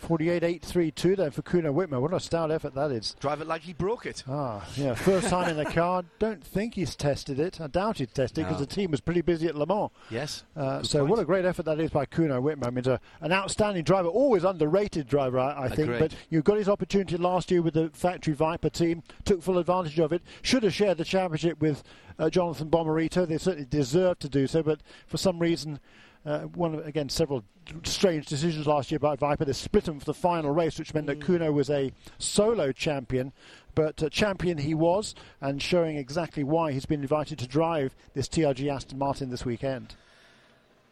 [0.00, 2.00] 48.832 then for Kuno Wittmer.
[2.00, 3.16] What a stout effort that is.
[3.20, 4.22] drive it like he broke it.
[4.28, 6.04] Ah, yeah, first time in the car.
[6.18, 7.60] Don't think he's tested it.
[7.60, 8.64] I doubt he's tested it because No.
[8.66, 9.90] the team was pretty busy at Le Mans.
[10.10, 10.44] Yes.
[10.56, 11.10] Uh, so point.
[11.10, 12.66] what a great effort that is by Kuno Wittmer.
[12.66, 15.88] I mean, a, an outstanding driver, always underrated driver, I, I think.
[15.88, 15.98] Agreed.
[15.98, 19.98] But you got his opportunity last year with the Factory Viper team, took full advantage
[19.98, 20.22] of it.
[20.42, 21.82] Should have shared the championship with
[22.18, 23.26] uh, Jonathan Bomarito.
[23.26, 25.80] They certainly deserved to do so, but for some reason.
[26.28, 27.42] Uh, one of- again, several
[27.84, 29.46] strange decisions last year by Viper.
[29.46, 33.32] They split him for the final race, which meant that Kuno was a solo champion.
[33.74, 38.28] But uh, champion he was, and showing exactly why he's been invited to drive this
[38.28, 39.94] TRG Aston Martin this weekend.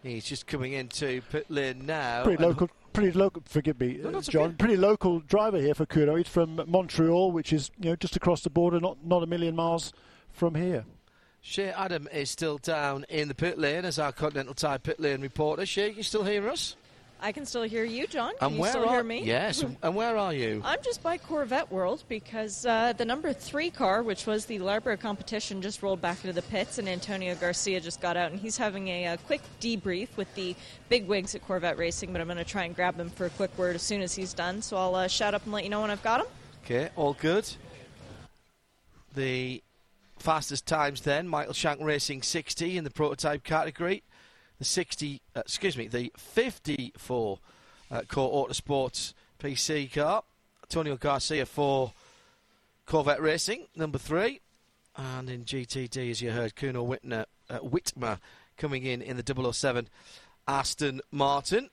[0.02, 2.24] He's just coming into pit lane now.
[2.24, 3.42] pretty local, pretty local.
[3.44, 4.54] Forgive me, No, uh, John.
[4.54, 6.14] Pretty local driver here for Kuno.
[6.14, 9.54] He's from Montreal, which is you know just across the border, not not a million
[9.54, 9.92] miles
[10.32, 10.86] from here.
[11.48, 15.20] Shea Adam is still down in the pit lane as our Continental Tire pit lane
[15.20, 15.64] reporter.
[15.64, 16.74] Shea, you still hear us?
[17.20, 18.32] I can still hear you, John.
[18.40, 19.22] Can And you where still are hear me?
[19.22, 19.64] Yes.
[19.82, 20.60] and where are you?
[20.64, 24.98] I'm just by Corvette World because uh, the number three car, which was the Larbre
[24.98, 28.56] competition, just rolled back into the pits, and Antonio Garcia just got out, and he's
[28.56, 30.56] having a, uh quick debrief with the
[30.88, 32.10] big wigs at Corvette Racing.
[32.10, 34.16] But I'm going to try and grab him for a quick word as soon as
[34.16, 34.62] he's done.
[34.62, 36.26] So I'll uh, shout up and let you know when I've got him.
[36.64, 37.48] Okay, all good.
[39.14, 39.62] The
[40.18, 44.02] fastest times then, Michael Shank Racing 60 in the prototype category.
[44.58, 47.38] The 60, uh, excuse me, the 54
[47.90, 50.22] uh, Core Autosports PC car.
[50.64, 51.92] Antonio Garcia for
[52.86, 54.40] Corvette Racing, number three.
[54.96, 58.18] And in GTD, as you heard, Kuno Wittmer, uh, Wittmer
[58.56, 59.88] coming in in the 007
[60.48, 61.70] Aston Martin.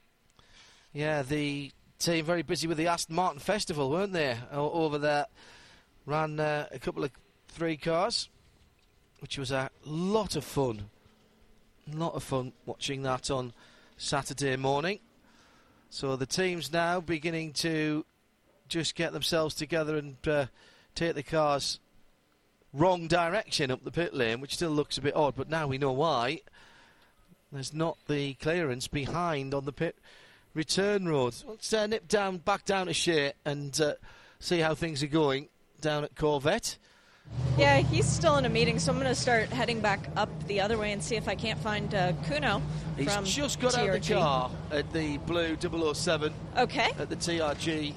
[0.91, 4.37] Yeah, the team very busy with the Aston Martin Festival, weren't they?
[4.51, 5.25] O- over there,
[6.05, 7.11] ran uh, a couple of
[7.47, 8.29] three cars,
[9.23, 10.89] which was a lot of fun.
[11.93, 13.53] A lot of fun watching that on
[13.95, 14.99] Saturday morning.
[15.89, 18.05] So the team's now beginning to
[18.67, 20.47] just get themselves together and uh,
[20.93, 21.79] take the cars
[22.73, 25.77] wrong direction up the pit lane, which still looks a bit odd, but now we
[25.77, 26.41] know why.
[27.49, 29.95] There's not the clearance behind on the pit
[30.53, 31.33] return road.
[31.47, 33.93] Let's uh, nip down, back down to Shea and uh,
[34.41, 35.47] see how things are going
[35.79, 36.75] down at Corvette.
[37.57, 40.61] Yeah, he's still in a meeting, so I'm going to start heading back up the
[40.61, 42.61] other way and see if I can't find uh, Kuno
[42.97, 44.07] He's from just got out of TRG.
[44.07, 45.55] the car at the blue
[45.93, 46.89] 007 Okay.
[46.97, 47.93] at the TRG.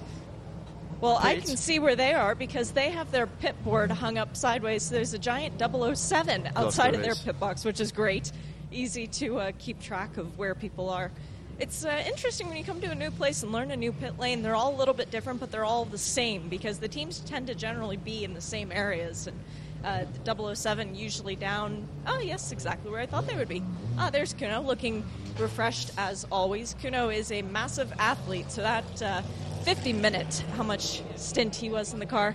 [1.00, 4.36] Well, I can see where they are because they have their pit board hung up
[4.36, 4.82] sideways.
[4.84, 8.32] So there's a giant 007 outside of their pit box, which is great.
[8.72, 11.10] Easy to uh, keep track of where people are.
[11.58, 14.18] It's uh, interesting when you come to a new place and learn a new pit
[14.18, 14.42] lane.
[14.42, 17.46] They're all a little bit different, but they're all the same because the teams tend
[17.46, 19.26] to generally be in the same areas.
[19.26, 21.88] And uh, 007 usually down.
[22.06, 23.62] Oh, yes, exactly where I thought they would be.
[23.96, 25.02] Ah, there's Kuno looking
[25.38, 26.76] refreshed as always.
[26.82, 29.22] Kuno is a massive athlete, so that uh,
[29.62, 32.34] 50 minute, how much stint he was in the car,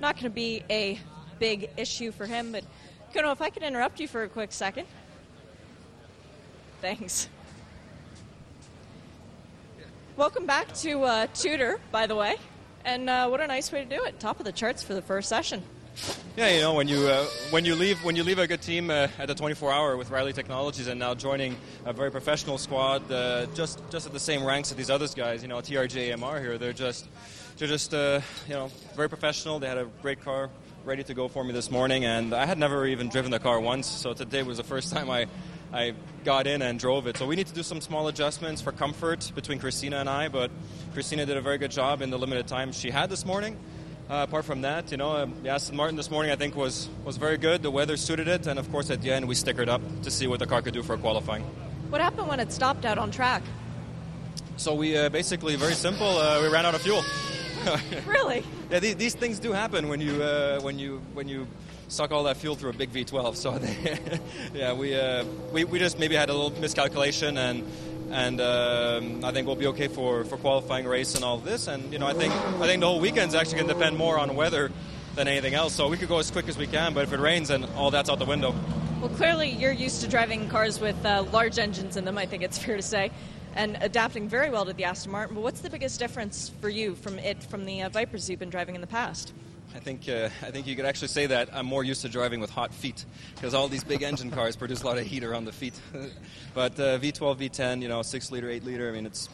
[0.00, 1.00] not going to be a
[1.40, 2.52] big issue for him.
[2.52, 2.62] But
[3.12, 4.86] Kuno, if I could interrupt you for a quick second.
[6.80, 7.28] Thanks.
[10.14, 12.36] Welcome back to uh, Tudor, by the way.
[12.84, 14.20] And uh, what a nice way to do it.
[14.20, 15.62] Top of the charts for the first session.
[16.36, 18.90] Yeah, you know when you uh, when you leave when you leave a good team
[18.90, 21.56] uh, at the 24 hour with Riley Technologies and now joining
[21.86, 25.40] a very professional squad, uh, just just at the same ranks as these other guys.
[25.40, 27.08] You know, TRG AMR here, they're just
[27.56, 29.60] they're just uh, you know very professional.
[29.60, 30.50] They had a great car
[30.84, 33.60] ready to go for me this morning, and I had never even driven the car
[33.60, 35.26] once, so today was the first time I.
[35.72, 35.94] I
[36.24, 37.16] got in and drove it.
[37.16, 40.50] So we need to do some small adjustments for comfort between Christina and I, but
[40.92, 43.56] Christina did a very good job in the limited time she had this morning.
[44.10, 46.90] Uh, apart from that, you know, um, the Aston Martin this morning I think was,
[47.04, 47.62] was very good.
[47.62, 50.26] The weather suited it, and of course at the end we stickered up to see
[50.26, 51.44] what the car could do for qualifying.
[51.88, 53.42] What happened when it stopped out on track?
[54.58, 56.18] So we uh, basically very simple.
[56.18, 57.02] Uh, we ran out of fuel.
[58.06, 58.42] Really?
[58.70, 61.46] yeah, these, these things do happen when you uh, when you when you
[61.92, 63.36] suck all that fuel through a big V12.
[63.36, 64.20] So they,
[64.54, 67.64] yeah, we, uh, we we just maybe had a little miscalculation and.
[68.10, 71.66] And um, I think we'll be okay for, for qualifying race and all of this.
[71.66, 74.18] And you know, I think I think the whole weekend's actually going to depend more
[74.18, 74.70] on weather
[75.14, 75.72] than anything else.
[75.72, 77.90] So we could go as quick as we can, but if it rains, then all
[77.90, 78.54] that's out the window.
[79.00, 82.42] Well, clearly you're used to driving cars with uh, large engines in them, I think
[82.42, 83.10] it's fair to say,
[83.54, 85.34] and adapting very well to the Aston Martin.
[85.34, 88.50] But what's the biggest difference for you from it from the uh, Vipers you've been
[88.50, 89.32] driving in the past?
[89.74, 92.40] I think uh, I think you could actually say that I'm more used to driving
[92.40, 93.04] with hot feet
[93.34, 95.74] because all these big engine cars produce a lot of heat around the feet.
[96.54, 98.88] but uh, V12, V10, you know, six liter, eight liter.
[98.88, 99.28] I mean, it's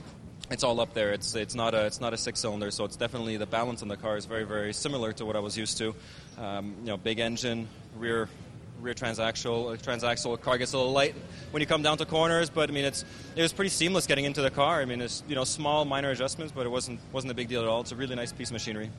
[0.51, 1.13] it's all up there.
[1.13, 3.89] It's it's not a it's not a six cylinder, so it's definitely the balance on
[3.89, 5.95] the car is very very similar to what I was used to.
[6.39, 8.29] Um, you know, big engine, rear
[8.81, 11.17] rear transaxle, uh, transaxle car gets a little light
[11.51, 13.05] when you come down to corners, but I mean it's
[13.35, 14.81] it was pretty seamless getting into the car.
[14.81, 17.61] I mean it's you know small minor adjustments, but it wasn't wasn't a big deal
[17.61, 17.81] at all.
[17.81, 18.91] It's a really nice piece of machinery.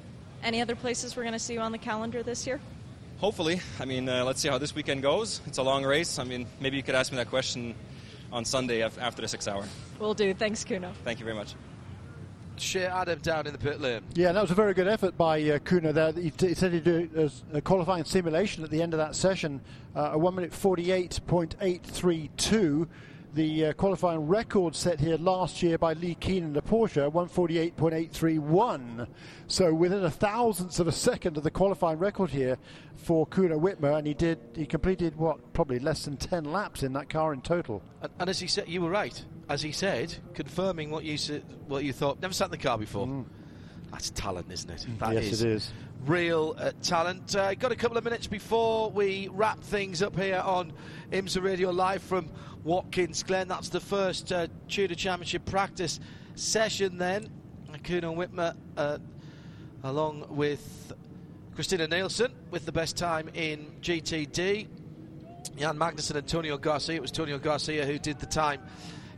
[0.44, 2.60] Any other places we're going to see you on the calendar this year?
[3.18, 5.42] Hopefully, I mean uh, let's see how this weekend goes.
[5.46, 6.20] It's a long race.
[6.20, 7.76] I mean maybe you could ask me that question
[8.32, 9.66] on Sunday after the six hour.
[10.00, 10.34] Will do.
[10.34, 10.94] Thanks, Kuno.
[11.04, 11.56] Thank you very much.
[12.58, 14.02] Shea Adam down in the pit lane.
[14.14, 16.12] Yeah, that was a very good effort by uh, Kuno there.
[16.12, 19.62] He, he said he'd do as a qualifying simulation at the end of that session,
[19.96, 22.88] uh, a 1 minute 48.832.
[23.34, 29.08] The uh, qualifying record set here last year by Lee Keenan, the Porsche, 148.831.
[29.46, 32.58] So within a thousandth of a second of the qualifying record here
[32.96, 36.94] for Kuno Wittmer, and he did he completed what probably less than 10 laps in
[36.94, 37.84] that car in total.
[38.02, 39.24] And, and as he said, you were right.
[39.48, 42.20] As he said, confirming what you said, what you thought.
[42.22, 43.26] Never sat in the car before.
[43.92, 44.88] That's talent, isn't it?
[44.90, 45.00] Mm.
[45.00, 45.72] That yes, is it is.
[46.06, 47.36] Real uh, talent.
[47.36, 50.72] Uh, got a couple of minutes before we wrap things up here on
[51.12, 52.30] IMSA Radio Live from
[52.64, 53.48] Watkins Glen.
[53.48, 56.00] That's the first uh, Tudor Championship practice
[56.36, 57.30] session then.
[57.84, 58.98] Kuno Wittmer uh,
[59.84, 60.94] along with
[61.56, 64.68] Christina Nielsen with the best time in GTD.
[65.58, 66.96] Jan Magnussen and Antonio Garcia.
[66.96, 68.62] It was Antonio Garcia who did the time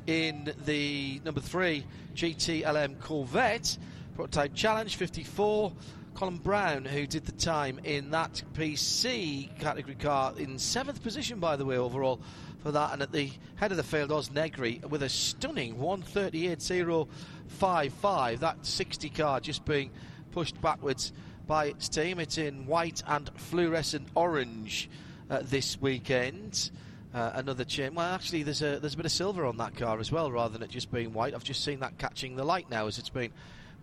[0.08, 1.86] in the number three
[2.16, 3.78] GTLM Corvette.
[4.16, 5.72] Prototype Challenge 54.
[6.14, 11.56] Colin Braun, who did the time in that PC category car in seventh position, by
[11.56, 12.22] the way, overall
[12.62, 12.94] for that.
[12.94, 18.40] And at the head of the field, Oz Negri with a stunning 138.055.
[18.40, 19.92] That 60 car just being
[20.32, 21.12] pushed backwards
[21.48, 22.20] by its team.
[22.20, 24.90] It's in white and fluorescent orange
[25.30, 26.72] uh, this weekend.
[27.14, 27.94] Uh, another change.
[27.96, 30.54] Well, actually, there's a there's a bit of silver on that car as well, rather
[30.54, 31.34] than it just being white.
[31.34, 33.34] I've just seen that catching the light now as it's been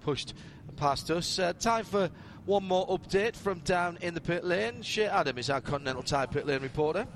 [0.01, 0.33] pushed
[0.79, 1.39] past us.
[1.39, 2.11] Uh, time for
[2.47, 4.81] one more update from down in the pit lane.
[4.81, 7.07] Shea Adam is our Continental Tire pit lane reporter.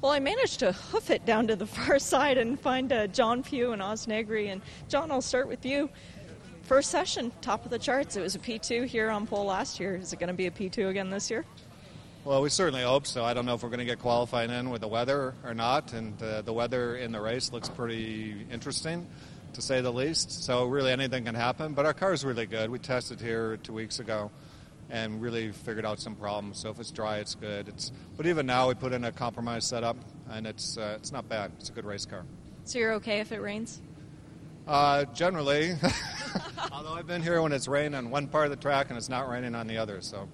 [0.00, 3.42] Well, I managed to hoof it down to the far side and find uh, John
[3.42, 4.48] Pew and Oz Negri.
[4.48, 5.90] And John, I'll start with you.
[6.62, 8.16] First session, top of the charts.
[8.16, 9.96] It was a P2 here on pole last year.
[9.96, 11.44] Is it going to be a P2 again this year?
[12.22, 13.24] Well, we certainly hope so.
[13.24, 15.94] I don't know if we're going to get qualifying in with the weather or not,
[15.94, 19.06] and uh, the weather in the race looks pretty interesting,
[19.54, 20.44] to say the least.
[20.44, 21.74] So really anything can happen.
[21.74, 22.70] But our car is really good.
[22.70, 24.30] We tested here two weeks ago,
[24.90, 26.58] and really figured out some problems.
[26.58, 27.68] So if it's dry, it's good.
[27.68, 29.96] It's but even now we put in a compromise setup,
[30.30, 31.52] and it's uh, it's not bad.
[31.58, 32.24] It's a good race car.
[32.64, 33.80] So you're okay if it rains?
[34.66, 35.74] Uh, generally,
[36.72, 39.08] although I've been here when it's rained on one part of the track and it's
[39.08, 40.28] not raining on the other, so.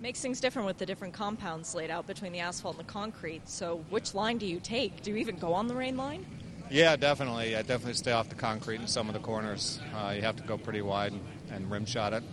[0.00, 3.48] Makes things different with the different compounds laid out between the asphalt and the concrete.
[3.48, 5.02] So, which line do you take?
[5.02, 6.24] Do you even go on the rain line?
[6.70, 7.54] Yeah, definitely.
[7.54, 9.80] I definitely stay off the concrete in some of the corners.
[9.94, 12.24] Uh, you have to go pretty wide and, and rim shot it.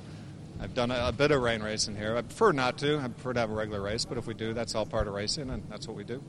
[0.60, 2.16] I've done a, a, bit of rain racing here.
[2.18, 2.98] I prefer not to.
[2.98, 5.14] I prefer to have a regular race, but if we do, that's all part of
[5.14, 6.24] racing, and that's what we do.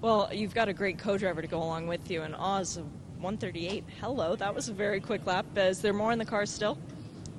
[0.00, 3.84] Well, you've got a great co-driver to go along with you, and Oz, 138.
[4.00, 5.44] Hello, that was a very quick lap.
[5.56, 6.78] Is there more in the car still?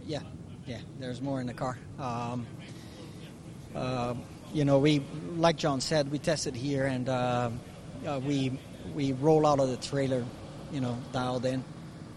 [0.05, 0.19] Yeah,
[0.67, 0.79] yeah.
[0.99, 1.77] There's more in the car.
[1.97, 2.45] Um,
[3.73, 4.13] uh,
[4.53, 5.01] you know, we
[5.37, 7.49] like John said, we tested here, and uh,
[8.05, 8.59] uh, we
[8.95, 10.25] we roll out of the trailer,
[10.71, 11.63] you know, dialed in.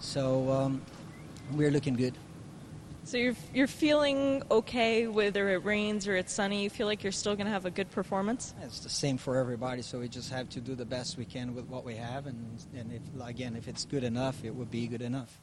[0.00, 0.82] So um,
[1.52, 2.14] we're looking good.
[3.04, 6.62] So you're you're feeling okay whether it rains or it's sunny.
[6.62, 8.54] You feel like you're still going to have a good performance.
[8.62, 9.82] It's the same for everybody.
[9.82, 12.64] So we just have to do the best we can with what we have, and
[12.76, 15.38] and if, again, if it's good enough, it would be good enough.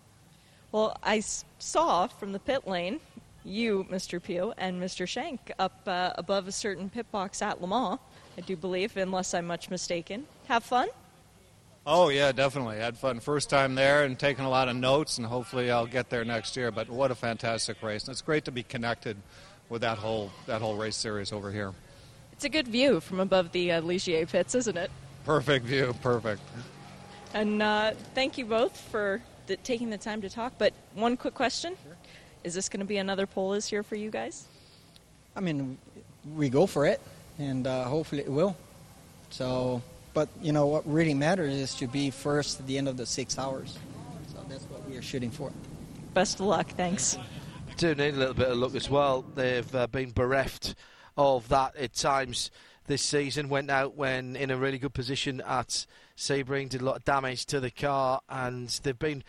[0.71, 1.21] Well, I
[1.57, 3.01] saw from the pit lane
[3.43, 4.21] you, Mr.
[4.21, 5.07] Pew, and Mr.
[5.07, 7.99] Shank up uh, above a certain pit box at Le Mans.
[8.37, 10.25] I do believe, unless I'm much mistaken.
[10.47, 10.87] Have fun.
[11.91, 12.77] Oh yeah, definitely.
[12.77, 13.19] Had fun.
[13.19, 16.55] First time there and taking a lot of notes, and hopefully I'll get there next
[16.55, 16.69] year.
[16.69, 18.03] But what a fantastic race!
[18.03, 19.17] And it's great to be connected
[19.69, 21.73] with that whole that whole race series over here.
[22.31, 24.91] It's a good view from above the uh, Ligier pits, isn't it?
[25.25, 25.95] Perfect view.
[26.03, 26.41] Perfect.
[27.33, 30.53] And uh, thank you both for the, taking the time to talk.
[30.59, 31.97] But one quick question: sure.
[32.43, 34.45] Is this going to be another pole this year for you guys?
[35.35, 35.79] I mean,
[36.35, 37.01] we go for it,
[37.39, 38.55] and uh, hopefully it will.
[39.31, 39.81] So
[40.19, 43.05] but you know what really matters is to be first at the end of the
[43.05, 43.77] six hours.
[44.33, 45.49] So that's what we are shooting for.
[46.13, 46.67] Best of luck.
[46.71, 47.17] Thanks.
[47.77, 49.21] Do need a little bit of luck as well.
[49.21, 50.75] They've uh, been bereft
[51.15, 52.51] of that at times
[52.87, 53.47] this season.
[53.47, 55.85] Went out when in a really good position at
[56.17, 59.23] Sebring, did a lot of damage to the car, and they've been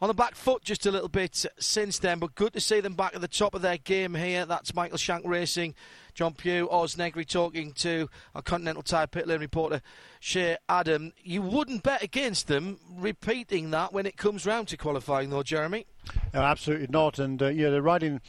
[0.00, 2.94] on the back foot just a little bit since then, but good to see them
[2.94, 4.46] back at the top of their game here.
[4.46, 5.74] That's Michael Shank Racing,
[6.16, 9.82] John Pew, Oz Negri talking to our Continental Tire pit lane reporter,
[10.18, 11.12] Shea Adam.
[11.22, 15.84] You wouldn't bet against them repeating that when it comes round to qualifying, though, Jeremy?
[16.32, 17.18] No, absolutely not.
[17.18, 18.22] And, uh, yeah, they're riding.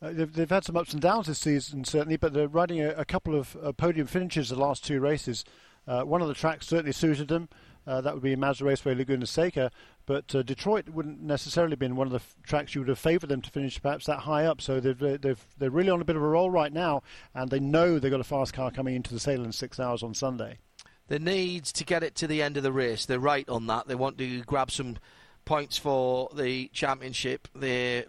[0.00, 2.92] Uh, they've, they've, had some ups and downs this season, certainly, but they're riding a,
[2.92, 5.44] a couple of uh, podium finishes the last two races.
[5.86, 7.50] Uh, one of the tracks certainly suited them.
[7.86, 9.70] Uh, that would be Mazda Raceway Laguna Seca.
[10.06, 13.28] But uh, Detroit wouldn't necessarily been one of the f- tracks you would have favoured
[13.28, 14.60] them to finish perhaps that high up.
[14.60, 17.02] So they've, they've, they're really on a bit of a roll right now,
[17.34, 20.14] and they know they've got a fast car coming into the Sahlen six hours on
[20.14, 20.58] Sunday.
[21.08, 23.04] They need to get it to the end of the race.
[23.04, 23.88] They're right on that.
[23.88, 24.96] They want to grab some
[25.44, 27.48] points for the championship.
[27.54, 28.06] They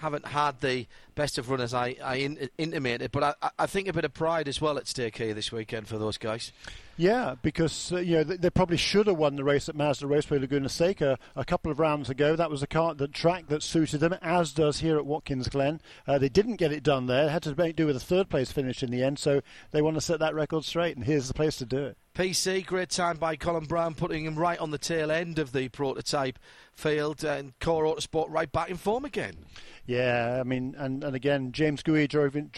[0.00, 0.86] haven't had the
[1.16, 4.46] best of runners I, I in, intimated, but I, I think a bit of pride
[4.46, 6.52] as well at stake here this weekend for those guys.
[6.96, 10.06] Yeah, because uh, you know they, they, probably should have won the race at Mazda
[10.06, 12.36] Raceway Laguna Seca a couple of rounds ago.
[12.36, 15.80] That was a car, the track that suited them, as does here at Watkins Glen.
[16.06, 18.52] Uh, they didn't get it done there; it had to do with a third place
[18.52, 19.18] finish in the end.
[19.18, 21.98] So they want to set that record straight, and here's the place to do it.
[22.16, 25.68] PC, great time by Colin Braun, putting him right on the tail end of the
[25.68, 26.38] prototype
[26.72, 29.44] field, and Core Autosport right back in form again.
[29.84, 32.50] Yeah, I mean, and, and again, James Gue drove in,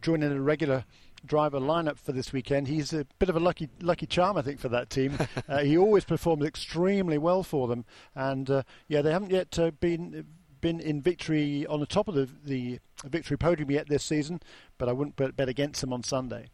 [0.00, 0.86] joining a regular
[1.26, 2.68] driver lineup for this weekend.
[2.68, 5.18] He's a bit of a lucky lucky charm, I think, for that team.
[5.46, 7.84] uh, he always performs extremely well for them,
[8.14, 10.24] and uh, yeah, they haven't yet uh, been
[10.62, 14.40] been in victory on the top of the the victory podium yet this season,
[14.78, 16.48] but I wouldn't bet, bet against them on Sunday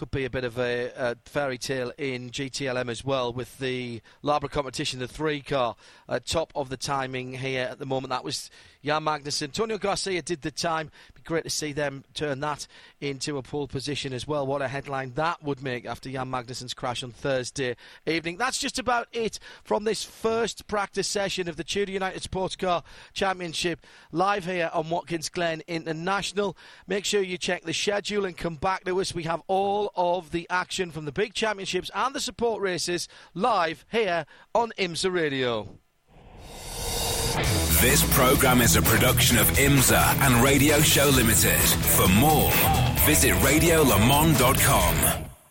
[0.00, 4.00] could be a bit of a, a, fairy tale in GTLM as well with the
[4.24, 5.76] Larbre competition, the three car,
[6.08, 8.08] uh, top of the timing here at the moment.
[8.08, 8.50] That was
[8.82, 9.44] Jan Magnussen.
[9.44, 10.90] Antonio Garcia did the time.
[11.14, 12.66] Be great to see them turn that
[13.00, 14.46] into a pole position as well.
[14.46, 17.76] What a headline that would make after Jan Magnussen's crash on Thursday
[18.06, 18.36] evening.
[18.36, 22.82] That's just about it from this first practice session of the Tudor United Sports Car
[23.12, 26.56] Championship live here on Watkins Glen International.
[26.86, 29.14] Make sure you check the schedule and come back to us.
[29.14, 33.84] We have all of the action from the big championships and the support races live
[33.90, 34.24] here
[34.54, 35.68] on IMSA Radio.
[37.80, 41.58] This program is a production of IMSA and Radio Show Limited.
[41.58, 42.52] For more,
[43.06, 45.29] visit radiolemans.com.